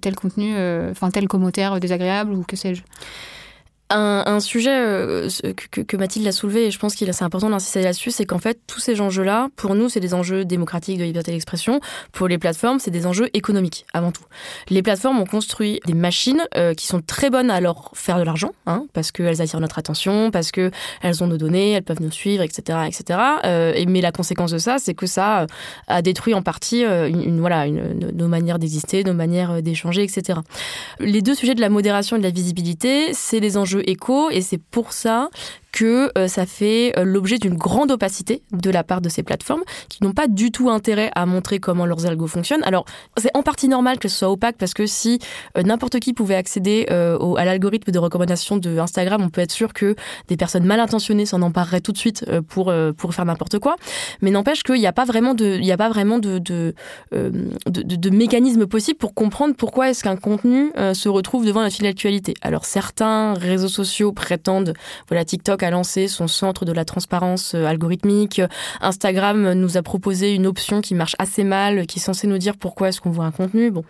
tel 0.01 0.15
contenu, 0.15 0.53
enfin 0.91 1.09
tel 1.11 1.27
commentaire 1.27 1.68
désagréable 1.77 2.34
ou 2.34 2.43
que 2.43 2.55
sais-je 2.55 2.82
un, 3.91 4.39
sujet 4.39 4.71
euh, 4.73 5.30
que, 5.71 5.97
Mathilde 5.97 6.28
a 6.28 6.32
soulevé, 6.32 6.67
et 6.67 6.71
je 6.71 6.78
pense 6.78 6.95
qu'il 6.95 7.12
c'est 7.12 7.23
important 7.23 7.49
d'insister 7.49 7.82
là-dessus, 7.82 8.12
c'est 8.12 8.25
qu'en 8.25 8.38
fait, 8.38 8.60
tous 8.67 8.80
ces 8.80 9.02
enjeux-là, 9.02 9.49
pour 9.56 9.73
nous, 9.73 9.89
c'est 9.89 9.99
des 9.99 10.13
enjeux 10.13 10.45
démocratiques 10.45 10.99
de 10.99 11.04
liberté 11.04 11.32
d'expression. 11.32 11.80
Pour 12.12 12.28
les 12.28 12.38
plateformes, 12.38 12.80
c'est 12.80 12.91
des 12.91 13.08
enjeux 13.08 13.30
économiques, 13.34 13.86
avant 13.93 14.12
tout. 14.12 14.23
Les 14.69 14.84
plateformes 14.84 15.19
ont 15.19 15.25
construit 15.25 15.80
des 15.88 15.95
machines 15.95 16.43
euh, 16.56 16.73
qui 16.75 16.86
sont 16.86 17.02
très 17.02 17.30
bonnes 17.30 17.49
à 17.49 17.60
leur 17.62 17.91
faire 17.95 18.19
de 18.19 18.23
l'argent, 18.23 18.52
hein, 18.67 18.86
parce 18.93 19.12
qu'elles 19.12 19.41
attirent 19.41 19.60
notre 19.60 19.80
attention, 19.80 20.30
parce 20.30 20.52
qu'elles 20.52 21.23
ont 21.23 21.28
nos 21.28 21.38
données, 21.38 21.71
elles 21.71 21.84
peuvent 21.84 22.02
nous 22.02 22.12
suivre, 22.12 22.43
etc. 22.43 22.80
etc. 22.88 23.19
Euh, 23.45 23.86
mais 23.88 24.02
la 24.02 24.12
conséquence 24.12 24.52
de 24.52 24.60
ça, 24.60 24.78
c'est 24.78 24.93
que 24.93 25.08
ça 25.08 25.47
a 25.88 26.02
détruit 26.02 26.36
en 26.36 26.43
partie 26.43 26.84
une, 26.84 27.39
voilà, 27.39 27.67
nos 27.67 28.28
manières 28.28 28.60
d'exister, 28.60 29.04
nos 29.04 29.13
manières 29.13 29.63
d'échanger, 29.63 30.04
etc. 30.04 30.39
Les 30.99 31.21
deux 31.21 31.34
sujets 31.34 31.56
de 31.56 31.62
la 31.62 31.69
modération 31.69 32.17
et 32.17 32.19
de 32.19 32.23
la 32.23 32.30
visibilité, 32.30 33.13
c'est 33.13 33.39
des 33.39 33.58
enjeux 33.58 33.78
écho 33.85 34.29
et 34.29 34.41
c'est 34.41 34.61
pour 34.61 34.93
ça 34.93 35.29
que 35.71 36.12
euh, 36.17 36.27
ça 36.27 36.45
fait 36.45 36.93
euh, 36.97 37.03
l'objet 37.03 37.38
d'une 37.38 37.55
grande 37.55 37.91
opacité 37.91 38.41
de 38.51 38.69
la 38.69 38.84
part 38.84 39.01
de 39.01 39.10
ces 39.10 39.23
plateformes 39.23 39.63
qui 39.88 40.03
n'ont 40.03 40.13
pas 40.13 40.27
du 40.27 40.51
tout 40.51 40.69
intérêt 40.69 41.12
à 41.15 41.25
montrer 41.25 41.60
comment 41.60 41.86
leurs 41.86 42.05
algos 42.05 42.27
fonctionnent. 42.27 42.63
Alors, 42.63 42.86
c'est 43.17 43.36
en 43.36 43.43
partie 43.43 43.67
normal 43.67 43.99
que 43.99 44.08
ce 44.08 44.17
soit 44.17 44.29
opaque 44.29 44.58
parce 44.58 44.73
que 44.73 44.86
si 44.86 45.19
euh, 45.58 45.63
n'importe 45.63 45.99
qui 45.99 46.13
pouvait 46.13 46.36
accéder 46.36 46.88
à 46.89 47.45
l'algorithme 47.45 47.91
de 47.91 47.99
recommandation 47.99 48.58
de 48.58 48.77
Instagram, 48.77 49.21
on 49.21 49.29
peut 49.29 49.41
être 49.41 49.51
sûr 49.51 49.73
que 49.73 49.95
des 50.27 50.38
personnes 50.38 50.65
mal 50.65 50.79
intentionnées 50.79 51.25
s'en 51.25 51.41
empareraient 51.41 51.82
tout 51.82 51.91
de 51.91 51.97
suite 51.97 52.25
pour, 52.47 52.73
pour 52.97 53.13
faire 53.13 53.25
n'importe 53.25 53.60
quoi. 53.60 53.75
Mais 54.21 54.32
n'empêche 54.32 54.63
qu'il 54.63 54.75
n'y 54.75 54.88
a 54.88 54.93
pas 54.93 55.05
vraiment 55.05 55.34
de, 55.34 55.58
il 55.58 55.65
y 55.65 55.71
a 55.71 55.77
pas 55.77 55.89
vraiment 55.89 56.19
de, 56.19 56.38
de, 56.39 56.73
de 57.15 58.10
mécanisme 58.10 58.65
possible 58.65 58.97
pour 58.97 59.13
comprendre 59.13 59.55
pourquoi 59.55 59.89
est-ce 59.89 60.03
qu'un 60.03 60.15
contenu 60.15 60.71
se 60.93 61.10
retrouve 61.10 61.45
devant 61.45 61.62
la 61.62 61.69
file 61.69 61.86
d'actualité. 61.86 62.34
Alors, 62.41 62.65
certains 62.65 63.34
réseaux 63.34 63.67
sociaux 63.67 64.12
prétendent, 64.12 64.73
voilà, 65.08 65.25
TikTok 65.25 65.58
a 65.65 65.69
lancé 65.69 66.07
son 66.07 66.27
centre 66.27 66.65
de 66.65 66.71
la 66.71 66.85
transparence 66.85 67.53
euh, 67.55 67.65
algorithmique. 67.65 68.41
Instagram 68.81 69.53
nous 69.53 69.77
a 69.77 69.81
proposé 69.81 70.33
une 70.33 70.47
option 70.47 70.81
qui 70.81 70.95
marche 70.95 71.15
assez 71.19 71.43
mal, 71.43 71.85
qui 71.87 71.99
est 71.99 72.01
censée 72.01 72.27
nous 72.27 72.37
dire 72.37 72.57
pourquoi 72.57 72.89
est-ce 72.89 73.01
qu'on 73.01 73.09
voit 73.09 73.25
un 73.25 73.31
contenu. 73.31 73.71
Bon, 73.71 73.83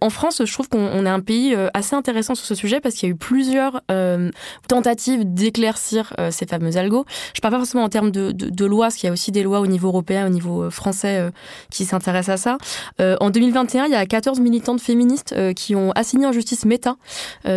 en 0.00 0.10
France, 0.10 0.42
je 0.44 0.52
trouve 0.52 0.68
qu'on 0.68 1.04
est 1.06 1.08
un 1.08 1.20
pays 1.20 1.54
euh, 1.54 1.68
assez 1.74 1.94
intéressant 1.94 2.34
sur 2.34 2.46
ce 2.46 2.54
sujet 2.54 2.80
parce 2.80 2.94
qu'il 2.94 3.08
y 3.08 3.12
a 3.12 3.14
eu 3.14 3.18
plusieurs 3.18 3.82
euh, 3.90 4.30
tentatives 4.68 5.22
d'éclaircir 5.24 6.14
ces 6.30 6.46
fameux 6.46 6.76
algos. 6.76 7.04
Je 7.34 7.40
parle 7.40 7.54
pas 7.54 7.58
forcément 7.58 7.84
en 7.84 7.88
termes 7.88 8.10
de, 8.10 8.32
de, 8.32 8.48
de 8.50 8.64
loi, 8.64 8.86
parce 8.86 8.96
qu'il 8.96 9.06
y 9.06 9.10
a 9.10 9.12
aussi 9.12 9.32
des 9.32 9.42
lois 9.42 9.60
au 9.60 9.66
niveau 9.66 9.88
européen, 9.88 10.26
au 10.26 10.30
niveau 10.30 10.70
français 10.70 11.30
qui 11.70 11.84
s'intéressent 11.84 12.46
à 12.46 12.58
ça. 12.98 13.16
en 13.20 13.30
2021, 13.30 13.86
il 13.86 13.92
y 13.92 13.94
a 13.94 14.06
14 14.06 14.40
militantes 14.40 14.80
féministes 14.80 15.34
qui 15.54 15.74
ont 15.74 15.92
assigné 15.92 16.26
en 16.26 16.32
justice 16.32 16.64
Meta. 16.64 16.96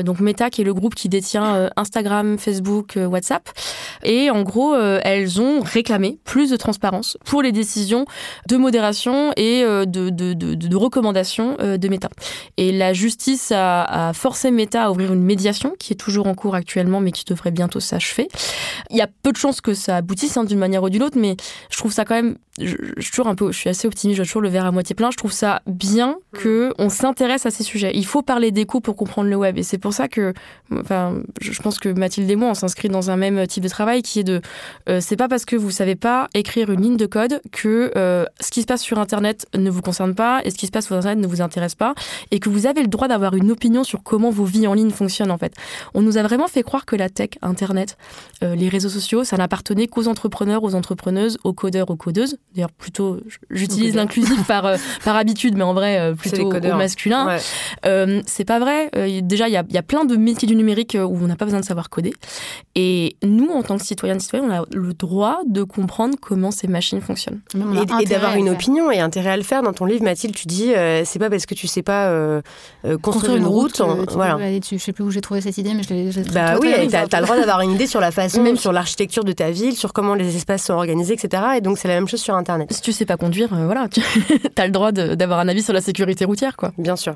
donc 0.04 0.20
Meta, 0.20 0.50
qui 0.50 0.62
est 0.62 0.66
le 0.66 0.74
groupe 0.74 0.96
qui 0.96 1.10
détient 1.10 1.70
Instagram, 1.76 2.38
Facebook, 2.38 2.98
WhatsApp. 2.98 3.50
Et 4.04 4.30
en 4.30 4.44
gros, 4.44 4.74
euh, 4.74 5.00
elles 5.04 5.42
ont 5.42 5.62
réclamé 5.62 6.20
plus 6.24 6.50
de 6.50 6.56
transparence 6.56 7.18
pour 7.26 7.42
les 7.42 7.52
décisions 7.52 8.06
de 8.48 8.58
modération 8.58 9.32
et 9.38 9.64
euh, 9.64 9.86
de, 9.86 10.10
de, 10.10 10.34
de, 10.34 10.56
de 10.56 10.76
recommandations 10.76 11.58
euh, 11.60 11.78
de 11.78 11.88
Meta. 11.88 12.10
Et 12.58 12.72
la 12.72 12.94
justice 12.94 13.52
a, 13.52 14.10
a, 14.10 14.14
forcé 14.14 14.52
Meta 14.52 14.86
à 14.86 14.92
ouvrir 14.92 15.14
une 15.14 15.24
médiation 15.24 15.74
qui 15.78 15.94
est 15.94 15.98
toujours 15.98 16.28
en 16.28 16.34
cours 16.34 16.56
actuellement, 16.56 17.00
mais 17.00 17.12
qui 17.12 17.26
devrait 17.26 17.52
bientôt 17.52 17.80
s'achever. 17.80 18.28
Il 18.90 18.98
y 18.98 19.02
a 19.02 19.08
peu 19.08 19.32
de 19.32 19.38
chances 19.38 19.62
que 19.62 19.74
ça 19.74 19.98
aboutisse 19.98 20.38
hein, 20.38 20.44
d'une 20.44 20.60
manière 20.60 20.84
ou 20.84 20.90
d'une 20.90 21.04
autre, 21.04 21.18
mais 21.20 21.36
je 21.70 21.78
trouve 21.78 21.92
ça 21.92 22.06
quand 22.06 22.16
même 22.16 22.38
je, 22.60 22.76
je, 22.98 23.02
suis 23.02 23.12
toujours 23.12 23.28
un 23.28 23.36
peu, 23.36 23.52
je 23.52 23.58
suis 23.58 23.70
assez 23.70 23.88
optimiste, 23.88 24.18
je 24.18 24.24
toujours 24.24 24.42
le 24.42 24.50
verre 24.50 24.66
à 24.66 24.72
moitié 24.72 24.96
plein. 24.96 25.10
Je 25.12 25.18
trouve 25.18 25.32
ça 25.32 25.62
bien 25.68 26.18
que 26.34 26.74
on 26.78 26.90
s'intéresse 26.90 27.46
à 27.46 27.52
ces 27.52 27.64
sujets. 27.64 27.92
Il 27.96 28.06
faut 28.06 28.22
parler 28.22 28.52
des 28.52 28.66
coûts 28.66 28.82
pour 28.82 28.96
comprendre 28.96 29.30
le 29.30 29.36
web, 29.36 29.58
et 29.58 29.64
c'est 29.64 29.78
pour 29.78 29.94
ça 29.94 30.08
que, 30.08 30.34
enfin, 30.74 31.22
je 31.40 31.62
pense 31.62 31.80
que 31.80 31.90
Mathilde 31.90 32.30
et 32.30 32.36
moi, 32.36 32.50
on 32.50 32.54
s'inscrit 32.54 32.90
dans 32.90 33.10
un 33.10 33.16
même 33.16 33.41
type 33.48 33.64
de 33.64 33.70
travail 33.70 34.02
qui 34.02 34.20
est 34.20 34.24
de, 34.24 34.42
euh, 34.90 35.00
c'est 35.02 35.16
pas 35.16 35.28
parce 35.28 35.46
que 35.46 35.56
vous 35.56 35.72
savez 35.72 35.96
pas 35.96 36.28
écrire 36.34 36.70
une 36.72 36.82
ligne 36.82 36.98
de 36.98 37.06
code 37.06 37.42
que 37.52 37.92
euh, 37.96 38.26
ce 38.40 38.52
qui 38.52 38.62
se 38.62 38.68
passe 38.68 38.82
sur 38.82 39.00
Internet 39.00 39.46
ne 39.56 39.70
vous 39.70 39.82
concerne 39.82 40.16
pas 40.16 40.42
et 40.44 40.52
ce 40.52 40.58
qui 40.58 40.68
se 40.68 40.72
passe 40.72 40.86
sur 40.86 40.96
Internet 40.96 41.20
ne 41.20 41.28
vous 41.28 41.42
intéresse 41.42 41.76
pas, 41.76 41.94
et 42.32 42.40
que 42.40 42.50
vous 42.50 42.68
avez 42.68 42.82
le 42.82 42.88
droit 42.88 43.08
d'avoir 43.08 43.36
une 43.36 43.52
opinion 43.52 43.84
sur 43.84 44.04
comment 44.04 44.30
vos 44.30 44.46
vies 44.46 44.68
en 44.68 44.74
ligne 44.74 44.92
fonctionnent 44.92 45.32
en 45.32 45.38
fait. 45.38 45.54
On 45.94 46.02
nous 46.02 46.18
a 46.18 46.24
vraiment 46.24 46.48
fait 46.48 46.64
croire 46.64 46.86
que 46.86 46.96
la 46.96 47.10
tech, 47.10 47.32
Internet, 47.42 47.98
euh, 48.44 48.56
les 48.56 48.70
réseaux 48.70 48.90
sociaux, 48.90 49.24
ça 49.24 49.38
n'appartenait 49.38 49.88
qu'aux 49.88 50.08
entrepreneurs, 50.08 50.64
aux 50.64 50.76
entrepreneuses, 50.76 51.38
aux 51.44 51.54
codeurs, 51.54 51.90
aux 51.90 51.96
codeuses 51.96 52.38
D'ailleurs, 52.54 52.72
plutôt, 52.72 53.22
j'utilise 53.50 53.96
l'inclusif 53.96 54.46
par, 54.46 54.66
euh, 54.66 54.76
par 55.06 55.16
habitude, 55.16 55.56
mais 55.56 55.64
en 55.64 55.74
vrai, 55.74 56.00
euh, 56.00 56.16
plutôt 56.16 56.52
au 56.52 56.76
masculin. 56.76 57.38
Euh, 57.86 58.22
c'est 58.26 58.44
pas 58.44 58.60
vrai. 58.60 58.90
déjà, 59.22 59.48
il 59.48 59.54
y 59.54 59.58
a, 59.58 59.64
y 59.70 59.78
a, 59.78 59.84
plein 59.84 60.04
de 60.04 60.16
métiers 60.18 60.48
du 60.48 60.56
numérique 60.56 60.98
où 61.00 61.18
on 61.24 61.28
n'a 61.28 61.38
pas 61.38 61.46
besoin 61.46 61.62
de 61.62 61.66
savoir 61.66 61.90
coder. 61.90 62.14
Et 62.76 63.16
nous, 63.32 63.50
en 63.50 63.64
tant 63.64 63.78
que 63.78 63.86
citoyens 63.86 64.16
et 64.16 64.20
citoyennes, 64.20 64.50
on 64.50 64.54
a 64.54 64.66
le 64.72 64.94
droit 64.94 65.40
de 65.48 65.64
comprendre 65.64 66.16
comment 66.20 66.52
ces 66.52 66.68
machines 66.68 67.02
fonctionnent. 67.02 67.42
Et, 68.02 68.06
d'avoir 68.06 68.36
une 68.36 68.50
opinion 68.50 68.92
et 68.92 69.00
intérêt 69.00 69.32
à 69.32 69.38
le 69.38 69.44
faire. 69.44 69.64
Dans 69.64 69.74
ton 69.74 69.86
livre, 69.86 70.04
Mathilde, 70.04 70.36
tu 70.36 70.48
dis, 70.48 70.74
c'est 71.06 71.20
pas 71.20 71.30
parce 71.30 71.46
que 71.46 71.56
tu 71.56 71.68
sais 71.68 71.82
pas 71.82 72.42
construire, 73.02 73.36
une, 73.36 73.46
route. 73.46 73.82
voilà. 74.12 74.38
je 74.62 74.78
sais 74.78 74.94
plus 74.94 75.04
où 75.04 75.12
j'ai 75.12 75.22
trouvé 75.22 75.42
cette 75.42 75.58
idée, 75.58 75.74
mais 75.74 75.84
je 75.84 75.94
l'ai. 75.94 76.12
Bah 76.34 76.56
oui, 76.62 76.74
tu 76.90 76.96
as, 76.96 77.20
le 77.20 77.26
droit 77.26 77.38
d'avoir 77.38 77.62
une 77.62 77.72
idée 77.72 77.88
sur 77.88 78.00
la 78.00 78.12
façon, 78.12 78.42
même 78.42 78.58
sur 78.58 78.72
l'architecture 78.72 79.24
de 79.24 79.32
ta 79.32 79.52
ville, 79.52 79.76
sur 79.76 79.94
comment 79.94 80.16
les 80.16 80.36
espaces 80.36 80.66
sont 80.66 80.74
organisés, 80.74 81.14
etc. 81.14 81.44
Et 81.58 81.62
donc, 81.62 81.78
c'est 81.78 81.88
la 81.88 81.96
même 81.96 82.08
chose 82.08 82.22
sur 82.22 82.36
Internet. 82.36 82.72
Si 82.72 82.82
tu 82.82 82.92
sais 82.92 83.06
pas 83.06 83.18
conduire, 83.18 83.54
euh, 83.54 83.66
voilà, 83.66 83.88
tu 83.88 84.02
as 84.58 84.66
le 84.66 84.72
droit 84.72 84.92
d'avoir 84.92 85.40
un 85.40 85.48
avis 85.48 85.64
sur 85.64 85.74
la 85.74 85.82
sécurité 85.82 86.26
routière, 86.26 86.58
quoi. 86.58 86.72
Bien 86.78 86.96
sûr. 86.96 87.16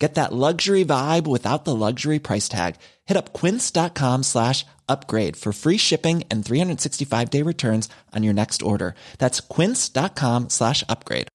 Get 0.00 0.16
that 0.16 0.32
luxury 0.32 0.84
vibe 0.84 1.26
without 1.26 1.64
the 1.64 1.74
luxury 1.74 2.18
price 2.18 2.48
tag. 2.48 2.74
Hit 3.06 3.16
up 3.16 3.32
quince.com 3.32 4.24
slash 4.24 4.66
upgrade 4.88 5.36
for 5.36 5.52
free 5.52 5.78
shipping 5.78 6.24
and 6.30 6.44
365 6.44 7.30
day 7.30 7.42
returns 7.42 7.88
on 8.12 8.22
your 8.22 8.34
next 8.34 8.62
order. 8.62 8.94
That's 9.18 9.40
quince.com 9.40 10.50
slash 10.50 10.82
upgrade. 10.88 11.28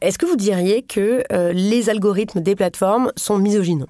Est-ce 0.00 0.16
que 0.16 0.26
vous 0.26 0.36
diriez 0.36 0.82
que 0.82 1.24
euh, 1.32 1.52
les 1.52 1.90
algorithmes 1.90 2.40
des 2.40 2.54
plateformes 2.54 3.12
sont 3.16 3.36
misogynes 3.36 3.86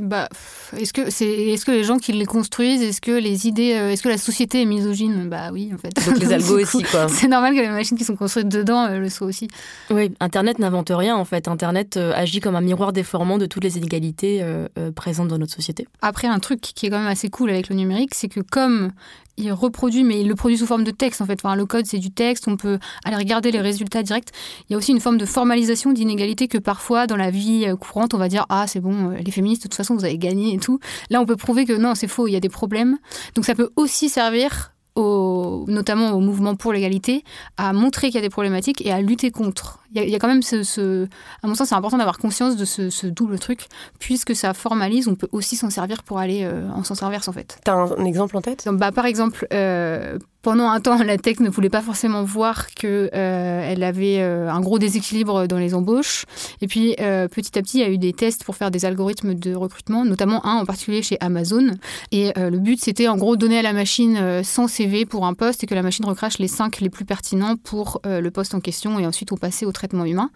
Bah, 0.00 0.28
est-ce 0.76 0.92
que 0.92 1.10
c'est, 1.10 1.28
est-ce 1.28 1.64
que 1.64 1.72
les 1.72 1.84
gens 1.84 1.98
qui 1.98 2.12
les 2.12 2.26
construisent, 2.26 2.82
est-ce 2.82 3.00
que 3.00 3.12
les 3.12 3.46
idées, 3.46 3.74
euh, 3.74 3.90
est-ce 3.90 4.02
que 4.02 4.08
la 4.08 4.18
société 4.18 4.62
est 4.62 4.66
misogyne? 4.66 5.28
Bah 5.28 5.50
oui, 5.52 5.70
en 5.74 5.78
fait. 5.78 5.94
Donc 6.06 6.18
les 6.18 6.32
algos 6.32 6.54
coup, 6.54 6.60
aussi, 6.60 6.82
quoi. 6.82 7.08
C'est 7.08 7.28
normal 7.28 7.54
que 7.54 7.60
les 7.60 7.68
machines 7.68 7.96
qui 7.96 8.04
sont 8.04 8.16
construites 8.16 8.48
dedans 8.48 8.86
euh, 8.86 8.98
le 8.98 9.08
soient 9.08 9.26
aussi. 9.26 9.48
Oui, 9.90 10.12
Internet 10.20 10.58
n'invente 10.58 10.90
rien 10.94 11.16
en 11.16 11.24
fait. 11.24 11.48
Internet 11.48 11.96
euh, 11.96 12.12
agit 12.14 12.40
comme 12.40 12.56
un 12.56 12.60
miroir 12.60 12.92
déformant 12.92 13.38
de 13.38 13.46
toutes 13.46 13.64
les 13.64 13.76
inégalités 13.78 14.42
euh, 14.42 14.68
euh, 14.78 14.92
présentes 14.92 15.28
dans 15.28 15.38
notre 15.38 15.52
société. 15.54 15.86
Après, 16.02 16.28
un 16.28 16.38
truc 16.38 16.60
qui 16.60 16.86
est 16.86 16.90
quand 16.90 16.98
même 16.98 17.06
assez 17.06 17.28
cool 17.28 17.50
avec 17.50 17.68
le 17.68 17.76
numérique, 17.76 18.14
c'est 18.14 18.28
que 18.28 18.40
comme 18.40 18.92
il 19.38 19.52
reproduit, 19.52 20.04
mais 20.04 20.20
il 20.20 20.28
le 20.28 20.34
produit 20.34 20.58
sous 20.58 20.66
forme 20.66 20.84
de 20.84 20.90
texte 20.90 21.22
en 21.22 21.26
fait. 21.26 21.40
Le 21.42 21.66
code, 21.66 21.86
c'est 21.86 21.98
du 21.98 22.10
texte, 22.10 22.48
on 22.48 22.56
peut 22.56 22.78
aller 23.04 23.16
regarder 23.16 23.50
les 23.50 23.60
résultats 23.60 24.02
directs. 24.02 24.28
Il 24.68 24.72
y 24.72 24.74
a 24.74 24.78
aussi 24.78 24.92
une 24.92 25.00
forme 25.00 25.18
de 25.18 25.24
formalisation 25.26 25.92
d'inégalité 25.92 26.48
que 26.48 26.58
parfois, 26.58 27.06
dans 27.06 27.16
la 27.16 27.30
vie 27.30 27.64
euh, 27.66 27.76
courante, 27.76 28.14
on 28.14 28.18
va 28.18 28.28
dire 28.28 28.44
Ah, 28.48 28.66
c'est 28.66 28.80
bon, 28.80 29.10
euh, 29.10 29.16
les 29.16 29.30
féministes, 29.30 29.62
de 29.62 29.68
toute 29.68 29.76
façon, 29.76 29.94
vous 29.94 30.04
avez 30.04 30.18
gagné 30.18 30.54
et 30.54 30.58
tout. 30.58 30.78
Là, 31.10 31.20
on 31.20 31.26
peut 31.26 31.36
prouver 31.36 31.64
que 31.64 31.72
non, 31.72 31.94
c'est 31.94 32.08
faux, 32.08 32.26
il 32.26 32.32
y 32.32 32.36
a 32.36 32.40
des 32.40 32.48
problèmes. 32.48 32.98
Donc, 33.34 33.44
ça 33.44 33.54
peut 33.54 33.70
aussi 33.76 34.08
servir. 34.08 34.72
Notamment 34.96 36.10
au 36.10 36.18
mouvement 36.18 36.56
pour 36.56 36.72
l'égalité, 36.72 37.22
à 37.56 37.72
montrer 37.72 38.08
qu'il 38.08 38.16
y 38.16 38.18
a 38.18 38.22
des 38.22 38.30
problématiques 38.30 38.84
et 38.84 38.90
à 38.90 39.00
lutter 39.00 39.30
contre. 39.30 39.78
Il 39.92 39.98
y 39.98 40.00
a, 40.00 40.04
il 40.04 40.10
y 40.10 40.14
a 40.14 40.18
quand 40.18 40.28
même 40.28 40.42
ce, 40.42 40.62
ce- 40.62 41.06
à 41.42 41.46
mon 41.46 41.54
sens, 41.54 41.68
c'est 41.68 41.74
important 41.74 41.98
d'avoir 41.98 42.18
conscience 42.18 42.56
de 42.56 42.64
ce, 42.64 42.90
ce 42.90 43.06
double 43.06 43.38
truc, 43.38 43.66
puisque 43.98 44.34
ça 44.36 44.52
formalise, 44.54 45.08
on 45.08 45.14
peut 45.14 45.28
aussi 45.32 45.56
s'en 45.56 45.70
servir 45.70 46.02
pour 46.02 46.18
aller 46.18 46.44
euh, 46.44 46.68
en 46.74 46.84
sens 46.84 47.02
inverse 47.02 47.28
en 47.28 47.32
fait. 47.32 47.58
T'as 47.64 47.74
un, 47.74 47.90
un 47.98 48.04
exemple 48.04 48.36
en 48.36 48.42
tête? 48.42 48.64
Donc, 48.66 48.78
bah, 48.78 48.92
par 48.92 49.06
exemple, 49.06 49.46
euh, 49.52 50.18
pendant 50.42 50.68
un 50.70 50.80
temps, 50.80 51.02
la 51.02 51.16
tech 51.18 51.40
ne 51.40 51.48
voulait 51.50 51.68
pas 51.70 51.80
forcément 51.82 52.22
voir 52.22 52.66
que 52.74 53.10
euh, 53.14 53.74
avait 53.88 54.18
euh, 54.20 54.50
un 54.50 54.60
gros 54.60 54.78
déséquilibre 54.78 55.46
dans 55.46 55.56
les 55.58 55.74
embauches. 55.74 56.26
Et 56.60 56.66
puis, 56.66 56.94
euh, 57.00 57.26
petit 57.28 57.58
à 57.58 57.62
petit, 57.62 57.78
il 57.78 57.80
y 57.80 57.84
a 57.84 57.90
eu 57.90 57.96
des 57.98 58.12
tests 58.12 58.44
pour 58.44 58.54
faire 58.56 58.70
des 58.70 58.84
algorithmes 58.84 59.34
de 59.34 59.54
recrutement, 59.54 60.04
notamment 60.04 60.44
un 60.44 60.56
en 60.56 60.66
particulier 60.66 61.00
chez 61.02 61.16
Amazon. 61.20 61.70
Et 62.12 62.32
le 62.36 62.58
but, 62.58 62.78
c'était 62.82 63.08
en 63.08 63.16
gros 63.16 63.36
donner 63.36 63.58
à 63.58 63.62
la 63.62 63.72
machine 63.72 64.16
euh, 64.20 64.42
100 64.42 64.68
CV 64.68 65.06
pour 65.06 65.24
un 65.26 65.32
poste 65.34 65.64
et 65.64 65.66
que 65.66 65.74
la 65.74 65.82
machine 65.82 66.04
recrache 66.04 66.38
les 66.38 66.48
5 66.48 66.80
les 66.80 66.90
plus 66.90 67.04
pertinents 67.06 67.56
pour 67.56 68.00
le 68.04 68.28
poste 68.30 68.54
en 68.54 68.60
question. 68.60 68.98
Et 68.98 69.06
ensuite, 69.06 69.32
on 69.32 69.36
passait 69.36 69.64
au 69.66 69.72
traitement 69.78 70.04
humain. 70.04 70.30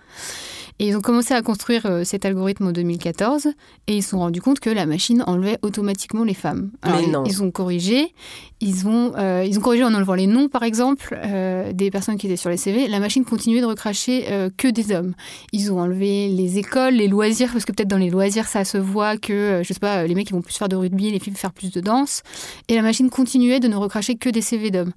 Et 0.79 0.89
ils 0.89 0.97
ont 0.97 1.01
commencé 1.03 1.35
à 1.35 1.43
construire 1.43 1.85
euh, 1.87 2.03
cet 2.03 2.25
algorithme 2.25 2.69
en 2.69 2.73
2014 2.73 3.49
et 3.89 3.97
ils 3.97 4.03
se 4.03 4.11
sont 4.11 4.19
rendus 4.21 4.41
compte 4.41 4.59
que 4.59 4.71
la 4.71 4.87
machine 4.87 5.23
enlevait 5.27 5.59
automatiquement 5.63 6.25
les 6.25 6.35
femmes. 6.35 6.71
Alors, 6.81 6.97
Mais 6.99 7.05
ils- 7.05 7.11
non. 7.13 7.25
Ils 7.25 7.43
ont 7.43 7.51
corrigé, 7.51 8.15
ils 8.63 8.87
ont, 8.87 9.13
euh, 9.19 9.45
ils 9.45 9.59
ont 9.59 9.61
corrigé 9.61 9.83
en 9.83 9.93
enlevant 9.93 10.15
les 10.15 10.29
noms, 10.29 10.49
par 10.49 10.63
exemple, 10.63 11.19
euh, 11.25 11.73
des 11.73 11.91
personnes 11.91 12.17
qui 12.17 12.29
étaient 12.29 12.37
sur 12.37 12.49
les 12.49 12.57
CV. 12.57 12.87
La 12.87 13.01
machine 13.01 13.25
continuait 13.25 13.61
de 13.61 13.67
recracher 13.67 14.27
euh, 14.31 14.51
que 14.57 14.69
des 14.69 14.95
hommes. 14.95 15.15
Ils 15.53 15.73
ont 15.73 15.81
enlevé 15.81 16.29
les 16.29 16.59
écoles, 16.59 16.95
les 16.95 17.09
loisirs, 17.09 17.51
parce 17.53 17.65
que 17.65 17.73
peut-être 17.73 17.89
dans 17.89 17.99
les 17.99 18.09
loisirs, 18.09 18.47
ça 18.47 18.65
se 18.65 18.79
voit 18.79 19.17
que, 19.17 19.63
je 19.65 19.73
sais 19.73 19.81
pas, 19.81 20.07
les 20.07 20.15
mecs 20.15 20.31
ils 20.31 20.33
vont 20.33 20.43
plus 20.43 20.57
faire 20.57 20.69
de 20.69 20.77
rugby, 20.77 21.11
les 21.11 21.19
filles 21.19 21.35
faire 21.35 21.53
plus 21.53 21.73
de 21.73 21.81
danse. 21.81 22.23
Et 22.69 22.77
la 22.77 22.83
machine 22.83 23.11
continuait 23.11 23.59
de 23.59 23.67
ne 23.67 23.75
recracher 23.75 24.15
que 24.15 24.29
des 24.29 24.43
CV 24.43 24.71
d'hommes. 24.71 24.93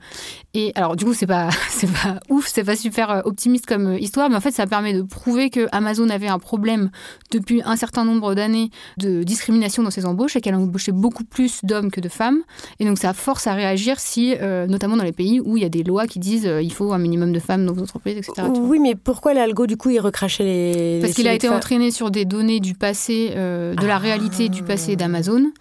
Et 0.53 0.71
alors, 0.75 0.95
du 0.95 1.03
coup, 1.03 1.15
c'est 1.15 1.25
pas, 1.25 1.49
c'est 1.69 1.91
pas 1.91 2.19
ouf, 2.29 2.47
c'est 2.47 2.63
pas 2.63 2.75
super 2.75 3.23
optimiste 3.25 3.65
comme 3.65 3.97
histoire, 3.97 4.29
mais 4.29 4.35
en 4.35 4.41
fait, 4.41 4.51
ça 4.51 4.67
permet 4.67 4.93
de 4.93 5.01
prouver 5.01 5.49
que 5.49 5.67
Amazon 5.71 6.09
avait 6.09 6.27
un 6.27 6.39
problème 6.39 6.91
depuis 7.31 7.63
un 7.65 7.77
certain 7.77 8.05
nombre 8.05 8.35
d'années 8.35 8.69
de 8.97 9.23
discrimination 9.23 9.81
dans 9.81 9.89
ses 9.89 10.05
embauches 10.05 10.35
et 10.35 10.41
qu'elle 10.41 10.53
embauchait 10.53 10.91
beaucoup 10.91 11.23
plus 11.23 11.61
d'hommes 11.63 11.89
que 11.89 11.99
de 11.99 12.09
femmes. 12.09 12.41
Et 12.79 12.85
donc, 12.85 12.99
ça 12.99 13.13
force 13.15 13.47
à 13.47 13.54
réagir 13.55 13.99
si, 13.99 14.35
euh, 14.41 14.67
notamment 14.67 14.97
dans 14.97 15.03
les 15.03 15.11
pays 15.11 15.39
où 15.39 15.57
il 15.57 15.63
y 15.63 15.65
a 15.65 15.69
des 15.69 15.83
lois 15.83 16.07
qui 16.07 16.19
disent 16.19 16.45
euh, 16.45 16.61
il 16.61 16.71
faut 16.71 16.93
un 16.93 16.97
minimum 16.97 17.31
de 17.33 17.39
femmes 17.39 17.65
dans 17.65 17.73
vos 17.73 17.81
entreprises, 17.83 18.17
etc. 18.17 18.47
Oui, 18.59 18.79
mais 18.79 18.95
pourquoi 18.95 19.33
l'algo, 19.33 19.65
du 19.67 19.77
coup, 19.77 19.89
il 19.89 19.99
recrachait 19.99 20.43
les. 20.43 20.99
Parce 21.01 21.13
qu'il 21.13 21.27
a 21.27 21.33
été 21.33 21.49
entraîné 21.49 21.91
sur 21.91 22.11
des 22.11 22.25
données 22.25 22.59
du 22.59 22.73
passé, 22.75 23.31
euh, 23.35 23.73
de 23.75 23.85
la 23.87 23.95
Ah. 23.95 23.99
réalité 23.99 24.49
du 24.49 24.61
passé 24.63 24.95
d'Amazon, 24.95 25.51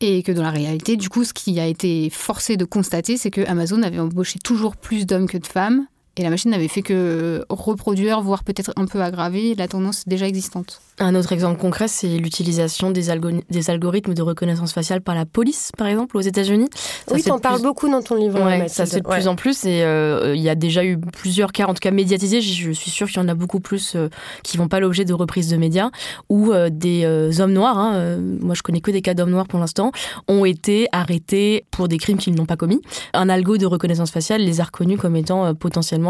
et 0.00 0.22
que 0.22 0.32
dans 0.32 0.42
la 0.42 0.50
réalité, 0.50 0.96
du 0.96 1.08
coup, 1.08 1.24
ce 1.24 1.32
qui 1.32 1.60
a 1.60 1.66
été 1.66 2.10
forcé 2.10 2.56
de 2.56 2.64
constater, 2.64 3.16
c'est 3.16 3.30
que 3.30 3.42
Amazon 3.46 3.82
avait 3.82 3.98
embauché 4.00 4.38
toujours 4.42 4.76
plus 4.76 5.06
d'hommes 5.06 5.28
que 5.28 5.38
de 5.38 5.46
femmes, 5.46 5.86
et 6.16 6.22
la 6.22 6.30
machine 6.30 6.50
n'avait 6.50 6.68
fait 6.68 6.82
que 6.82 7.44
reproduire, 7.48 8.20
voire 8.20 8.44
peut-être 8.44 8.72
un 8.76 8.86
peu 8.86 9.00
aggraver 9.02 9.54
la 9.54 9.68
tendance 9.68 10.02
déjà 10.06 10.26
existante. 10.26 10.80
Un 10.98 11.14
autre 11.14 11.32
exemple 11.32 11.58
concret, 11.58 11.88
c'est 11.88 12.18
l'utilisation 12.18 12.90
des, 12.90 13.08
algo- 13.08 13.42
des 13.50 13.70
algorithmes 13.70 14.12
de 14.14 14.20
reconnaissance 14.22 14.72
faciale 14.74 15.00
par 15.00 15.14
la 15.14 15.24
police, 15.24 15.70
par 15.76 15.86
exemple, 15.86 16.16
aux 16.16 16.20
États-Unis. 16.20 16.68
Oui, 17.10 17.22
t'en 17.22 17.36
de 17.36 17.40
parles 17.40 17.56
plus- 17.56 17.62
beaucoup 17.64 17.88
dans 17.88 18.02
ton 18.02 18.14
livre. 18.16 18.40
Ouais, 18.44 18.68
ça 18.68 18.84
se 18.86 18.94
fait 18.96 19.00
de 19.00 19.08
Ouais. 19.08 19.16
plus 19.16 19.26
en 19.28 19.34
plus 19.34 19.64
et 19.64 19.82
euh, 19.82 20.34
il 20.36 20.42
y 20.42 20.48
a 20.50 20.54
déjà 20.54 20.84
eu 20.84 20.98
plusieurs 20.98 21.50
cas, 21.52 21.66
en 21.66 21.74
tout 21.74 21.80
cas 21.80 21.90
médiatisés. 21.90 22.40
Je, 22.42 22.72
suis 22.72 22.90
sûre 22.90 23.08
qu'il 23.08 23.16
y 23.16 23.20
en 23.24 23.28
a 23.28 23.34
beaucoup 23.34 23.60
plus 23.60 23.94
euh, 23.96 24.08
qui 24.42 24.58
vont 24.58 24.68
pas 24.68 24.80
l'objet 24.80 25.04
de 25.04 25.14
reprises 25.14 25.48
de 25.48 25.56
médias 25.56 25.90
où 26.28 26.52
euh, 26.52 26.68
des 26.70 27.04
euh, 27.04 27.32
hommes 27.40 27.52
noirs, 27.54 27.78
hein, 27.78 27.94
euh, 27.94 28.36
moi 28.40 28.54
je 28.54 28.62
connais 28.62 28.80
que 28.80 28.90
des 28.90 29.00
cas 29.02 29.14
d'hommes 29.14 29.30
noirs 29.30 29.48
pour 29.48 29.58
l'instant, 29.58 29.92
ont 30.28 30.44
été 30.44 30.88
arrêtés 30.92 31.64
pour 31.70 31.88
des 31.88 31.96
crimes 31.98 32.18
qu'ils 32.18 32.34
n'ont 32.34 32.46
pas 32.46 32.56
commis. 32.56 32.80
Un 33.14 33.28
algo 33.30 33.56
de 33.56 33.66
reconnaissance 33.66 34.10
faciale 34.10 34.42
les 34.42 34.60
a 34.60 34.64
reconnus 34.64 34.98
comme 35.00 35.16
étant 35.16 35.46
euh, 35.46 35.54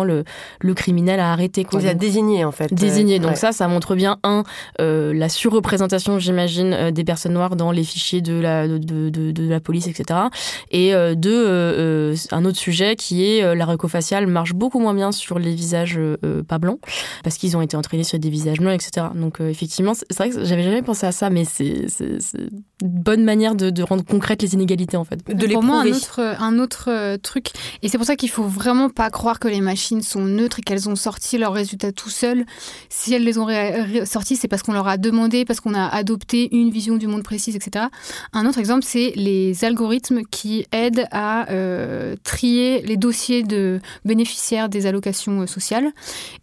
le, 0.05 0.25
le 0.61 0.75
criminel 0.75 1.21
à 1.21 1.33
arrêter. 1.33 1.65
Quoi. 1.65 1.81
Il 1.81 1.89
a 1.89 1.93
Donc, 1.93 2.01
désignés, 2.01 2.45
en 2.45 2.53
fait. 2.53 2.73
désigné. 2.73 3.15
Ouais. 3.15 3.19
Donc 3.21 3.31
Ouais. 3.33 3.37
ça, 3.37 3.53
ça 3.53 3.69
montre 3.69 3.95
bien 3.95 4.19
un 4.25 4.43
euh, 4.81 5.13
la 5.15 5.29
surreprésentation, 5.29 6.19
j'imagine, 6.19 6.73
euh, 6.73 6.91
des 6.91 7.05
personnes 7.05 7.33
noires 7.35 7.57
dans 7.57 7.71
les 7.71 7.85
fichiers 7.85 8.21
de 8.23 8.35
la 8.35 8.67
de, 8.67 8.79
de, 9.11 9.31
de 9.31 9.49
la 9.49 9.61
police, 9.61 9.87
etc. 9.87 10.21
Et 10.71 10.95
euh, 10.95 11.15
deux, 11.15 11.31
euh, 11.47 12.13
euh, 12.13 12.17
un 12.31 12.45
autre 12.45 12.59
sujet 12.59 12.97
qui 12.97 13.25
est 13.25 13.43
euh, 13.43 13.55
la 13.55 13.65
reco 13.67 13.89
faciale 13.89 14.27
marche 14.27 14.55
beaucoup 14.55 14.79
moins 14.81 14.95
bien 14.95 15.13
sur 15.13 15.39
les 15.39 15.55
visages 15.55 15.97
euh, 15.99 16.17
euh, 16.25 16.43
pas 16.43 16.59
blancs 16.59 16.79
parce 17.25 17.37
qu'ils 17.37 17.57
ont 17.57 17.63
été 17.63 17.77
entraînés 17.77 18.05
sur 18.05 18.19
des 18.19 18.31
visages 18.31 18.59
blancs, 18.59 18.75
etc. 18.75 19.07
Donc 19.15 19.41
euh, 19.41 19.49
effectivement, 19.49 19.93
c'est 19.95 20.17
vrai 20.17 20.31
que 20.31 20.45
j'avais 20.45 20.63
jamais 20.63 20.83
pensé 20.83 21.07
à 21.07 21.13
ça, 21.13 21.29
mais 21.31 21.45
c'est 21.45 21.87
une 22.41 22.49
bonne 22.83 23.25
manière 23.25 23.55
de, 23.55 23.71
de 23.71 23.83
rendre 23.83 24.05
concrètes 24.05 24.43
les 24.43 24.55
inégalités 24.55 24.97
en 24.97 25.05
fait. 25.05 25.21
De 25.27 25.47
les 25.47 25.55
pour 25.55 25.63
moi, 25.63 25.81
un 25.83 25.87
autre, 25.87 26.21
un 26.39 26.59
autre 26.59 26.87
euh, 26.89 27.17
truc, 27.17 27.49
et 27.83 27.89
c'est 27.89 27.99
pour 27.99 28.07
ça 28.07 28.17
qu'il 28.17 28.31
faut 28.31 28.43
vraiment 28.45 28.89
pas 28.89 29.11
croire 29.11 29.39
que 29.39 29.49
les 29.49 29.61
machines 29.61 29.82
sont 29.83 30.25
neutres 30.25 30.61
et 30.61 30.63
qu'elles 30.63 30.89
ont 30.89 30.97
sorti 30.97 31.39
leurs 31.39 31.53
résultats 31.53 31.93
tout 31.93 32.11
seuls. 32.11 32.45
Si 32.89 33.13
elles 33.15 33.25
les 33.25 33.39
ont 33.39 33.49
sortis, 34.05 34.37
c'est 34.37 34.49
parce 34.49 34.63
qu'on 34.63 34.73
leur 34.73 34.89
a 34.89 34.97
demandé, 34.97 35.45
parce 35.45 35.61
qu'on 35.61 35.75
a 35.75 35.87
adopté 35.87 36.55
une 36.55 36.71
vision 36.71 36.97
du 36.97 37.07
monde 37.07 37.23
précise, 37.23 37.57
etc. 37.57 37.87
Un 38.33 38.47
autre 38.47 38.59
exemple, 38.59 38.85
c'est 38.85 39.13
les 39.17 39.65
algorithmes 39.65 40.23
qui 40.31 40.67
aident 40.73 41.07
à 41.11 41.51
euh, 41.51 42.17
trier 42.23 42.83
les 42.83 42.97
dossiers 42.97 43.43
de 43.43 43.81
bénéficiaires 44.05 44.69
des 44.69 44.87
allocations 44.87 45.43
euh, 45.43 45.47
sociales. 45.47 45.91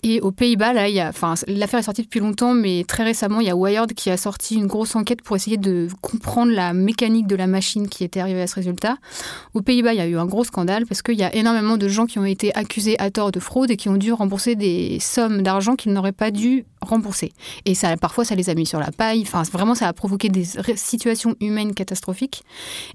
Et 0.03 0.21
aux 0.21 0.31
Pays-Bas, 0.31 0.73
là, 0.73 1.09
enfin, 1.09 1.35
l'affaire 1.47 1.79
est 1.79 1.83
sortie 1.83 2.03
depuis 2.03 2.19
longtemps, 2.19 2.53
mais 2.53 2.83
très 2.87 3.03
récemment, 3.03 3.39
il 3.39 3.47
y 3.47 3.49
a 3.49 3.55
Wired 3.55 3.93
qui 3.93 4.09
a 4.09 4.17
sorti 4.17 4.55
une 4.55 4.67
grosse 4.67 4.95
enquête 4.95 5.21
pour 5.21 5.35
essayer 5.35 5.57
de 5.57 5.87
comprendre 6.01 6.51
la 6.51 6.73
mécanique 6.73 7.27
de 7.27 7.35
la 7.35 7.47
machine 7.47 7.89
qui 7.89 8.03
était 8.03 8.19
arrivée 8.19 8.41
à 8.41 8.47
ce 8.47 8.55
résultat. 8.55 8.97
Aux 9.53 9.61
Pays-Bas, 9.61 9.93
il 9.93 9.97
y 9.97 10.01
a 10.01 10.07
eu 10.07 10.17
un 10.17 10.25
gros 10.25 10.43
scandale 10.43 10.85
parce 10.85 11.01
qu'il 11.01 11.17
y 11.17 11.23
a 11.23 11.33
énormément 11.35 11.77
de 11.77 11.87
gens 11.87 12.05
qui 12.05 12.19
ont 12.19 12.25
été 12.25 12.55
accusés 12.55 12.97
à 12.99 13.11
tort 13.11 13.28
de 13.31 13.39
fraude 13.39 13.71
et 13.71 13.77
qui 13.77 13.89
ont 13.89 13.97
dû 13.97 14.11
rembourser 14.11 14.55
des 14.55 14.99
sommes 14.99 15.41
d'argent 15.41 15.75
qu'ils 15.75 15.93
n'auraient 15.93 16.11
pas 16.11 16.31
dû 16.31 16.65
rembourser. 16.81 17.31
Et 17.65 17.75
ça, 17.75 17.95
parfois, 17.97 18.25
ça 18.25 18.35
les 18.35 18.49
a 18.49 18.55
mis 18.55 18.65
sur 18.65 18.79
la 18.79 18.91
paille. 18.91 19.21
Enfin, 19.21 19.43
vraiment, 19.51 19.75
ça 19.75 19.87
a 19.87 19.93
provoqué 19.93 20.29
des 20.29 20.45
situations 20.75 21.35
humaines 21.41 21.73
catastrophiques. 21.73 22.43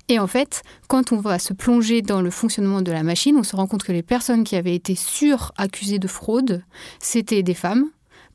Et 0.09 0.18
en 0.18 0.26
fait, 0.26 0.62
quand 0.89 1.12
on 1.12 1.18
va 1.18 1.39
se 1.39 1.53
plonger 1.53 2.03
dans 2.03 2.22
le 2.22 2.30
fonctionnement 2.30 2.82
de 2.82 2.93
la 2.93 3.03
machine, 3.03 3.37
on 3.37 3.43
se 3.43 3.57
rend 3.57 3.66
compte 3.66 3.82
que 3.82 3.93
les 3.93 4.03
personnes 4.03 4.45
qui 4.45 4.57
avaient 4.57 4.74
été 4.74 4.95
sur-accusées 4.95 5.99
de 5.99 6.09
fraude, 6.09 6.62
c'était 6.99 7.43
des 7.43 7.55
femmes. 7.55 7.87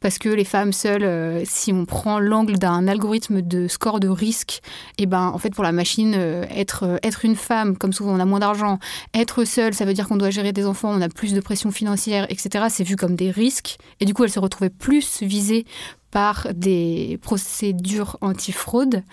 Parce 0.01 0.17
que 0.17 0.29
les 0.29 0.45
femmes 0.45 0.73
seules, 0.73 1.03
euh, 1.03 1.43
si 1.45 1.73
on 1.73 1.85
prend 1.85 2.19
l'angle 2.19 2.57
d'un 2.57 2.87
algorithme 2.87 3.41
de 3.41 3.67
score 3.67 3.99
de 3.99 4.07
risque, 4.07 4.61
et 4.97 5.05
ben 5.05 5.31
en 5.33 5.37
fait 5.37 5.51
pour 5.51 5.63
la 5.63 5.71
machine, 5.71 6.13
euh, 6.15 6.45
être, 6.49 6.83
euh, 6.83 6.97
être 7.03 7.25
une 7.25 7.35
femme, 7.35 7.77
comme 7.77 7.93
souvent 7.93 8.13
on 8.13 8.19
a 8.19 8.25
moins 8.25 8.39
d'argent, 8.39 8.79
être 9.13 9.43
seule, 9.43 9.73
ça 9.73 9.85
veut 9.85 9.93
dire 9.93 10.07
qu'on 10.07 10.17
doit 10.17 10.29
gérer 10.29 10.53
des 10.53 10.65
enfants, 10.65 10.91
on 10.91 11.01
a 11.01 11.09
plus 11.09 11.33
de 11.33 11.39
pression 11.41 11.71
financière, 11.71 12.25
etc. 12.29 12.65
C'est 12.69 12.83
vu 12.83 12.95
comme 12.95 13.15
des 13.15 13.31
risques. 13.31 13.77
Et 13.99 14.05
du 14.05 14.13
coup, 14.13 14.23
elle 14.23 14.31
se 14.31 14.39
retrouvait 14.39 14.69
plus 14.69 15.21
visée 15.21 15.65
par 16.11 16.47
des 16.55 17.19
procédures 17.21 18.17
anti-fraude. 18.21 19.03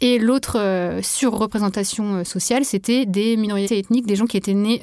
Et 0.00 0.18
l'autre 0.18 0.58
euh, 0.58 1.00
surreprésentation 1.00 2.24
sociale, 2.24 2.64
c'était 2.64 3.06
des 3.06 3.36
minorités 3.36 3.78
ethniques, 3.78 4.06
des 4.06 4.16
gens 4.16 4.26
qui 4.26 4.36
étaient 4.36 4.54
nés, 4.54 4.82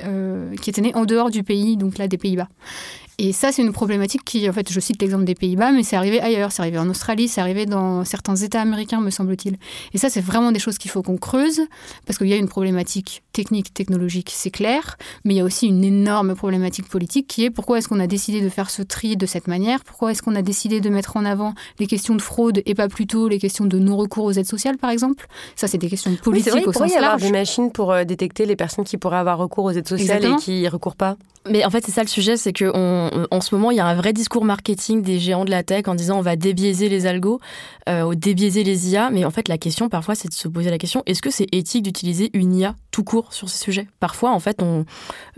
qui 0.62 0.70
étaient 0.70 0.82
nés 0.82 0.96
en 0.96 1.06
dehors 1.06 1.30
du 1.30 1.44
pays, 1.44 1.76
donc 1.76 1.98
là 1.98 2.08
des 2.08 2.18
Pays-Bas. 2.18 2.48
Et 3.20 3.34
ça, 3.34 3.52
c'est 3.52 3.64
une 3.64 3.72
problématique 3.74 4.24
qui, 4.24 4.48
en 4.48 4.54
fait, 4.54 4.72
je 4.72 4.80
cite 4.80 5.02
l'exemple 5.02 5.24
des 5.24 5.34
Pays-Bas, 5.34 5.72
mais 5.72 5.82
c'est 5.82 5.96
arrivé 5.96 6.22
ailleurs. 6.22 6.52
C'est 6.52 6.62
arrivé 6.62 6.78
en 6.78 6.88
Australie, 6.88 7.28
c'est 7.28 7.42
arrivé 7.42 7.66
dans 7.66 8.06
certains 8.06 8.36
États 8.36 8.62
américains, 8.62 9.02
me 9.02 9.10
semble-t-il. 9.10 9.58
Et 9.94 9.98
ça, 9.98 10.10
c'est 10.10 10.22
vraiment 10.22 10.52
des 10.52 10.60
choses 10.60 10.78
qu'il 10.78 10.92
faut 10.92 11.02
qu'on 11.02 11.18
creuse, 11.18 11.62
parce 12.06 12.20
qu'il 12.20 12.28
y 12.28 12.34
a 12.34 12.36
une 12.36 12.48
problématique 12.48 13.24
technique, 13.34 13.74
technologique, 13.74 14.32
c'est 14.34 14.52
clair, 14.52 14.98
mais 15.26 15.34
il 15.34 15.38
y 15.38 15.40
a 15.40 15.44
aussi 15.44 15.68
une 15.68 15.84
énorme 15.84 16.36
problématique 16.36 16.88
politique 16.88 17.28
qui 17.28 17.44
est 17.44 17.50
pourquoi 17.50 17.80
est-ce 17.80 17.88
qu'on 17.88 18.00
a 18.00 18.08
décidé 18.08 18.40
de 18.42 18.50
faire 18.50 18.70
ce 18.70 18.84
tri 18.84 19.18
de 19.18 19.26
cette 19.26 19.48
manière? 19.48 19.84
Pourquoi 19.84 20.12
est-ce 20.12 20.22
qu'on 20.22 20.36
a 20.36 20.44
décidé 20.44 20.80
de 20.80 20.90
mettre 20.90 21.18
en 21.18 21.26
avant 21.26 21.54
les 21.80 21.88
questions 21.88 22.14
de 22.14 22.22
fraude 22.22 22.62
et 22.68 22.76
pas 22.76 22.88
plutôt 22.88 23.28
les 23.28 23.40
questions 23.40 23.66
de 23.66 23.80
non-recours 23.80 24.26
aux 24.26 24.32
aides 24.32 24.46
sociales, 24.46 24.78
par 24.78 24.92
exemple? 24.92 25.28
Ça, 25.56 25.68
c'est 25.68 25.80
des 25.80 25.90
questions 25.90 26.16
politiques 26.16 26.54
oui, 26.54 26.62
vrai, 26.62 26.70
au 26.70 26.74
sens 26.74 26.92
y 26.92 26.96
avoir 26.96 27.12
large. 27.12 27.24
des 27.24 27.32
machines 27.32 27.72
pour 27.72 27.92
euh, 27.92 28.04
détecter 28.04 28.46
les 28.46 28.56
personnes 28.56 28.86
qui 28.86 28.98
pourraient 28.98 29.18
avoir 29.18 29.40
recours 29.40 29.66
aux 29.66 29.72
aides 29.72 29.88
sociales 29.88 30.18
Exactement. 30.18 30.38
et 30.38 30.42
qui 30.42 30.62
y 30.62 30.68
recourent 30.68 30.96
pas 30.96 31.16
Mais 31.50 31.66
en 31.66 31.70
fait, 31.70 31.84
c'est 31.86 31.92
ça 31.92 32.02
le 32.02 32.08
sujet, 32.08 32.38
c'est 32.38 32.54
que 32.54 32.66
on- 33.14 33.28
en 33.32 33.42
ce 33.42 33.54
moment, 33.56 33.72
il 33.72 33.78
y 33.78 33.80
a 33.80 33.86
un 33.86 33.96
vrai 33.96 34.14
discours 34.14 34.46
marketing 34.46 35.02
des 35.02 35.20
géants 35.20 35.46
de 35.46 35.52
la 35.52 35.64
tech 35.64 35.88
en 35.88 35.96
disant 35.96 36.18
on 36.18 36.22
va 36.22 36.36
débiaiser 36.36 36.90
les 36.90 37.06
algos, 37.06 37.40
euh, 37.90 38.04
ou 38.04 38.16
débiaiser 38.16 38.64
les 38.64 38.90
IA. 38.92 39.10
Mais 39.10 39.26
en 39.26 39.32
fait, 39.32 39.48
la 39.48 39.58
question 39.58 39.90
parfois, 39.90 40.16
c'est 40.16 40.28
de 40.30 40.34
se 40.34 40.48
poser 40.48 40.70
la 40.70 40.78
question 40.78 41.04
est-ce 41.06 41.22
que 41.22 41.30
c'est 41.32 41.48
éthique 41.52 41.84
d'utiliser 41.84 42.30
une 42.34 42.56
IA 42.56 42.76
tout 42.92 43.04
court 43.04 43.34
sur 43.34 43.50
ces 43.50 43.58
sujets? 43.60 43.88
Parfois, 44.00 44.32
en 44.32 44.40
fait, 44.40 44.62
on, 44.62 44.86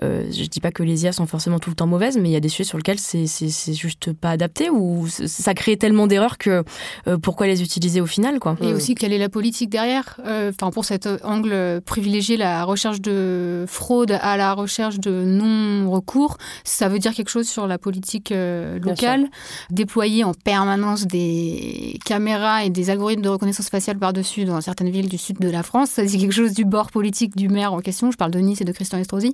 euh, 0.03 0.25
je 0.31 0.45
dis 0.45 0.59
pas 0.61 0.71
que 0.71 0.83
les 0.83 1.03
IA 1.03 1.11
sont 1.11 1.27
forcément 1.27 1.59
tout 1.59 1.69
le 1.69 1.75
temps 1.75 1.87
mauvaises, 1.87 2.17
mais 2.17 2.29
il 2.29 2.31
y 2.31 2.35
a 2.35 2.39
des 2.39 2.49
sujets 2.49 2.63
sur 2.63 2.77
lesquels 2.77 2.99
c'est 2.99 3.27
c'est- 3.27 3.49
c'est 3.49 3.73
juste 3.73 4.13
pas 4.13 4.31
adapté 4.31 4.69
ou 4.69 5.07
ça 5.07 5.53
crée 5.53 5.77
tellement 5.77 6.07
d'erreurs 6.07 6.37
que 6.37 6.63
euh, 7.07 7.17
pourquoi 7.17 7.47
les 7.47 7.61
utiliser 7.61 8.01
au 8.01 8.05
final, 8.05 8.39
quoi? 8.39 8.55
Et 8.61 8.73
aussi, 8.73 8.95
quelle 8.95 9.13
est 9.13 9.17
la 9.17 9.29
politique 9.29 9.69
derrière? 9.69 10.19
Euh, 10.25 10.51
Enfin, 10.59 10.71
pour 10.71 10.85
cet 10.85 11.07
angle 11.23 11.81
privilégier 11.85 12.37
la 12.37 12.63
recherche 12.63 13.01
de 13.01 13.65
fraude 13.67 14.11
à 14.21 14.35
la 14.37 14.53
recherche 14.53 14.99
de 14.99 15.23
non-recours, 15.25 16.37
ça 16.63 16.87
veut 16.89 16.99
dire 16.99 17.13
quelque 17.13 17.29
chose 17.29 17.47
sur 17.47 17.58
la 17.67 17.77
politique 17.77 18.31
euh, 18.31 18.79
locale. 18.79 19.27
Déployer 19.69 20.23
en 20.23 20.33
permanence 20.33 21.07
des 21.07 21.99
caméras 22.05 22.65
et 22.65 22.69
des 22.69 22.89
algorithmes 22.89 23.21
de 23.21 23.29
reconnaissance 23.29 23.69
faciale 23.69 23.97
par-dessus 23.97 24.45
dans 24.45 24.59
certaines 24.61 24.89
villes 24.89 25.09
du 25.09 25.17
sud 25.17 25.39
de 25.39 25.49
la 25.49 25.63
France, 25.63 25.91
ça 25.91 26.03
dit 26.03 26.17
quelque 26.17 26.33
chose 26.33 26.53
du 26.53 26.65
bord 26.65 26.91
politique 26.91 27.35
du 27.35 27.49
maire 27.49 27.73
en 27.73 27.79
question. 27.79 28.11
Je 28.11 28.17
parle 28.17 28.31
de 28.31 28.39
Nice 28.39 28.61
et 28.61 28.65
de 28.65 28.71
Christian 28.71 28.99
Estrosi. 28.99 29.33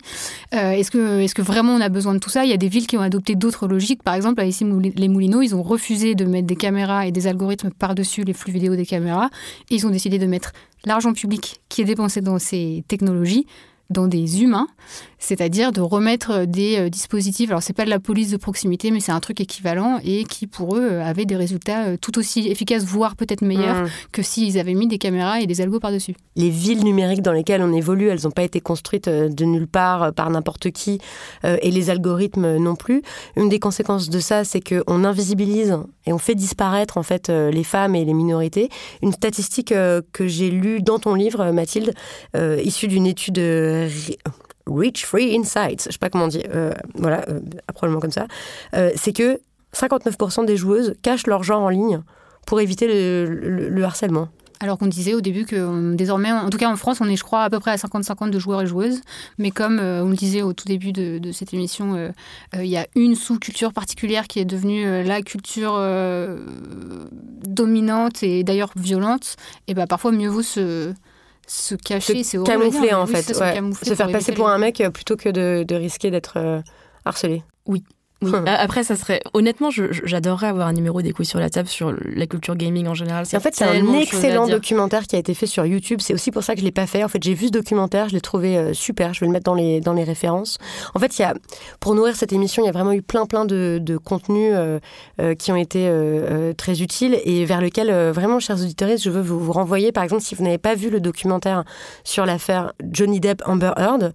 Euh, 0.53 0.71
est-ce 0.71 0.91
que, 0.91 1.19
est-ce 1.21 1.35
que 1.35 1.41
vraiment 1.41 1.73
on 1.73 1.81
a 1.81 1.89
besoin 1.89 2.13
de 2.13 2.19
tout 2.19 2.29
ça? 2.29 2.45
Il 2.45 2.49
y 2.49 2.53
a 2.53 2.57
des 2.57 2.67
villes 2.67 2.87
qui 2.87 2.97
ont 2.97 3.01
adopté 3.01 3.35
d'autres 3.35 3.67
logiques. 3.67 4.03
Par 4.03 4.13
exemple, 4.13 4.41
à 4.41 4.45
ici 4.45 4.65
les 4.95 5.07
Moulineaux, 5.07 5.41
ils 5.41 5.55
ont 5.55 5.63
refusé 5.63 6.15
de 6.15 6.25
mettre 6.25 6.47
des 6.47 6.55
caméras 6.55 7.07
et 7.07 7.11
des 7.11 7.27
algorithmes 7.27 7.71
par-dessus 7.71 8.23
les 8.23 8.33
flux 8.33 8.51
vidéo 8.51 8.75
des 8.75 8.85
caméras. 8.85 9.29
Et 9.69 9.75
ils 9.75 9.87
ont 9.87 9.91
décidé 9.91 10.19
de 10.19 10.25
mettre 10.25 10.51
l'argent 10.85 11.13
public 11.13 11.61
qui 11.69 11.81
est 11.81 11.85
dépensé 11.85 12.21
dans 12.21 12.39
ces 12.39 12.83
technologies 12.87 13.45
dans 13.89 14.07
des 14.07 14.41
humains, 14.41 14.67
c'est-à-dire 15.19 15.71
de 15.71 15.81
remettre 15.81 16.45
des 16.45 16.77
euh, 16.77 16.89
dispositifs. 16.89 17.49
Alors 17.49 17.61
c'est 17.61 17.73
pas 17.73 17.85
de 17.85 17.89
la 17.89 17.99
police 17.99 18.31
de 18.31 18.37
proximité, 18.37 18.91
mais 18.91 18.99
c'est 18.99 19.11
un 19.11 19.19
truc 19.19 19.41
équivalent 19.41 19.99
et 20.03 20.23
qui 20.23 20.47
pour 20.47 20.75
eux 20.75 20.83
euh, 20.83 21.03
avait 21.03 21.25
des 21.25 21.35
résultats 21.35 21.85
euh, 21.85 21.97
tout 21.99 22.17
aussi 22.17 22.47
efficaces, 22.47 22.83
voire 22.83 23.15
peut-être 23.15 23.41
meilleurs 23.41 23.65
Mmh. 23.65 23.87
que 24.11 24.21
s'ils 24.21 24.59
avaient 24.59 24.73
mis 24.73 24.87
des 24.87 24.97
caméras 24.97 25.41
et 25.41 25.47
des 25.47 25.59
algos 25.59 25.79
par-dessus. 25.79 26.15
les 26.35 26.49
villes 26.49 26.83
numériques 26.83 27.21
dans 27.21 27.31
lesquelles 27.31 27.61
on 27.61 27.73
évolue, 27.73 28.07
elles 28.07 28.21
n'ont 28.23 28.31
pas 28.31 28.43
été 28.43 28.61
construites 28.61 29.09
de 29.09 29.45
nulle 29.45 29.67
part 29.67 30.13
par 30.13 30.29
n'importe 30.29 30.71
qui 30.71 30.99
et 31.43 31.71
les 31.71 31.89
algorithmes 31.89 32.57
non 32.57 32.75
plus. 32.75 33.01
Une 33.35 33.49
des 33.49 33.59
conséquences 33.59 34.09
de 34.09 34.19
ça, 34.19 34.43
c'est 34.43 34.61
qu'on 34.61 35.03
invisibilise 35.03 35.77
et 36.05 36.13
on 36.13 36.17
fait 36.17 36.35
disparaître 36.35 36.97
en 36.97 37.03
fait 37.03 37.29
les 37.29 37.63
femmes 37.63 37.95
et 37.95 38.05
les 38.05 38.13
minorités. 38.13 38.69
Une 39.01 39.13
statistique 39.13 39.69
que 39.69 40.27
j'ai 40.27 40.51
lue 40.51 40.81
dans 40.81 40.99
ton 40.99 41.15
livre, 41.15 41.51
Mathilde, 41.51 41.93
issue 42.63 42.87
d'une 42.87 43.07
étude 43.07 43.39
euh, 43.75 43.87
Re- 43.87 44.17
Reach 44.67 45.05
Free 45.05 45.35
Insights, 45.37 45.83
je 45.87 45.91
sais 45.91 45.97
pas 45.99 46.09
comment 46.09 46.25
on 46.25 46.29
dit, 46.29 46.43
euh, 46.53 46.73
voilà, 46.95 47.23
euh, 47.29 47.39
probablement 47.73 48.01
comme 48.01 48.11
ça, 48.11 48.25
euh, 48.73 48.91
c'est 48.95 49.13
que 49.13 49.39
59% 49.73 50.45
des 50.45 50.57
joueuses 50.57 50.95
cachent 51.03 51.27
leur 51.27 51.43
genre 51.43 51.61
en 51.61 51.69
ligne 51.69 52.01
pour 52.47 52.59
éviter 52.61 52.87
le- 52.87 53.25
le- 53.29 53.69
le 53.69 53.83
harcèlement. 53.83 54.29
Alors 54.61 54.77
qu'on 54.77 54.87
disait 54.87 55.13
au 55.13 55.19
début 55.19 55.45
que 55.45 55.55
euh, 55.57 55.95
désormais, 55.95 56.31
en 56.31 56.49
tout 56.49 56.57
cas 56.57 56.69
en 56.71 56.77
France, 56.77 56.99
on 57.01 57.09
est, 57.09 57.17
je 57.17 57.23
crois, 57.25 57.43
à 57.43 57.49
peu 57.49 57.59
près 57.59 57.71
à 57.71 57.75
50-50 57.75 58.29
de 58.31 58.39
joueurs 58.39 58.61
et 58.61 58.65
joueuses. 58.65 59.01
Mais 59.37 59.51
comme 59.51 59.79
euh, 59.79 60.01
on 60.03 60.09
le 60.09 60.15
disait 60.15 60.41
au 60.43 60.53
tout 60.53 60.65
début 60.65 60.93
de, 60.93 61.19
cette 61.33 61.53
émission, 61.53 62.11
il 62.53 62.65
y 62.65 62.77
a 62.77 62.87
une 62.95 63.15
sous-culture 63.15 63.73
particulière 63.73 64.27
qui 64.27 64.39
est 64.39 64.45
devenue 64.45 65.03
la 65.03 65.21
culture 65.21 65.77
dominante 67.45 68.23
et 68.23 68.43
d'ailleurs 68.43 68.71
violente. 68.75 69.35
Et 69.67 69.73
bah 69.73 69.87
parfois 69.87 70.11
mieux 70.11 70.29
vaut 70.29 70.41
se, 70.41 70.93
se 71.47 71.75
cacher, 71.75 72.23
c'est 72.23 72.37
se 72.37 72.43
camoufler 72.43 72.93
en 72.93 73.05
oui, 73.05 73.11
fait, 73.11 73.33
ça, 73.33 73.53
ouais. 73.53 73.61
se 73.83 73.93
faire 73.93 74.11
passer 74.11 74.31
pour 74.31 74.49
un 74.49 74.57
mec 74.57 74.81
euh, 74.81 74.89
plutôt 74.89 75.15
que 75.15 75.29
de, 75.29 75.63
de 75.67 75.75
risquer 75.75 76.11
d'être 76.11 76.37
euh, 76.37 76.61
harcelé. 77.05 77.43
Oui. 77.65 77.83
Après, 78.45 78.83
ça 78.83 78.95
serait. 78.95 79.21
Honnêtement, 79.33 79.69
j'adorerais 79.71 80.47
avoir 80.47 80.67
un 80.67 80.73
numéro 80.73 81.01
des 81.01 81.11
couilles 81.11 81.25
sur 81.25 81.39
la 81.39 81.49
table 81.49 81.67
sur 81.67 81.93
la 82.05 82.27
culture 82.27 82.55
gaming 82.55 82.87
en 82.87 82.93
général. 82.93 83.25
En 83.33 83.39
fait, 83.39 83.55
c'est 83.55 83.65
un 83.65 83.93
excellent 83.93 84.47
documentaire 84.47 85.03
qui 85.03 85.15
a 85.15 85.19
été 85.19 85.33
fait 85.33 85.47
sur 85.47 85.65
YouTube. 85.65 85.99
C'est 86.01 86.13
aussi 86.13 86.31
pour 86.31 86.43
ça 86.43 86.53
que 86.53 86.59
je 86.59 86.65
l'ai 86.65 86.71
pas 86.71 86.87
fait. 86.87 87.03
En 87.03 87.07
fait, 87.07 87.23
j'ai 87.23 87.33
vu 87.33 87.47
ce 87.47 87.51
documentaire, 87.51 88.09
je 88.09 88.13
l'ai 88.13 88.21
trouvé 88.21 88.57
euh, 88.57 88.73
super. 88.73 89.13
Je 89.13 89.21
vais 89.21 89.27
le 89.27 89.31
mettre 89.31 89.45
dans 89.45 89.53
les 89.53 89.81
dans 89.81 89.93
les 89.93 90.03
références. 90.03 90.57
En 90.93 90.99
fait, 90.99 91.17
il 91.17 91.21
y 91.21 91.25
a 91.25 91.33
pour 91.79 91.95
nourrir 91.95 92.15
cette 92.15 92.33
émission, 92.33 92.63
il 92.63 92.65
y 92.65 92.69
a 92.69 92.71
vraiment 92.71 92.91
eu 92.91 93.01
plein 93.01 93.25
plein 93.25 93.45
de, 93.45 93.79
de 93.81 93.97
contenus 93.97 94.51
euh, 94.53 94.79
euh, 95.21 95.35
qui 95.35 95.51
ont 95.51 95.55
été 95.55 95.87
euh, 95.87 96.53
très 96.53 96.81
utiles 96.81 97.17
et 97.23 97.45
vers 97.45 97.61
lequel 97.61 97.91
vraiment, 98.11 98.39
chers 98.39 98.57
auditeurs, 98.57 98.89
je 98.97 99.09
veux 99.09 99.21
vous, 99.21 99.39
vous 99.39 99.51
renvoyer. 99.51 99.91
Par 99.91 100.03
exemple, 100.03 100.21
si 100.21 100.35
vous 100.35 100.43
n'avez 100.43 100.57
pas 100.57 100.75
vu 100.75 100.89
le 100.89 100.99
documentaire 100.99 101.63
sur 102.03 102.25
l'affaire 102.25 102.73
Johnny 102.91 103.19
Depp 103.19 103.41
Amber 103.45 103.71
Heard, 103.77 104.13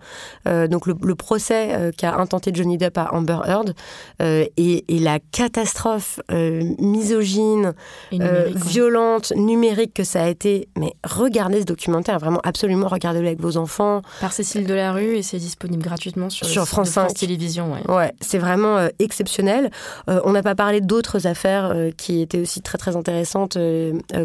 donc 0.70 0.86
le, 0.86 0.94
le 1.02 1.14
procès 1.14 1.92
qu'a 1.96 2.16
intenté 2.16 2.50
Johnny 2.54 2.78
Depp 2.78 2.98
à 2.98 3.14
Amber 3.14 3.38
Heard 3.46 3.74
euh, 4.22 4.44
et, 4.56 4.84
et 4.88 4.98
la 4.98 5.18
catastrophe 5.32 6.20
euh, 6.30 6.62
misogyne 6.78 7.74
euh, 8.12 8.16
numérique, 8.46 8.56
violente, 8.64 9.32
numérique 9.36 9.94
que 9.94 10.04
ça 10.04 10.24
a 10.24 10.28
été. 10.28 10.68
Mais 10.78 10.92
regardez 11.04 11.60
ce 11.60 11.66
documentaire, 11.66 12.18
vraiment 12.18 12.40
absolument, 12.44 12.88
regardez-le 12.88 13.26
avec 13.26 13.40
vos 13.40 13.56
enfants. 13.56 14.02
Par 14.20 14.32
Cécile 14.32 14.66
Delarue 14.66 15.16
et 15.16 15.22
c'est 15.22 15.38
disponible 15.38 15.82
gratuitement 15.82 16.30
sur, 16.30 16.46
France 16.46 16.58
de 16.64 16.66
France 16.68 16.88
5. 16.90 17.14
Télévisions. 17.14 17.72
Ouais. 17.72 17.94
Ouais, 17.94 18.12
c'est 18.20 18.38
vraiment 18.38 18.88
exceptionnel. 18.98 19.70
On 20.06 20.32
n'a 20.32 20.42
pas 20.42 20.54
parlé 20.54 20.80
d'autres 20.80 21.26
affaires 21.26 21.74
qui 21.96 22.20
étaient 22.20 22.40
aussi 22.40 22.62
très 22.62 22.78
très 22.78 22.96
intéressantes, 22.96 23.56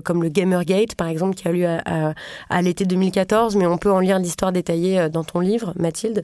comme 0.04 0.24
le 0.24 0.30
Gamergate, 0.30 0.96
par 0.96 1.08
exemple, 1.08 1.36
qui 1.36 1.48
a 1.48 1.52
lieu 1.52 1.68
à, 1.68 1.82
à- 1.86 2.14
à 2.50 2.62
l'été 2.62 2.86
2014, 2.86 3.56
mais 3.56 3.66
on 3.66 3.78
peut 3.78 3.92
en 3.92 4.00
lire 4.00 4.20
l'histoire 4.20 4.52
détaillée 4.52 5.10
dans 5.10 5.24
ton 5.24 5.40
livre, 5.40 5.74
Mathilde. 5.78 6.24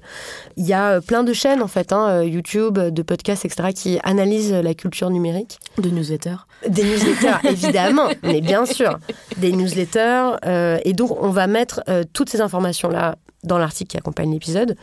Il 0.58 0.66
y 0.66 0.74
a 0.74 1.02
plein 1.02 1.24
de 1.24 1.34
chaînes, 1.34 1.62
en 1.62 1.68
fait, 1.68 1.92
hein, 1.94 2.24
YouTube, 2.24 2.78
de 2.78 3.02
podcasts, 3.02 3.31
etc., 3.34 3.70
qui 3.76 4.00
analysent 4.04 4.52
la 4.54 4.74
culture 4.74 5.10
numérique. 5.10 5.60
De 5.78 5.90
newsletter. 5.90 6.36
Des 6.68 6.84
newsletters, 6.84 7.38
évidemment, 7.50 8.10
mais 8.24 8.42
bien 8.42 8.66
sûr. 8.66 9.00
Des 9.38 9.52
newsletters. 9.52 10.38
euh, 10.46 10.78
et 10.86 10.94
donc, 10.94 11.12
on 11.22 11.30
va 11.30 11.48
mettre 11.48 11.82
euh, 11.90 12.04
toutes 12.14 12.30
ces 12.30 12.42
informations-là 12.42 13.16
dans 13.44 13.58
l'article 13.58 13.90
qui 13.92 13.98
accompagne 13.98 14.32
l'épisode, 14.32 14.76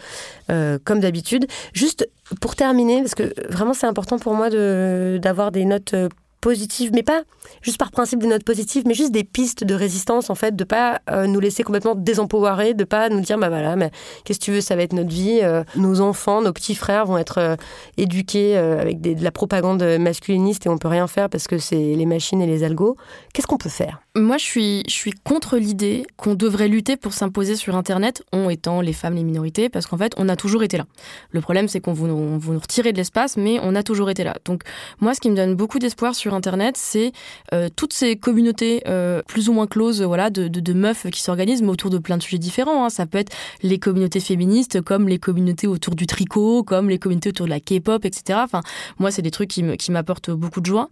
euh, 0.51 0.79
comme 0.85 0.99
d'habitude. 1.01 1.47
Juste 1.73 2.09
pour 2.41 2.57
terminer, 2.57 3.01
parce 3.03 3.15
que 3.15 3.33
vraiment, 3.49 3.73
c'est 3.75 3.87
important 3.87 4.19
pour 4.19 4.35
moi 4.35 4.51
de- 4.51 5.19
d'avoir 5.23 5.53
des 5.53 5.65
notes 5.65 5.95
positives, 6.41 6.91
mais 6.93 7.03
pas 7.03 7.23
juste 7.63 7.79
par 7.79 7.91
principe 7.91 8.21
des 8.21 8.27
notes 8.27 8.45
positives, 8.45 8.85
mais 8.87 8.95
juste 8.95 9.13
des 9.13 9.25
pistes 9.25 9.65
de 9.65 9.75
résistance, 9.75 10.31
en 10.31 10.35
fait, 10.35 10.57
de 10.57 10.65
pas 10.65 11.01
euh, 11.11 11.27
nous 11.27 11.41
laisser 11.41 11.63
complètement 11.63 11.95
désempowerer, 11.95 12.75
de 12.75 12.85
pas 12.85 13.09
nous 13.09 13.21
dire, 13.21 13.39
bah 13.39 13.49
voilà, 13.49 13.77
mais 13.77 13.91
qu'est-ce 14.25 14.39
que 14.39 14.45
tu 14.45 14.53
veux, 14.53 14.61
ça 14.61 14.77
va 14.77 14.83
être 14.83 14.93
notre 14.93 15.11
vie. 15.11 15.41
euh, 15.43 15.65
nos 15.77 16.01
enfants, 16.01 16.43
nos 16.43 16.53
petits 16.53 16.75
frères 16.75 17.07
vont 17.07 17.19
être 17.19 17.39
euh, 17.39 17.57
éduqués 17.97 18.57
avec 18.57 19.01
de 19.01 19.23
la 19.23 19.31
propagande 19.31 19.83
masculiniste 19.99 20.67
et 20.67 20.69
on 20.69 20.79
peut 20.79 20.89
rien 20.89 21.07
faire 21.07 21.29
parce 21.29 21.47
que 21.47 21.59
c'est 21.59 21.95
les 21.95 22.07
machines 22.07 22.41
et 22.41 22.47
les 22.47 22.65
algos. 22.65 22.97
Qu'est-ce 23.33 23.47
qu'on 23.47 23.59
peut 23.59 23.69
faire? 23.69 24.01
Moi, 24.15 24.37
je 24.39 24.45
suis, 24.45 24.83
je 24.87 24.93
suis 24.93 25.13
contre 25.13 25.57
l'idée 25.59 26.07
qu'on 26.17 26.35
devrait 26.35 26.69
lutter 26.69 26.97
pour 26.97 27.13
s'imposer 27.13 27.57
sur 27.57 27.77
Internet, 27.77 28.23
on 28.33 28.51
étant 28.51 28.81
les 28.81 28.93
femmes, 28.93 29.15
les 29.15 29.23
minorités, 29.23 29.69
parce 29.69 29.87
qu'en 29.87 29.97
fait, 29.97 30.13
on 30.17 30.29
a 30.29 30.37
toujours 30.37 30.63
été 30.63 30.77
là. 30.77 30.87
Le 31.31 31.41
problème, 31.41 31.69
c'est 31.69 31.81
qu'on 31.81 31.93
vous, 31.93 32.39
vous 32.39 32.53
nous 32.53 32.59
retirer 32.59 32.93
de 32.93 32.97
l'espace, 32.97 33.37
mais 33.37 33.59
on 33.63 33.75
a 33.75 33.83
toujours 33.83 34.11
été 34.11 34.25
là. 34.25 34.35
Donc, 34.45 34.63
moi, 35.01 35.15
ce 35.15 35.21
qui 35.21 35.31
me 35.31 35.37
donne 35.37 35.55
beaucoup 35.55 35.79
d'espoir 35.79 36.15
sur 36.15 36.35
Internet, 36.35 36.77
c'est 36.77 37.13
euh, 37.53 37.69
toutes 37.75 37.93
ces 37.93 38.17
communautés 38.17 38.83
euh, 38.87 39.23
plus 39.27 39.49
ou 39.49 39.53
moins 39.53 39.67
closes 39.67 40.03
voilà, 40.03 40.31
de, 40.31 40.73
meufs 40.73 41.11
qui 41.11 41.23
s'organisent, 41.23 41.63
autour 41.63 41.91
de 41.91 41.99
plein 41.99 42.17
de 42.17 42.23
sujets 42.23 42.39
différents. 42.39 42.85
hein. 42.85 42.91
Ça 42.91 43.07
peut 43.07 43.19
être 43.19 43.33
les 43.63 43.79
communautés 43.79 44.21
féministes, 44.21 44.81
comme 44.81 45.09
les 45.09 45.19
communautés 45.19 45.67
autour 45.67 45.95
du 45.95 46.07
tricot, 46.07 46.63
comme 46.63 46.89
les 46.89 46.99
communautés 46.99 47.31
autour 47.31 47.47
de 47.47 47.51
la 47.51 47.61
K-pop, 47.61 48.05
etc. 48.05 48.41
Enfin, 48.43 48.63
moi, 48.99 49.11
c'est 49.11 49.23
des 49.23 49.31
trucs 49.31 49.51
qui 49.51 49.91
m'apportent 49.91 50.31
beaucoup 50.31 50.61
de 50.61 50.67
joie. 50.67 50.89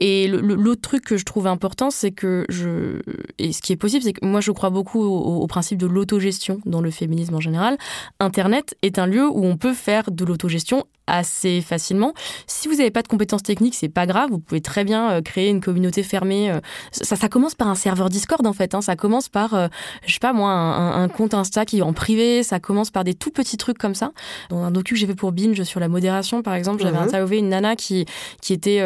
Et 0.00 0.28
l'autre 0.28 0.80
truc 0.80 1.04
que 1.04 1.16
je 1.16 1.24
trouve 1.24 1.46
important, 1.46 1.90
c'est 1.90 2.10
que 2.10 2.44
je. 2.48 3.00
Et 3.38 3.52
ce 3.52 3.62
qui 3.62 3.72
est 3.72 3.76
possible, 3.76 4.02
c'est 4.02 4.12
que 4.12 4.24
moi, 4.24 4.40
je 4.40 4.52
crois 4.52 4.70
beaucoup 4.70 5.02
au, 5.02 5.42
au 5.42 5.46
principe 5.46 5.78
de 5.78 5.86
l'autogestion 5.86 6.60
dans 6.66 6.80
le 6.80 6.90
féminisme 6.90 7.34
en 7.34 7.40
général. 7.40 7.78
Internet 8.18 8.76
est 8.82 8.98
un 8.98 9.06
lieu 9.06 9.28
où 9.28 9.44
on 9.44 9.56
peut 9.56 9.74
faire 9.74 10.10
de 10.10 10.24
l'autogestion 10.24 10.84
assez 11.10 11.60
facilement. 11.60 12.14
Si 12.46 12.68
vous 12.68 12.76
n'avez 12.76 12.90
pas 12.90 13.02
de 13.02 13.08
compétences 13.08 13.42
techniques, 13.42 13.74
c'est 13.74 13.88
pas 13.88 14.06
grave. 14.06 14.30
Vous 14.30 14.38
pouvez 14.38 14.60
très 14.60 14.84
bien 14.84 15.10
euh, 15.10 15.22
créer 15.22 15.48
une 15.48 15.60
communauté 15.60 16.02
fermée. 16.02 16.50
Euh. 16.50 16.60
Ça, 16.92 17.16
ça 17.16 17.28
commence 17.28 17.54
par 17.54 17.68
un 17.68 17.74
serveur 17.74 18.08
Discord 18.08 18.46
en 18.46 18.52
fait. 18.52 18.74
Hein. 18.74 18.80
Ça 18.80 18.96
commence 18.96 19.28
par, 19.28 19.54
euh, 19.54 19.68
je 20.06 20.12
sais 20.12 20.20
pas 20.20 20.32
moi, 20.32 20.50
un, 20.50 21.02
un, 21.02 21.08
compte 21.08 21.34
Insta 21.34 21.64
qui 21.64 21.78
est 21.78 21.82
en 21.82 21.92
privé. 21.92 22.42
Ça 22.42 22.60
commence 22.60 22.90
par 22.90 23.04
des 23.04 23.14
tout 23.14 23.30
petits 23.30 23.56
trucs 23.56 23.78
comme 23.78 23.94
ça. 23.94 24.12
Dans 24.50 24.62
un 24.62 24.70
docu 24.70 24.94
que 24.94 25.00
j'ai 25.00 25.06
fait 25.06 25.14
pour 25.14 25.32
Binge 25.32 25.62
sur 25.64 25.80
la 25.80 25.88
modération, 25.88 26.42
par 26.42 26.54
exemple, 26.54 26.82
j'avais 26.82 26.98
mhm. 26.98 27.04
interviewé 27.04 27.38
une 27.38 27.48
nana 27.48 27.76
qui 27.76 28.06
qui 28.40 28.52
était 28.52 28.82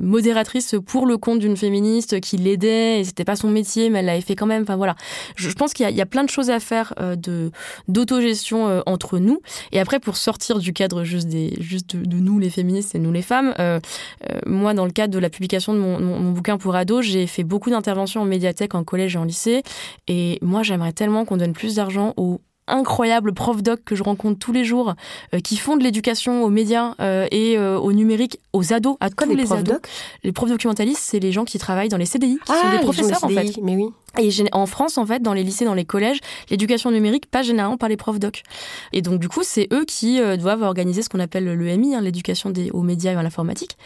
modératrice 0.00 0.76
pour 0.86 1.06
le 1.06 1.18
compte 1.18 1.40
d'une 1.40 1.56
féministe 1.56 2.20
qui 2.20 2.36
l'aidait. 2.36 3.00
Et 3.00 3.04
c'était 3.04 3.24
pas 3.24 3.36
son 3.36 3.50
métier, 3.50 3.90
mais 3.90 3.98
elle 4.00 4.06
l'avait 4.06 4.20
fait 4.20 4.36
quand 4.36 4.46
même. 4.46 4.62
Enfin 4.62 4.76
voilà. 4.76 4.94
Je, 5.36 5.48
je 5.48 5.54
pense 5.54 5.72
qu'il 5.72 5.88
y, 5.88 5.92
y, 5.92 6.00
a 6.00 6.06
plein 6.06 6.24
de 6.24 6.30
choses 6.30 6.50
à 6.50 6.60
faire 6.60 6.94
de 7.16 7.50
d'autogestion 7.88 8.82
entre 8.86 9.18
nous. 9.18 9.40
Et 9.72 9.80
après, 9.80 9.98
pour 9.98 10.16
sortir 10.16 10.58
du 10.58 10.72
cadre 10.72 11.04
juste 11.04 11.28
des 11.28 11.54
juste 11.64 11.96
de, 11.96 12.16
nous 12.16 12.38
les 12.38 12.50
féministes 12.50 12.94
et 12.94 12.98
nous 12.98 13.12
les 13.12 13.22
femmes. 13.22 13.54
Euh, 13.58 13.80
euh, 14.30 14.38
moi, 14.46 14.74
dans 14.74 14.84
le 14.84 14.92
cadre 14.92 15.12
de 15.12 15.18
la 15.18 15.30
publication 15.30 15.74
de 15.74 15.78
mon, 15.78 16.00
mon, 16.00 16.32
bouquin 16.32 16.58
pour 16.58 16.74
ados, 16.76 17.04
j'ai 17.04 17.26
fait 17.26 17.44
beaucoup 17.44 17.70
d'interventions 17.70 18.22
en 18.22 18.24
médiathèque, 18.24 18.74
en 18.74 18.84
collège 18.84 19.16
et 19.16 19.18
en 19.18 19.24
lycée. 19.24 19.62
Et 20.08 20.38
moi, 20.42 20.62
j'aimerais 20.62 20.92
tellement 20.92 21.24
qu'on 21.24 21.36
donne 21.36 21.52
plus 21.52 21.76
d'argent 21.76 22.14
aux 22.16 22.40
incroyables 22.66 23.32
profs 23.32 23.62
doc 23.62 23.80
que 23.84 23.94
je 23.94 24.02
rencontre 24.02 24.38
tous 24.38 24.52
les 24.52 24.64
jours 24.64 24.94
euh, 25.34 25.40
qui 25.40 25.56
font 25.56 25.76
de 25.76 25.82
l'éducation 25.82 26.42
aux 26.42 26.50
médias 26.50 26.94
et 27.30 27.58
au 27.58 27.92
numérique 27.92 28.38
aux 28.52 28.72
ados 28.72 28.96
à 29.00 29.10
tous 29.10 29.28
les, 29.28 29.34
les 29.34 29.52
ados. 29.52 29.74
Doc? 29.74 29.88
Les 30.22 30.32
profs 30.32 30.50
documentalistes 30.50 31.00
c'est 31.02 31.18
les 31.18 31.32
gens 31.32 31.44
qui 31.44 31.58
travaillent 31.58 31.88
dans 31.88 31.96
les 31.96 32.06
CDI 32.06 32.38
qui 32.44 32.52
sont 32.52 32.58
ah, 32.64 32.76
des 32.76 32.82
professeurs 32.82 33.24
en 33.24 33.28
fait 33.28 33.58
mais 33.62 33.76
oui 33.76 33.90
et 34.18 34.30
en 34.52 34.66
France, 34.66 34.98
en 34.98 35.06
fait, 35.06 35.22
dans 35.22 35.32
les 35.32 35.42
lycées, 35.42 35.64
dans 35.64 35.74
les 35.74 35.84
collèges, 35.84 36.18
l'éducation 36.50 36.90
numérique 36.90 37.26
passe 37.26 37.46
généralement 37.46 37.76
par 37.76 37.88
les 37.88 37.96
profs 37.96 38.20
doc. 38.20 38.42
Et 38.92 39.02
donc, 39.02 39.18
du 39.18 39.28
coup, 39.28 39.42
c'est 39.42 39.68
eux 39.72 39.84
qui 39.84 40.20
euh, 40.20 40.36
doivent 40.36 40.62
organiser 40.62 41.02
ce 41.02 41.08
qu'on 41.08 41.20
appelle 41.20 41.44
l'EMI, 41.44 41.96
hein, 41.96 42.00
l'éducation 42.00 42.52
aux 42.72 42.82
médias 42.82 43.12
et 43.12 43.16
à 43.16 43.22
l'informatique. 43.22 43.76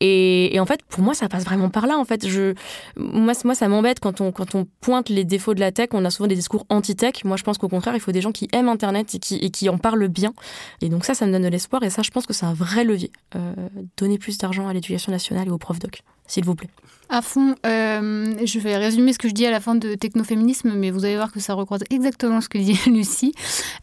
Et, 0.00 0.54
et, 0.54 0.60
en 0.60 0.66
fait, 0.66 0.82
pour 0.88 1.02
moi, 1.02 1.14
ça 1.14 1.28
passe 1.28 1.44
vraiment 1.44 1.68
par 1.68 1.86
là. 1.86 1.98
En 1.98 2.04
fait, 2.04 2.28
je, 2.28 2.54
moi, 2.96 3.32
moi 3.44 3.54
ça 3.54 3.68
m'embête 3.68 3.98
quand 3.98 4.20
on, 4.20 4.30
quand 4.30 4.54
on 4.54 4.66
pointe 4.80 5.08
les 5.08 5.24
défauts 5.24 5.54
de 5.54 5.60
la 5.60 5.72
tech. 5.72 5.88
On 5.92 6.04
a 6.04 6.10
souvent 6.10 6.28
des 6.28 6.36
discours 6.36 6.64
anti-tech. 6.68 7.24
Moi, 7.24 7.36
je 7.36 7.42
pense 7.42 7.58
qu'au 7.58 7.68
contraire, 7.68 7.94
il 7.94 8.00
faut 8.00 8.12
des 8.12 8.20
gens 8.22 8.32
qui 8.32 8.48
aiment 8.52 8.68
Internet 8.68 9.14
et 9.14 9.18
qui, 9.18 9.36
et 9.36 9.50
qui 9.50 9.68
en 9.68 9.78
parlent 9.78 10.08
bien. 10.08 10.32
Et 10.80 10.88
donc, 10.88 11.04
ça, 11.04 11.14
ça 11.14 11.26
me 11.26 11.32
donne 11.32 11.42
de 11.42 11.48
l'espoir. 11.48 11.82
Et 11.82 11.90
ça, 11.90 12.02
je 12.02 12.10
pense 12.10 12.26
que 12.26 12.32
c'est 12.32 12.46
un 12.46 12.54
vrai 12.54 12.84
levier. 12.84 13.10
Euh, 13.36 13.52
donner 13.96 14.18
plus 14.18 14.38
d'argent 14.38 14.68
à 14.68 14.72
l'éducation 14.72 15.12
nationale 15.12 15.48
et 15.48 15.50
aux 15.50 15.58
profs 15.58 15.78
doc, 15.78 16.02
s'il 16.26 16.44
vous 16.44 16.54
plaît. 16.54 16.70
À 17.08 17.20
fond. 17.20 17.54
Euh, 17.66 18.32
je 18.42 18.58
vais 18.58 18.78
résumer 18.78 19.12
ce 19.12 19.18
que 19.18 19.28
je 19.28 19.34
dis 19.34 19.44
à 19.44 19.50
la 19.50 19.60
fin 19.60 19.74
de 19.74 19.94
technoféminisme, 19.94 20.72
mais 20.74 20.90
vous 20.90 21.04
allez 21.04 21.16
voir 21.16 21.30
que 21.30 21.40
ça 21.40 21.52
recroise 21.52 21.84
exactement 21.90 22.40
ce 22.40 22.48
que 22.48 22.56
dit 22.56 22.78
Lucie. 22.86 23.34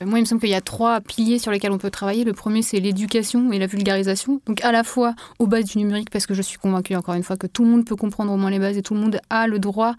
Euh, 0.02 0.08
moi, 0.08 0.18
il 0.18 0.24
me 0.24 0.26
semble 0.26 0.42
qu'il 0.42 0.50
y 0.50 0.56
a 0.56 0.62
trois 0.62 1.00
piliers 1.00 1.38
sur 1.38 1.52
lesquels 1.52 1.72
on 1.72 1.78
peut 1.78 1.92
travailler. 1.92 2.24
Le 2.24 2.34
premier, 2.34 2.64
c'est 2.64 2.80
l'éducation 2.80 3.52
et 3.52 3.60
la 3.60 3.68
vulgarisation. 3.68 4.42
Donc, 4.48 4.64
à 4.64 4.72
la 4.72 4.84
fois 4.84 5.14
aux 5.38 5.46
bases 5.46 5.66
du 5.66 5.78
numérique, 5.78 6.10
parce 6.10 6.26
que 6.26 6.34
je 6.34 6.42
suis 6.42 6.58
convaincue, 6.58 6.96
encore 6.96 7.14
une 7.14 7.22
fois, 7.22 7.38
que 7.38 7.46
tout 7.46 7.64
le 7.64 7.70
monde 7.70 7.86
peut 7.86 7.96
comprendre 7.96 8.32
au 8.32 8.38
moins 8.38 8.50
les 8.50 8.60
bases 8.60 8.78
et 8.78 8.82
tout 8.82 8.96
le 8.96 9.00
monde 9.00 9.20
a 9.30 9.46
le 9.46 9.60
droit 9.60 9.96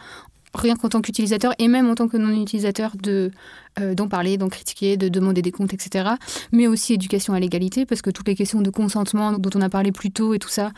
rien 0.55 0.75
qu'en 0.77 0.89
tant 0.89 1.01
qu'utilisateur 1.01 1.55
et 1.59 1.69
même 1.69 1.89
en 1.89 1.95
tant 1.95 2.09
que 2.09 2.17
non-utilisateur 2.17 2.97
de 3.01 3.31
euh, 3.79 3.95
d'en 3.95 4.09
parler, 4.09 4.37
d'en 4.37 4.49
critiquer, 4.49 4.97
de 4.97 5.09
demander 5.09 5.43
des 5.43 5.53
comptes, 5.53 5.73
etc. 5.73 6.11
Mais 6.51 6.67
aussi 6.67 6.95
éducation 6.95 7.35
à 7.35 7.41
l'égalité, 7.41 7.87
parce 7.87 8.03
que 8.03 8.11
toutes 8.11 8.27
les 8.27 8.35
questions 8.35 8.63
de 8.63 8.71
consentement 8.71 9.33
dont 9.33 9.51
on 9.55 9.61
a 9.61 9.69
parlé 9.69 9.93
plus 9.93 10.11
tôt 10.11 10.35
et 10.35 10.41
tout 10.41 10.49
ça, 10.49 10.73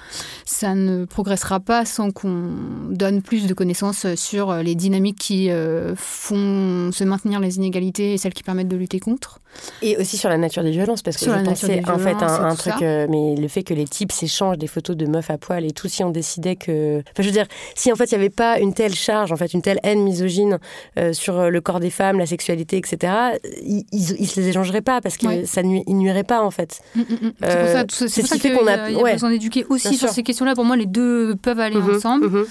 ça 0.44 0.74
ne 0.74 1.06
progressera 1.06 1.58
pas 1.58 1.86
sans 1.86 2.10
qu'on 2.10 2.50
donne 2.90 3.22
plus 3.22 3.46
de 3.46 3.54
connaissances 3.54 4.14
sur 4.14 4.54
les 4.56 4.74
dynamiques 4.74 5.18
qui 5.18 5.50
euh, 5.50 5.94
font 5.96 6.92
se 6.92 7.04
maintenir 7.04 7.40
les 7.40 7.56
inégalités 7.56 8.12
et 8.12 8.18
celles 8.18 8.34
qui 8.34 8.42
permettent 8.42 8.68
de 8.68 8.76
lutter 8.76 9.00
contre. 9.00 9.40
Et 9.80 9.96
aussi 9.96 10.18
sur 10.18 10.28
la 10.28 10.36
nature 10.36 10.62
des 10.62 10.70
violences, 10.70 11.02
parce 11.02 11.16
que 11.16 11.24
sur 11.24 11.38
je 11.38 11.44
pensais 11.44 11.82
en 11.88 11.98
fait 11.98 12.22
un, 12.22 12.54
truc, 12.54 12.82
euh, 12.82 13.06
mais 13.08 13.36
le 13.40 13.48
fait 13.48 13.62
que 13.62 13.74
les 13.74 13.86
types 13.86 14.12
s'échangent 14.12 14.58
des 14.58 14.66
photos 14.66 14.96
de 14.96 15.06
meufs 15.06 15.30
à 15.30 15.38
poil 15.38 15.64
et 15.64 15.72
tout, 15.72 15.88
si 15.88 16.04
on 16.04 16.10
décidait 16.10 16.56
que, 16.56 17.00
enfin, 17.00 17.22
je 17.22 17.24
veux 17.24 17.32
dire, 17.32 17.46
si 17.74 17.90
en 17.90 17.96
fait 17.96 18.10
il 18.12 18.14
n'y 18.14 18.20
avait 18.20 18.30
pas 18.30 18.58
une 18.58 18.74
telle 18.74 18.94
charge, 18.94 19.32
en 19.32 19.36
fait 19.36 19.54
une 19.54 19.62
telle 19.62 19.80
haine 19.82 20.02
misogyne 20.02 20.58
sur 21.12 21.50
le 21.50 21.60
corps 21.60 21.80
des 21.80 21.90
femmes, 21.90 22.18
la 22.18 22.26
sexualité, 22.26 22.81
etc., 22.84 23.38
ils, 23.62 23.84
ils, 23.92 24.26
se 24.26 24.40
les 24.40 24.48
échangeraient 24.48 24.82
pas 24.82 25.00
parce 25.00 25.16
que 25.16 25.44
ça 25.44 25.62
nuit, 25.62 25.84
nuirait 25.86 26.24
pas 26.24 26.42
en 26.42 26.50
fait. 26.50 26.80
Mm, 26.94 27.00
mm, 27.00 27.02
mm. 27.02 27.32
C'est 27.40 27.58
pour 27.58 27.68
ça, 27.68 28.08
c'est 28.08 28.22
ce 28.22 28.34
qui 28.34 28.40
fait 28.40 28.52
qu'on 28.52 28.66
a, 28.66 28.90
y 28.90 29.00
a 29.00 29.12
besoin 29.12 29.30
d'éduquer 29.30 29.64
aussi 29.68 29.96
sur 29.96 30.08
ces 30.08 30.22
questions-là. 30.22 30.54
Pour 30.54 30.64
moi, 30.64 30.76
les 30.76 30.86
deux 30.86 31.36
peuvent 31.36 31.60
aller 31.60 31.76
mm-hmm, 31.76 31.96
ensemble. 31.96 32.46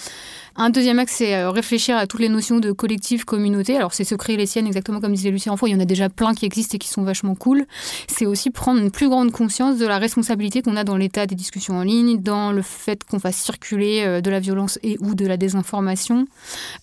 Un 0.57 0.69
deuxième 0.69 0.99
axe, 0.99 1.13
c'est 1.15 1.33
euh, 1.35 1.49
réfléchir 1.49 1.95
à 1.95 2.07
toutes 2.07 2.19
les 2.19 2.27
notions 2.27 2.59
de 2.59 2.73
collectif, 2.73 3.23
communauté. 3.23 3.77
Alors, 3.77 3.93
c'est 3.93 4.03
se 4.03 4.15
créer 4.15 4.35
les 4.35 4.45
siennes, 4.45 4.67
exactement 4.67 4.99
comme 4.99 5.13
disait 5.13 5.31
Lucie 5.31 5.49
Enfant. 5.49 5.65
Il 5.65 5.71
y 5.71 5.75
en 5.75 5.79
a 5.79 5.85
déjà 5.85 6.09
plein 6.09 6.33
qui 6.33 6.45
existent 6.45 6.75
et 6.75 6.77
qui 6.77 6.89
sont 6.89 7.03
vachement 7.03 7.35
cool. 7.35 7.65
C'est 8.07 8.25
aussi 8.25 8.49
prendre 8.49 8.81
une 8.81 8.91
plus 8.91 9.07
grande 9.07 9.31
conscience 9.31 9.77
de 9.77 9.87
la 9.87 9.97
responsabilité 9.97 10.61
qu'on 10.61 10.75
a 10.75 10.83
dans 10.83 10.97
l'état 10.97 11.25
des 11.25 11.35
discussions 11.35 11.77
en 11.77 11.83
ligne, 11.83 12.21
dans 12.21 12.51
le 12.51 12.61
fait 12.61 13.05
qu'on 13.05 13.19
fasse 13.19 13.37
circuler 13.37 14.03
euh, 14.05 14.19
de 14.19 14.29
la 14.29 14.41
violence 14.41 14.77
et 14.83 14.97
ou 14.99 15.15
de 15.15 15.25
la 15.25 15.37
désinformation. 15.37 16.25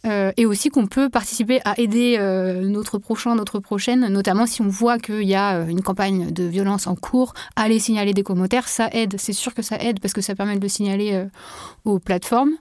Euh, 0.06 0.32
et 0.38 0.46
aussi 0.46 0.70
qu'on 0.70 0.86
peut 0.86 1.10
participer 1.10 1.60
à 1.66 1.78
aider 1.78 2.18
notre 2.62 2.98
prochain, 2.98 3.34
notre 3.34 3.58
prochaine, 3.58 4.08
notamment 4.08 4.46
si 4.46 4.62
on 4.62 4.68
voit 4.68 4.98
qu'il 4.98 5.24
y 5.24 5.34
a 5.34 5.60
une 5.60 5.82
campagne 5.82 6.30
de 6.30 6.44
violence 6.44 6.86
en 6.86 6.94
cours, 6.94 7.34
aller 7.54 7.78
signaler 7.78 8.14
des 8.14 8.22
commentaires, 8.22 8.68
ça 8.68 8.88
aide. 8.92 9.16
C'est 9.18 9.32
sûr 9.32 9.52
que 9.52 9.62
ça 9.62 9.76
aide 9.76 10.00
parce 10.00 10.14
que 10.14 10.20
ça 10.20 10.34
permet 10.34 10.56
de 10.56 10.60
le 10.60 10.68
signaler 10.68 11.26
aux 11.84 11.98
plateformes. 11.98 12.52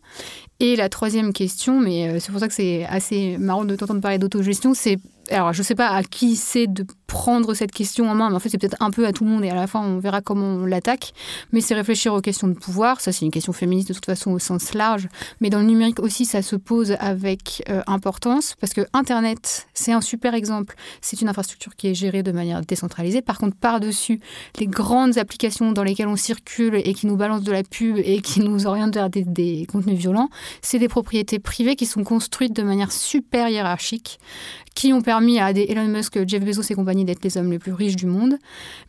Et 0.60 0.76
la 0.76 0.90
troisième 0.90 1.34
question, 1.34 1.80
mais 1.80 2.10
euh, 2.10 2.20
c'est 2.20 2.32
pour 2.32 2.40
ça 2.40 2.48
que 2.48 2.54
c'est 2.54 2.86
assez 2.86 3.38
marrant 3.38 3.64
de 3.64 3.76
t'entendre 3.76 4.02
parler 4.02 4.18
d'autogestion, 4.18 4.74
c'est 4.74 4.98
alors 5.32 5.54
je 5.54 5.60
ne 5.60 5.64
sais 5.64 5.76
pas 5.76 5.90
à 5.90 6.04
qui 6.04 6.36
c'est 6.36 6.68
de 6.68 6.86
prendre 7.08 7.54
cette 7.54 7.72
question 7.72 8.10
en 8.10 8.16
main, 8.16 8.30
mais 8.30 8.36
en 8.36 8.40
fait 8.40 8.50
c'est 8.50 8.58
peut-être 8.58 8.78
un 8.82 8.92
peu 8.92 9.08
à 9.08 9.14
tout 9.14 9.24
le 9.24 9.30
monde 9.30 9.44
et 9.44 9.50
à 9.50 9.56
la 9.56 9.68
fin 9.68 9.82
on 9.82 10.00
verra 10.00 10.22
comment 10.22 10.46
on 10.46 10.66
l'attaque. 10.66 11.14
Mais 11.52 11.62
c'est 11.62 11.74
réfléchir 11.74 12.14
aux 12.14 12.22
questions 12.22 12.48
de 12.48 12.54
pouvoir, 12.54 13.00
ça 13.02 13.12
c'est 13.12 13.26
une 13.26 13.32
question 13.32 13.54
féministe 13.54 13.90
de 13.90 13.94
toute 13.94 14.06
façon 14.06 14.32
au 14.32 14.40
sens 14.40 14.74
large, 14.74 15.08
mais 15.40 15.50
dans 15.50 15.60
le 15.60 15.66
numérique 15.66 16.00
aussi 16.00 16.26
ça 16.26 16.42
se 16.42 16.56
pose 16.56 16.96
avec 17.00 17.64
euh, 17.70 17.82
importance 17.88 18.56
parce 18.60 18.74
que 18.74 18.82
Internet 18.94 19.68
c'est 19.74 19.94
un 19.94 20.02
super 20.02 20.34
exemple, 20.34 20.76
c'est 21.02 21.22
une 21.22 21.30
infrastructure 21.30 21.76
qui 21.76 21.88
est 21.88 21.96
gérée 21.96 22.24
de 22.24 22.32
manière 22.32 22.62
décentralisée. 22.62 23.22
Par 23.22 23.38
contre 23.38 23.56
par-dessus 23.56 24.20
les 24.60 24.68
grandes 24.68 25.18
applications 25.18 25.72
dans 25.72 25.84
lesquelles 25.84 26.08
on 26.08 26.18
circule 26.18 26.76
et 26.76 26.94
qui 26.94 27.08
nous 27.08 27.16
balancent 27.16 27.44
de 27.44 27.52
la 27.52 27.64
pub 27.64 27.98
et 27.98 28.22
qui 28.22 28.42
nous 28.42 28.68
orientent 28.68 28.94
vers 28.94 29.10
des, 29.10 29.24
des 29.24 29.66
contenus 29.72 29.98
violents, 29.98 30.30
c'est 30.62 30.80
des 30.80 30.90
propriétés 30.90 31.40
privées 31.40 31.76
qui 31.76 31.86
sont 31.86 32.04
construites 32.04 32.54
de 32.54 32.64
manière 32.64 32.92
super 32.92 33.50
hiérarchique, 33.50 34.20
qui 34.78 34.94
ont 34.94 35.02
permis 35.02 35.40
à 35.40 35.54
des 35.54 35.66
Elon 35.70 35.88
Musk, 35.88 36.20
Jeff 36.28 36.46
Bezos 36.46 36.62
et 36.70 36.76
compagnie 36.76 37.04
d'être 37.04 37.24
les 37.24 37.36
hommes 37.36 37.50
les 37.50 37.58
plus 37.58 37.74
riches 37.74 37.96
du 37.96 38.06
monde, 38.06 38.38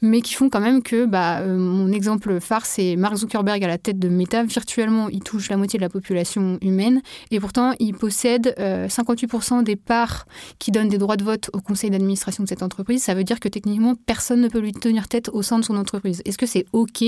mais 0.03 0.20
qui 0.20 0.34
font 0.34 0.51
quand 0.51 0.61
même 0.61 0.82
que, 0.82 1.07
bah, 1.07 1.39
euh, 1.39 1.57
mon 1.57 1.91
exemple 1.93 2.41
phare, 2.41 2.66
c'est 2.66 2.95
Mark 2.97 3.16
Zuckerberg 3.16 3.64
à 3.64 3.68
la 3.68 3.78
tête 3.78 3.99
de 3.99 4.11
Meta. 4.11 4.43
Virtuellement, 4.45 5.09
il 5.09 5.20
touche 5.20 5.49
la 5.49 5.57
moitié 5.57 5.78
de 5.78 5.82
la 5.82 5.89
population 5.89 6.59
humaine, 6.61 7.01
et 7.30 7.41
pourtant, 7.41 7.72
il 7.78 7.95
possède 7.95 8.55
58% 8.59 9.61
euh, 9.61 9.62
des 9.62 9.76
parts 9.76 10.26
qui 10.59 10.72
donnent 10.72 10.91
des 10.91 10.99
droits 10.99 11.16
de 11.16 11.24
vote 11.24 11.49
au 11.55 11.61
conseil 11.62 11.89
d'administration 11.89 12.45
de 12.45 12.49
cette 12.51 12.62
entreprise. 12.62 13.03
Ça 13.03 13.14
veut 13.14 13.24
dire 13.24 13.41
que 13.41 13.49
techniquement, 13.49 13.95
personne 13.95 14.43
ne 14.43 14.49
peut 14.49 14.61
lui 14.61 14.72
tenir 14.72 15.09
tête 15.09 15.30
au 15.32 15.41
sein 15.41 15.59
de 15.59 15.64
son 15.64 15.76
entreprise. 15.78 16.20
Est-ce 16.26 16.36
que 16.36 16.45
c'est 16.45 16.66
OK 16.74 17.03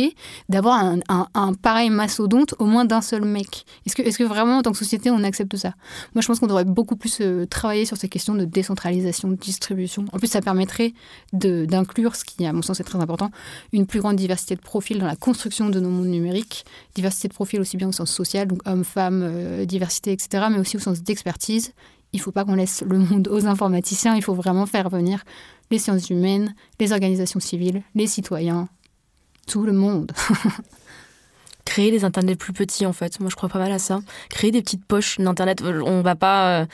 d'avoir 0.48 0.82
un, 0.82 1.00
un, 1.34 1.52
pareil 1.52 1.90
mastodonte 1.90 2.54
au 2.58 2.64
moins 2.64 2.86
d'un 2.86 3.02
seul 3.02 3.26
mec? 3.26 3.66
Est-ce 3.84 3.94
que, 3.94 4.00
est 4.00 4.16
que 4.16 4.24
vraiment, 4.24 4.56
en 4.56 4.62
tant 4.62 4.72
que 4.72 4.78
société, 4.78 5.10
on 5.10 5.22
accepte 5.22 5.54
ça? 5.56 5.74
Moi, 6.14 6.22
je 6.22 6.26
pense 6.26 6.40
qu'on 6.40 6.46
devrait 6.46 6.64
beaucoup 6.64 6.96
plus 6.96 7.18
euh, 7.20 7.44
travailler 7.44 7.84
sur 7.84 7.98
ces 7.98 8.08
questions 8.08 8.34
de 8.34 8.46
décentralisation 8.46 8.69
centralisation 8.70 9.28
de 9.28 9.34
distribution. 9.34 10.04
En 10.12 10.18
plus, 10.18 10.28
ça 10.28 10.40
permettrait 10.40 10.92
d'inclure, 11.32 12.14
ce 12.14 12.24
qui, 12.24 12.46
à 12.46 12.52
mon 12.52 12.62
sens, 12.62 12.78
est 12.78 12.84
très 12.84 13.00
important, 13.00 13.30
une 13.72 13.86
plus 13.86 14.00
grande 14.00 14.16
diversité 14.16 14.54
de 14.54 14.60
profils 14.60 14.98
dans 14.98 15.06
la 15.06 15.16
construction 15.16 15.68
de 15.70 15.80
nos 15.80 15.90
mondes 15.90 16.06
numériques. 16.06 16.64
Diversité 16.94 17.26
de 17.28 17.34
profils 17.34 17.60
aussi 17.60 17.76
bien 17.76 17.88
au 17.88 17.92
sens 17.92 18.10
social, 18.10 18.46
donc 18.46 18.60
hommes, 18.66 18.84
femmes, 18.84 19.22
euh, 19.24 19.64
diversité, 19.64 20.12
etc., 20.12 20.46
mais 20.50 20.58
aussi 20.58 20.76
au 20.76 20.80
sens 20.80 21.02
d'expertise. 21.02 21.72
Il 22.12 22.18
ne 22.18 22.22
faut 22.22 22.32
pas 22.32 22.44
qu'on 22.44 22.54
laisse 22.54 22.82
le 22.82 22.98
monde 22.98 23.28
aux 23.28 23.46
informaticiens, 23.46 24.14
il 24.14 24.22
faut 24.22 24.34
vraiment 24.34 24.66
faire 24.66 24.88
venir 24.88 25.24
les 25.70 25.78
sciences 25.78 26.10
humaines, 26.10 26.54
les 26.78 26.92
organisations 26.92 27.40
civiles, 27.40 27.82
les 27.94 28.06
citoyens, 28.06 28.68
tout 29.46 29.64
le 29.64 29.72
monde. 29.72 30.12
créer 31.70 31.92
des 31.92 32.04
internets 32.04 32.34
plus 32.34 32.52
petits 32.52 32.84
en 32.84 32.92
fait. 32.92 33.20
Moi 33.20 33.30
je 33.30 33.36
crois 33.36 33.48
pas 33.48 33.60
mal 33.60 33.70
à 33.70 33.78
ça. 33.78 34.00
Créer 34.28 34.50
des 34.50 34.60
petites 34.60 34.84
poches 34.84 35.20
d'internet. 35.20 35.62
On 35.62 36.02
va 36.02 36.16
pas, 36.16 36.62
euh, 36.62 36.66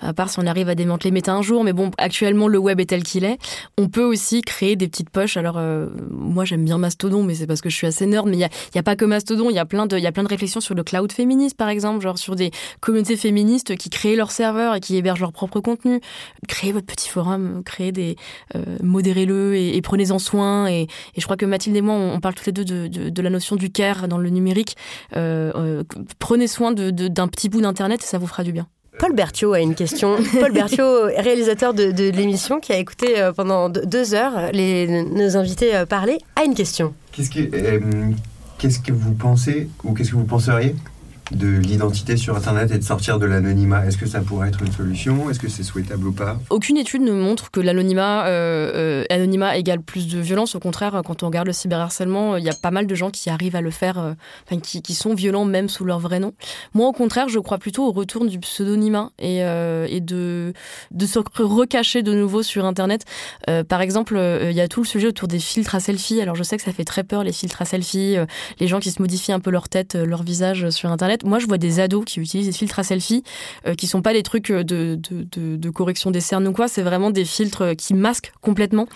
à 0.00 0.12
part 0.12 0.28
si 0.28 0.38
on 0.40 0.46
arrive 0.46 0.68
à 0.68 0.74
démanteler 0.74 1.10
méta 1.10 1.32
un 1.32 1.40
jour, 1.40 1.64
mais 1.64 1.72
bon, 1.72 1.90
actuellement 1.96 2.48
le 2.48 2.58
web 2.58 2.78
est 2.78 2.84
tel 2.84 3.02
qu'il 3.02 3.24
est. 3.24 3.38
On 3.78 3.88
peut 3.88 4.04
aussi 4.04 4.42
créer 4.42 4.76
des 4.76 4.88
petites 4.88 5.08
poches. 5.08 5.38
Alors 5.38 5.56
euh, 5.56 5.88
moi 6.10 6.44
j'aime 6.44 6.66
bien 6.66 6.76
Mastodon, 6.76 7.22
mais 7.22 7.34
c'est 7.34 7.46
parce 7.46 7.62
que 7.62 7.70
je 7.70 7.76
suis 7.76 7.86
assez 7.86 8.04
nerd. 8.04 8.28
Mais 8.28 8.36
il 8.36 8.40
y 8.40 8.44
a, 8.44 8.50
y 8.74 8.78
a, 8.78 8.82
pas 8.82 8.94
que 8.94 9.06
Mastodon. 9.06 9.48
Il 9.48 9.56
y 9.56 9.58
a 9.58 9.64
plein 9.64 9.86
de, 9.86 10.28
réflexions 10.28 10.60
sur 10.60 10.74
le 10.74 10.84
cloud 10.84 11.10
féministe 11.10 11.56
par 11.56 11.70
exemple, 11.70 12.02
genre 12.02 12.18
sur 12.18 12.36
des 12.36 12.50
communautés 12.80 13.16
féministes 13.16 13.74
qui 13.76 13.88
créent 13.88 14.16
leurs 14.16 14.32
serveurs 14.32 14.74
et 14.74 14.80
qui 14.80 14.98
hébergent 14.98 15.20
leur 15.20 15.32
propre 15.32 15.60
contenu. 15.60 16.02
Créez 16.46 16.72
votre 16.72 16.86
petit 16.86 17.08
forum, 17.08 17.62
créez 17.64 17.90
des, 17.90 18.16
euh, 18.54 18.76
modérez-le 18.82 19.56
et, 19.56 19.80
prenez-en 19.80 20.18
soin. 20.18 20.66
Et, 20.68 20.88
je 21.16 21.24
crois 21.24 21.38
que 21.38 21.46
Mathilde 21.46 21.76
et 21.76 21.80
moi 21.80 21.94
on, 21.94 22.20
parle 22.20 22.34
toutes 22.34 22.46
les 22.46 22.52
deux 22.52 22.64
de, 22.66 23.22
la 23.22 23.30
notion 23.30 23.56
du 23.56 23.70
care 23.70 24.08
dans 24.08 24.18
le 24.18 24.28
numérique 24.28 24.41
numérique, 24.42 24.76
euh, 25.16 25.52
euh, 25.54 25.82
prenez 26.18 26.48
soin 26.48 26.72
d'un 26.72 27.28
petit 27.28 27.48
bout 27.48 27.60
d'Internet 27.60 28.02
et 28.02 28.06
ça 28.06 28.18
vous 28.18 28.26
fera 28.26 28.42
du 28.42 28.52
bien. 28.52 28.66
Paul 28.98 29.14
Berthiaud 29.14 29.54
a 29.54 29.60
une 29.60 29.74
question. 29.74 30.18
Paul 30.40 30.52
Berthiaud, 30.52 31.04
réalisateur 31.16 31.72
de, 31.72 32.10
l'émission, 32.10 32.60
qui 32.60 32.72
a 32.72 32.76
écouté 32.76 33.18
euh, 33.18 33.32
pendant 33.32 33.68
deux 33.70 34.14
heures 34.14 34.52
les, 34.52 35.02
nos 35.04 35.36
invités 35.36 35.84
parler, 35.88 36.18
a 36.36 36.44
une 36.44 36.54
question. 36.54 36.92
Qu'est-ce 37.12 37.30
que, 37.30 37.40
qu'est-ce 38.58 38.80
que 38.80 38.92
vous 38.92 39.14
pensez, 39.14 39.68
ou 39.84 39.94
qu'est-ce 39.94 40.10
que 40.10 40.16
vous 40.16 40.24
penseriez 40.24 40.74
de 41.36 41.48
l'identité 41.48 42.16
sur 42.16 42.36
Internet 42.36 42.70
et 42.70 42.78
de 42.78 42.84
sortir 42.84 43.18
de 43.18 43.26
l'anonymat. 43.26 43.86
Est-ce 43.86 43.98
que 43.98 44.06
ça 44.06 44.20
pourrait 44.20 44.48
être 44.48 44.62
une 44.62 44.72
solution? 44.72 45.30
Est-ce 45.30 45.40
que 45.40 45.48
c'est 45.48 45.62
souhaitable 45.62 46.06
ou 46.06 46.12
pas? 46.12 46.38
Aucune 46.50 46.76
étude 46.76 47.02
ne 47.02 47.12
montre 47.12 47.50
que 47.50 47.60
l'anonymat 47.60 48.26
euh, 48.26 49.04
euh 49.10 49.52
égale 49.54 49.82
plus 49.82 50.08
de 50.08 50.18
violence. 50.20 50.54
Au 50.54 50.60
contraire, 50.60 51.02
quand 51.04 51.22
on 51.22 51.26
regarde 51.26 51.46
le 51.46 51.52
cyberharcèlement, 51.52 52.36
il 52.36 52.44
y 52.44 52.48
a 52.48 52.54
pas 52.54 52.70
mal 52.70 52.86
de 52.86 52.94
gens 52.94 53.10
qui 53.10 53.30
arrivent 53.30 53.56
à 53.56 53.60
le 53.60 53.70
faire, 53.70 53.98
euh, 53.98 54.58
qui, 54.60 54.94
sont 54.94 55.14
violents 55.14 55.44
même 55.44 55.68
sous 55.68 55.84
leur 55.84 55.98
vrai 55.98 56.20
nom. 56.20 56.32
Moi, 56.74 56.86
au 56.86 56.92
contraire, 56.92 57.28
je 57.28 57.38
crois 57.38 57.58
plutôt 57.58 57.86
au 57.86 57.92
retour 57.92 58.26
du 58.26 58.38
pseudonymat 58.38 59.10
et, 59.18 59.42
euh, 59.42 59.86
et 59.88 60.00
de, 60.00 60.52
de 60.90 61.06
se 61.06 61.18
recacher 61.18 62.02
de 62.02 62.14
nouveau 62.14 62.42
sur 62.42 62.64
Internet. 62.64 63.04
par 63.68 63.80
exemple, 63.80 64.18
il 64.42 64.52
y 64.52 64.60
a 64.60 64.68
tout 64.68 64.82
le 64.82 64.86
sujet 64.86 65.08
autour 65.08 65.28
des 65.28 65.38
filtres 65.38 65.74
à 65.74 65.80
selfie. 65.80 66.20
Alors, 66.20 66.34
je 66.34 66.42
sais 66.42 66.56
que 66.56 66.62
ça 66.62 66.72
fait 66.72 66.84
très 66.84 67.04
peur, 67.04 67.24
les 67.24 67.32
filtres 67.32 67.62
à 67.62 67.64
selfie, 67.64 68.16
les 68.60 68.66
gens 68.68 68.80
qui 68.80 68.90
se 68.90 69.00
modifient 69.00 69.32
un 69.32 69.40
peu 69.40 69.50
leur 69.50 69.68
tête, 69.68 69.94
leur 69.94 70.22
visage 70.22 70.70
sur 70.70 70.90
Internet 70.90 71.21
moi, 71.24 71.38
je 71.38 71.46
vois 71.46 71.58
des 71.58 71.80
ados 71.80 72.04
qui 72.04 72.20
utilisent 72.20 72.46
des 72.46 72.52
filtres 72.52 72.78
à 72.78 72.82
selfie, 72.82 73.22
euh, 73.66 73.74
qui 73.74 73.86
sont 73.86 74.02
pas 74.02 74.12
des 74.12 74.22
trucs 74.22 74.50
euh, 74.50 74.62
de, 74.64 75.70
correction 75.70 76.10
des 76.10 76.20
cernes 76.20 76.46
ou 76.46 76.52
quoi, 76.52 76.68
c'est 76.68 76.82
vraiment 76.82 77.10
des 77.10 77.24
filtres 77.24 77.62
euh, 77.62 77.74
qui 77.74 77.94
masquent 77.94 78.32
complètement. 78.40 78.86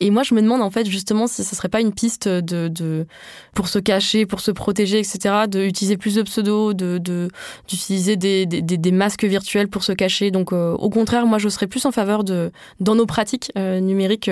Et 0.00 0.10
moi, 0.10 0.22
je 0.22 0.34
me 0.34 0.42
demande 0.42 0.62
en 0.62 0.70
fait 0.70 0.86
justement 0.86 1.26
si 1.26 1.44
ce 1.44 1.56
serait 1.56 1.68
pas 1.68 1.80
une 1.80 1.92
piste 1.92 2.28
de, 2.28 3.06
pour 3.54 3.68
se 3.68 3.78
cacher, 3.78 4.26
pour 4.26 4.40
se 4.40 4.50
protéger, 4.50 4.98
etc., 4.98 5.46
d'utiliser 5.48 5.96
plus 5.96 6.14
de 6.14 6.22
pseudos, 6.22 6.74
d'utiliser 6.74 8.16
des, 8.16 8.92
masques 8.92 9.24
virtuels 9.24 9.68
pour 9.68 9.82
se 9.82 9.92
cacher. 9.92 10.30
Donc, 10.30 10.52
au 10.52 10.90
contraire, 10.90 11.26
moi, 11.26 11.38
je 11.38 11.48
serais 11.48 11.66
plus 11.66 11.84
en 11.86 11.92
faveur 11.92 12.24
de 12.24 12.50
dans 12.80 12.94
nos 12.94 13.06
pratiques 13.06 13.52
numériques 13.56 14.30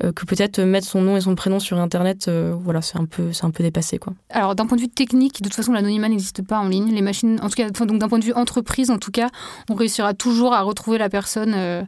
que 0.00 0.24
peut-être 0.26 0.60
mettre 0.60 0.86
son 0.86 1.00
nom 1.00 1.16
et 1.16 1.20
son 1.20 1.34
prénom 1.34 1.60
sur 1.60 1.78
Internet. 1.78 2.28
voilà, 2.28 2.82
c'est 2.82 2.98
un 2.98 3.04
peu 3.04 3.30
un 3.42 3.50
peu 3.50 3.62
dépassé 3.62 3.98
quoi. 3.98 4.12
Alors, 4.30 4.54
d'un 4.54 4.66
point 4.66 4.76
de 4.76 4.82
vue 4.82 4.88
technique, 4.88 5.40
de 5.40 5.44
toute 5.44 5.54
façon, 5.54 5.72
l'anonymat 5.72 6.08
n'existe 6.08 6.42
pas 6.42 6.58
en 6.58 6.68
ligne 6.68 6.85
les 6.94 7.02
machines, 7.02 7.38
en 7.42 7.48
tout 7.48 7.54
cas, 7.54 7.68
donc 7.70 7.98
d'un 7.98 8.08
point 8.08 8.18
de 8.18 8.24
vue 8.24 8.32
entreprise, 8.32 8.90
en 8.90 8.98
tout 8.98 9.10
cas, 9.10 9.28
on 9.70 9.74
réussira 9.74 10.14
toujours 10.14 10.52
à 10.54 10.62
retrouver 10.62 10.98
la 10.98 11.08
personne 11.08 11.54
euh, 11.54 11.82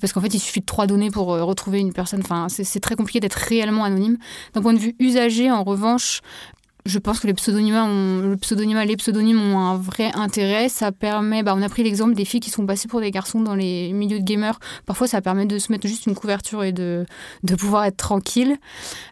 parce 0.00 0.12
qu'en 0.12 0.20
fait, 0.20 0.34
il 0.34 0.40
suffit 0.40 0.60
de 0.60 0.66
trois 0.66 0.86
données 0.86 1.10
pour 1.10 1.32
euh, 1.32 1.44
retrouver 1.44 1.80
une 1.80 1.92
personne. 1.92 2.20
Enfin, 2.20 2.48
c'est 2.48 2.80
très 2.80 2.94
compliqué 2.94 3.20
d'être 3.20 3.34
réellement 3.34 3.84
anonyme. 3.84 4.18
D'un 4.54 4.62
point 4.62 4.72
de 4.72 4.78
vue 4.78 4.94
usager, 4.98 5.50
en 5.50 5.64
revanche, 5.64 6.20
je 6.88 6.98
pense 6.98 7.20
que 7.20 7.26
les 7.26 7.34
pseudonymes, 7.34 7.76
ont, 7.76 8.30
le 8.30 8.36
pseudonyme, 8.38 8.78
les 8.78 8.96
pseudonymes 8.96 9.40
ont 9.40 9.58
un 9.58 9.76
vrai 9.76 10.10
intérêt. 10.14 10.70
Ça 10.70 10.90
permet, 10.90 11.42
bah, 11.42 11.54
on 11.54 11.60
a 11.60 11.68
pris 11.68 11.82
l'exemple 11.82 12.14
des 12.14 12.24
filles 12.24 12.40
qui 12.40 12.50
sont 12.50 12.64
passées 12.64 12.88
pour 12.88 13.00
des 13.00 13.10
garçons 13.10 13.40
dans 13.40 13.54
les 13.54 13.92
milieux 13.92 14.18
de 14.18 14.24
gamers. 14.24 14.58
Parfois, 14.86 15.06
ça 15.06 15.20
permet 15.20 15.44
de 15.44 15.58
se 15.58 15.70
mettre 15.70 15.86
juste 15.86 16.06
une 16.06 16.14
couverture 16.14 16.64
et 16.64 16.72
de, 16.72 17.04
de 17.42 17.54
pouvoir 17.54 17.84
être 17.84 17.98
tranquille. 17.98 18.56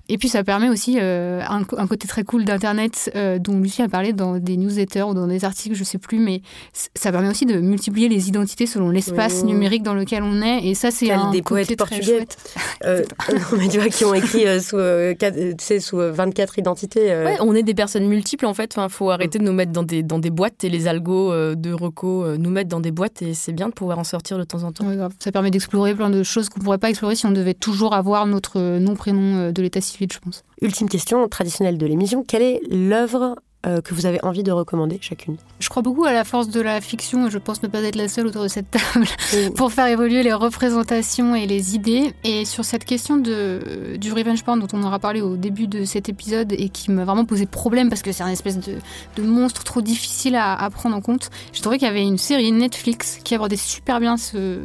Et 0.09 0.17
puis, 0.17 0.29
ça 0.29 0.43
permet 0.43 0.71
aussi 0.71 0.97
euh, 1.01 1.43
un, 1.47 1.87
côté 1.87 2.09
très 2.09 2.25
cool 2.25 2.45
d'Internet 2.45 3.11
euh, 3.15 3.39
dont 3.39 3.61
Lucie 3.61 3.83
a 3.83 3.89
parlé 3.89 4.15
dans 4.15 4.39
des 4.39 4.57
newsletters 4.57 5.03
ou 5.03 5.15
dans 5.15 5.27
des 5.27 5.45
articles, 5.45 5.75
je 5.75 5.85
sais 5.85 5.99
plus, 5.99 6.19
mais 6.19 6.41
ça 6.73 7.13
permet 7.13 7.29
aussi 7.29 7.45
de 7.45 7.61
multiplier 7.61 8.09
les 8.09 8.29
identités 8.29 8.67
selon 8.67 8.89
l'espace 8.89 9.45
numérique 9.45 9.83
dans 9.83 9.95
lequel 9.95 10.23
on 10.23 10.41
est. 10.41 10.67
Et 10.67 10.75
ça, 10.75 10.91
c'est 10.91 11.11
un 11.11 11.31
des 11.31 11.43
côté 11.43 11.77
très 11.77 12.01
chouette. 12.01 12.39
Euh, 12.85 13.05
mais 13.59 13.69
tu 13.69 13.79
vois, 13.79 13.89
qui 13.89 14.07
ont 14.07 14.15
écrit 14.15 14.45
sous, 14.63 14.79
tu 15.19 15.55
sais, 15.59 15.81
sous 15.81 15.99
24 15.99 16.59
identités. 16.59 17.09
Ouais, 17.09 17.37
on 17.41 17.55
est 17.55 17.66
des 17.67 17.75
personnes 17.75 18.07
multiples 18.07 18.47
en 18.47 18.55
fait. 18.55 18.73
Enfin, 18.73 18.89
faut 18.89 19.11
arrêter 19.11 19.39
de 19.39 19.45
nous 19.45 19.53
mettre 19.53 19.73
dans 19.73 19.83
des, 19.83 20.03
dans 20.03 20.19
des 20.19 20.31
boîtes 20.31 20.65
et 20.65 20.71
les 20.71 20.89
algos 20.89 21.33
euh, 21.33 21.55
de 21.55 21.73
reco 21.73 22.25
euh, 22.25 22.37
nous 22.39 22.49
mettent 22.49 22.69
dans 22.69 22.81
des 22.81 22.91
boîtes 22.91 23.21
et 23.21 23.35
c'est 23.35 23.53
bien 23.53 23.69
de 23.69 23.75
pouvoir 23.75 23.99
en 23.99 24.05
sortir 24.05 24.39
de 24.39 24.45
temps 24.45 24.63
en 24.63 24.73
temps. 24.73 24.87
ça 25.19 25.33
permet 25.33 25.51
d'explorer 25.51 25.95
plein 25.95 26.09
de 26.09 26.23
choses 26.23 26.49
qu'on 26.49 26.61
pourrait 26.61 26.79
pas 26.79 26.89
explorer 26.89 27.15
si 27.15 27.27
on 27.27 27.33
devait 27.33 27.55
toujours 27.55 27.93
avoir 27.95 28.27
notre 28.27 28.79
nom 28.79 28.95
prénom 28.95 29.37
euh, 29.37 29.53
de 29.53 29.61
l'état 29.61 29.83
civil, 29.83 30.09
je 30.11 30.19
pense. 30.19 30.45
Ultime 30.63 30.89
question 30.89 31.29
traditionnelle 31.29 31.77
de 31.77 31.87
l'émission 31.87 32.25
quelle 32.25 32.43
est 32.43 32.61
l'œuvre 32.71 33.37
euh, 33.67 33.81
que 33.81 33.95
vous 33.95 34.07
avez 34.07 34.23
envie 34.25 34.43
de 34.43 34.53
recommander 34.53 34.99
chacune 35.01 35.37
Je 35.61 35.69
crois 35.69 35.83
beaucoup 35.83 36.05
à 36.05 36.13
la 36.13 36.25
force 36.25 36.49
de 36.49 36.61
la 36.61 36.81
fiction 36.81 37.27
et 37.27 37.31
je 37.31 37.39
pense 37.39 37.63
ne 37.63 37.69
pas 37.69 37.83
être 37.83 37.97
la 37.97 38.09
seule 38.09 38.27
autour 38.27 38.43
de 38.43 38.49
cette 38.49 38.71
table 38.71 39.07
pour 39.57 39.73
faire 39.73 39.87
évoluer 39.87 40.23
les 40.23 40.33
représentations 40.33 41.35
et 41.35 41.47
les 41.47 41.75
idées. 41.75 42.13
Et 42.25 42.45
sur 42.45 42.65
cette 42.65 42.85
question 42.85 43.17
de, 43.17 43.97
du 43.99 44.13
revenge 44.13 44.45
porn 44.45 44.61
dont 44.61 44.69
on 44.73 44.83
aura 44.83 44.99
parlé 44.99 45.21
au 45.21 45.37
début 45.37 45.67
de 45.67 45.85
cet 45.85 46.09
épisode 46.09 46.53
et 46.53 46.69
qui 46.69 46.91
m'a 46.91 47.05
vraiment 47.05 47.25
posé 47.25 47.47
problème 47.47 47.89
parce 47.89 48.03
que 48.03 48.13
c'est 48.13 48.23
un 48.23 48.29
espèce 48.29 48.59
de, 48.59 48.75
de, 49.17 49.23
monstre 49.23 49.65
trop 49.65 49.81
difficile 49.81 50.37
à, 50.37 50.55
à, 50.55 50.71
prendre 50.71 50.97
en 50.97 51.01
compte, 51.01 51.31
j'ai 51.53 51.61
trouvé 51.61 51.79
qu'il 51.79 51.89
y 51.89 51.91
avait 51.91 52.03
une 52.03 52.19
série 52.19 52.53
Netflix 52.53 53.19
qui 53.25 53.35
abordait 53.35 53.57
super 53.57 54.01
bien 54.01 54.17
ce, 54.17 54.59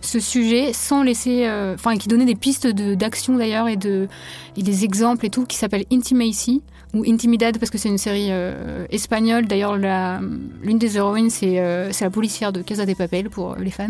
ce 0.00 0.20
sujet 0.20 0.72
sans 0.72 1.02
laisser. 1.02 1.46
Euh, 1.46 1.74
enfin, 1.74 1.96
qui 1.96 2.08
donnait 2.08 2.24
des 2.24 2.34
pistes 2.34 2.66
d'action 2.66 3.36
d'ailleurs 3.36 3.68
et, 3.68 3.76
de, 3.76 4.08
et 4.56 4.62
des 4.62 4.84
exemples 4.84 5.26
et 5.26 5.30
tout 5.30 5.46
qui 5.46 5.56
s'appelle 5.56 5.84
Intimacy 5.92 6.62
ou 6.94 7.04
Intimidad 7.06 7.58
parce 7.58 7.70
que 7.70 7.78
c'est 7.78 7.88
une 7.88 7.98
série 7.98 8.28
euh, 8.30 8.86
espagnole. 8.90 9.46
D'ailleurs, 9.46 9.76
l'une 9.76 10.78
des 10.78 10.96
héroïnes, 10.96 11.30
euh, 11.42 11.88
c'est 11.92 12.04
la 12.04 12.10
policière 12.10 12.52
de 12.52 12.62
Casa 12.62 12.86
de 12.86 12.94
Papel 12.94 13.30
pour 13.30 13.56
les 13.56 13.70
fans. 13.70 13.88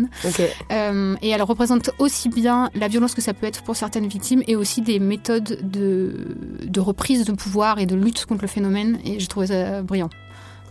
Euh, 0.71 1.15
et 1.21 1.29
elle 1.29 1.41
représente 1.41 1.91
aussi 1.99 2.29
bien 2.29 2.69
la 2.75 2.87
violence 2.87 3.13
que 3.13 3.21
ça 3.21 3.33
peut 3.33 3.47
être 3.47 3.63
pour 3.63 3.75
certaines 3.75 4.07
victimes 4.07 4.43
et 4.47 4.55
aussi 4.55 4.81
des 4.81 4.99
méthodes 4.99 5.59
de, 5.63 6.35
de 6.63 6.79
reprise 6.79 7.25
de 7.25 7.31
pouvoir 7.33 7.79
et 7.79 7.85
de 7.85 7.95
lutte 7.95 8.25
contre 8.25 8.43
le 8.43 8.47
phénomène. 8.47 8.99
Et 9.05 9.19
j'ai 9.19 9.27
trouvé 9.27 9.47
ça 9.47 9.81
brillant. 9.81 10.09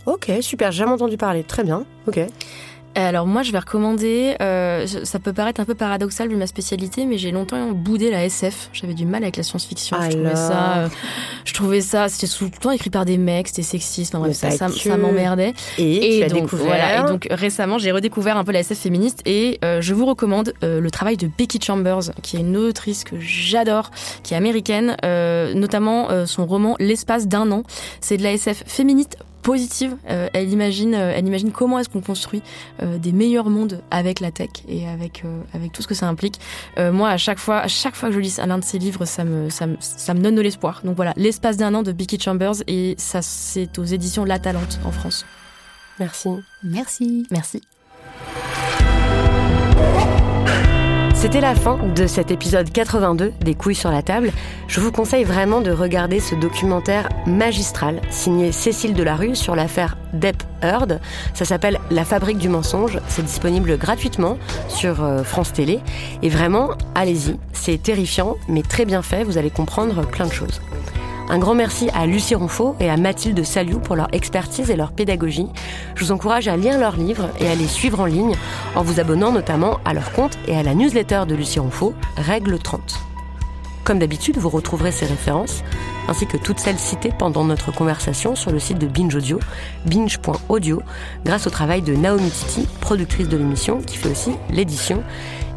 Ok, 0.05 0.31
super, 0.41 0.71
j'ai 0.71 0.79
jamais 0.79 0.91
entendu 0.91 1.17
parler. 1.17 1.43
Très 1.43 1.63
bien. 1.63 1.85
Ok. 2.07 2.19
Alors 2.95 3.25
moi, 3.25 3.43
je 3.43 3.51
vais 3.51 3.59
recommander. 3.59 4.35
Euh, 4.41 4.85
ça 5.03 5.19
peut 5.19 5.33
paraître 5.33 5.59
un 5.59 5.65
peu 5.65 5.75
paradoxal 5.75 6.29
vu 6.29 6.35
ma 6.35 6.47
spécialité, 6.47 7.05
mais 7.05 7.17
j'ai 7.17 7.31
longtemps 7.31 7.71
boudé 7.71 8.11
la 8.11 8.25
SF. 8.25 8.69
J'avais 8.73 8.93
du 8.93 9.05
mal 9.05 9.23
avec 9.23 9.37
la 9.37 9.43
science-fiction. 9.43 9.97
Je 10.01 10.09
trouvais 10.09 10.35
ça, 10.35 10.77
euh, 10.77 10.87
je 11.45 11.53
trouvais 11.53 11.81
ça, 11.81 12.09
c'était 12.09 12.31
tout 12.31 12.45
le 12.45 12.51
temps 12.51 12.71
écrit 12.71 12.89
par 12.89 13.05
des 13.05 13.17
mecs, 13.17 13.47
c'était 13.47 13.63
sexiste. 13.63 14.13
Enfin, 14.13 14.25
bref, 14.25 14.35
ça, 14.35 14.51
ça, 14.51 14.97
m'emmerdait. 14.97 15.53
Et, 15.77 16.23
as 16.23 16.29
donc. 16.29 16.53
Voilà, 16.53 16.99
et 16.99 17.09
donc 17.09 17.27
récemment, 17.31 17.77
j'ai 17.77 17.91
redécouvert 17.91 18.37
un 18.37 18.43
peu 18.43 18.51
la 18.51 18.59
SF 18.59 18.77
féministe 18.77 19.21
et 19.25 19.59
euh, 19.63 19.81
je 19.81 19.93
vous 19.93 20.05
recommande 20.05 20.53
le 20.61 20.89
travail 20.89 21.17
de 21.17 21.27
Becky 21.27 21.59
Chambers, 21.61 22.11
qui 22.21 22.37
est 22.37 22.41
une 22.41 22.57
autrice 22.57 23.03
que 23.03 23.15
j'adore, 23.19 23.91
qui 24.23 24.33
est 24.33 24.37
américaine, 24.37 24.95
notamment 25.55 26.09
son 26.25 26.45
roman 26.45 26.75
L'espace 26.79 27.27
d'un 27.27 27.51
an. 27.51 27.63
C'est 28.01 28.17
de 28.17 28.23
la 28.23 28.33
SF 28.33 28.63
féministe 28.67 29.17
positive. 29.43 29.95
Euh, 30.09 30.29
elle 30.33 30.49
imagine, 30.49 30.95
euh, 30.95 31.13
elle 31.15 31.27
imagine 31.27 31.51
comment 31.51 31.77
est-ce 31.77 31.89
qu'on 31.89 32.01
construit 32.01 32.41
euh, 32.81 32.97
des 32.97 33.11
meilleurs 33.11 33.49
mondes 33.49 33.81
avec 33.91 34.19
la 34.19 34.31
tech 34.31 34.49
et 34.67 34.87
avec 34.87 35.23
avec 35.53 35.71
tout 35.71 35.81
ce 35.81 35.87
que 35.87 35.93
ça 35.93 36.07
implique. 36.07 36.39
moi, 36.77 37.09
à 37.09 37.17
chaque 37.17 37.37
fois, 37.37 37.59
à 37.59 37.67
chaque 37.67 37.95
fois 37.95 38.09
que 38.09 38.15
je 38.15 38.19
lis 38.19 38.37
l'un 38.45 38.57
de 38.57 38.63
ses 38.63 38.79
livres, 38.79 39.05
ça 39.05 39.23
me 39.23 39.49
ça 39.49 39.67
me, 39.67 39.75
ça 39.79 40.13
me 40.13 40.21
donne 40.21 40.35
de 40.35 40.41
l'espoir. 40.41 40.81
Donc 40.83 40.95
voilà, 40.95 41.13
l'espace 41.17 41.57
d'un 41.57 41.75
an 41.75 41.83
de 41.83 41.91
Becky 41.91 42.19
Chambers 42.19 42.63
et 42.67 42.95
ça 42.97 43.21
c'est 43.21 43.77
aux 43.77 43.83
éditions 43.83 44.25
La 44.25 44.39
Talente 44.39 44.79
en 44.85 44.91
France. 44.91 45.25
Merci. 45.99 46.29
Merci. 46.63 47.27
Merci. 47.29 47.61
C'était 51.23 51.39
la 51.39 51.55
fin 51.55 51.77
de 51.77 52.05
cet 52.05 52.31
épisode 52.31 52.69
82 52.69 53.31
des 53.39 53.55
couilles 53.55 53.75
sur 53.75 53.89
la 53.89 54.01
table. 54.01 54.33
Je 54.67 54.81
vous 54.81 54.91
conseille 54.91 55.23
vraiment 55.23 55.61
de 55.61 55.71
regarder 55.71 56.19
ce 56.19 56.35
documentaire 56.35 57.07
magistral 57.25 58.01
signé 58.09 58.51
Cécile 58.51 58.93
Delarue 58.93 59.33
sur 59.33 59.55
l'affaire 59.55 59.95
Depp 60.11 60.43
Heard. 60.61 60.99
Ça 61.33 61.45
s'appelle 61.45 61.79
La 61.91 62.03
fabrique 62.03 62.39
du 62.39 62.49
mensonge. 62.49 62.99
C'est 63.07 63.23
disponible 63.23 63.77
gratuitement 63.77 64.37
sur 64.67 65.01
euh, 65.01 65.23
France 65.23 65.53
Télé. 65.53 65.79
Et 66.23 66.27
vraiment, 66.27 66.71
allez-y. 66.93 67.39
C'est 67.53 67.81
terrifiant, 67.81 68.35
mais 68.49 68.61
très 68.61 68.83
bien 68.83 69.01
fait. 69.01 69.23
Vous 69.23 69.37
allez 69.37 69.49
comprendre 69.49 70.05
plein 70.05 70.25
de 70.25 70.33
choses. 70.33 70.59
Un 71.33 71.39
grand 71.39 71.55
merci 71.55 71.89
à 71.95 72.05
Lucie 72.05 72.35
Ronfaux 72.35 72.75
et 72.79 72.91
à 72.91 72.95
Mathilde 72.95 73.43
Saliou 73.43 73.79
pour 73.79 73.95
leur 73.95 74.07
expertise 74.13 74.69
et 74.69 74.75
leur 74.75 74.91
pédagogie. 74.91 75.47
Je 75.95 76.05
vous 76.05 76.11
encourage 76.11 76.47
à 76.47 76.55
lire 76.55 76.77
leurs 76.77 76.95
livres 76.95 77.27
et 77.39 77.47
à 77.47 77.55
les 77.55 77.65
suivre 77.65 78.01
en 78.01 78.05
ligne 78.05 78.35
en 78.75 78.83
vous 78.83 78.99
abonnant 78.99 79.31
notamment 79.31 79.79
à 79.83 79.95
leur 79.95 80.11
compte 80.11 80.37
et 80.47 80.55
à 80.55 80.61
la 80.61 80.75
newsletter 80.75 81.23
de 81.27 81.33
Lucie 81.33 81.57
Ronfaux, 81.57 81.95
Règle 82.17 82.59
30. 82.59 82.99
Comme 83.83 83.97
d'habitude, 83.97 84.37
vous 84.37 84.49
retrouverez 84.49 84.91
ces 84.91 85.07
références, 85.07 85.63
ainsi 86.07 86.27
que 86.27 86.37
toutes 86.37 86.59
celles 86.59 86.77
citées 86.77 87.11
pendant 87.17 87.45
notre 87.45 87.71
conversation 87.71 88.35
sur 88.35 88.51
le 88.51 88.59
site 88.59 88.77
de 88.77 88.85
Binge 88.85 89.15
Audio, 89.15 89.39
binge.audio, 89.87 90.83
grâce 91.25 91.47
au 91.47 91.49
travail 91.49 91.81
de 91.81 91.95
Naomi 91.95 92.29
Titi, 92.29 92.67
productrice 92.79 93.27
de 93.27 93.37
l'émission, 93.37 93.81
qui 93.81 93.97
fait 93.97 94.11
aussi 94.11 94.33
l'édition 94.51 95.01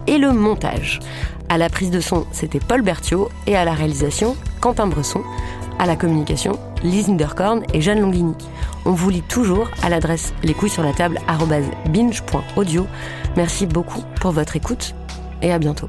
et 0.07 0.16
le 0.16 0.33
montage. 0.33 1.01
À 1.49 1.59
la 1.59 1.68
prise 1.68 1.91
de 1.91 2.01
son, 2.01 2.27
c'était 2.33 2.61
Paul 2.61 2.83
Berthiaud 2.83 3.29
et 3.47 3.57
à 3.57 3.64
la 3.64 3.74
réalisation, 3.74 4.37
Quentin 4.61 4.87
Bresson. 4.87 5.22
À 5.79 5.87
la 5.87 5.97
communication, 5.97 6.59
Lise 6.83 7.09
Niederkorn 7.09 7.62
et 7.74 7.81
Jeanne 7.81 8.01
Longlini. 8.01 8.35
On 8.87 8.93
vous 8.93 9.11
lit 9.11 9.22
toujours 9.22 9.70
à 9.83 9.91
l'adresse 9.91 10.33
les 10.43 10.55
couilles 10.55 10.70
sur 10.70 10.83
la 10.83 10.93
table 10.93 11.18
binge.audio. 11.93 12.87
Merci 13.37 13.66
beaucoup 13.66 14.03
pour 14.20 14.31
votre 14.33 14.57
écoute 14.57 14.95
et 15.43 15.53
à 15.53 15.59
bientôt. 15.59 15.89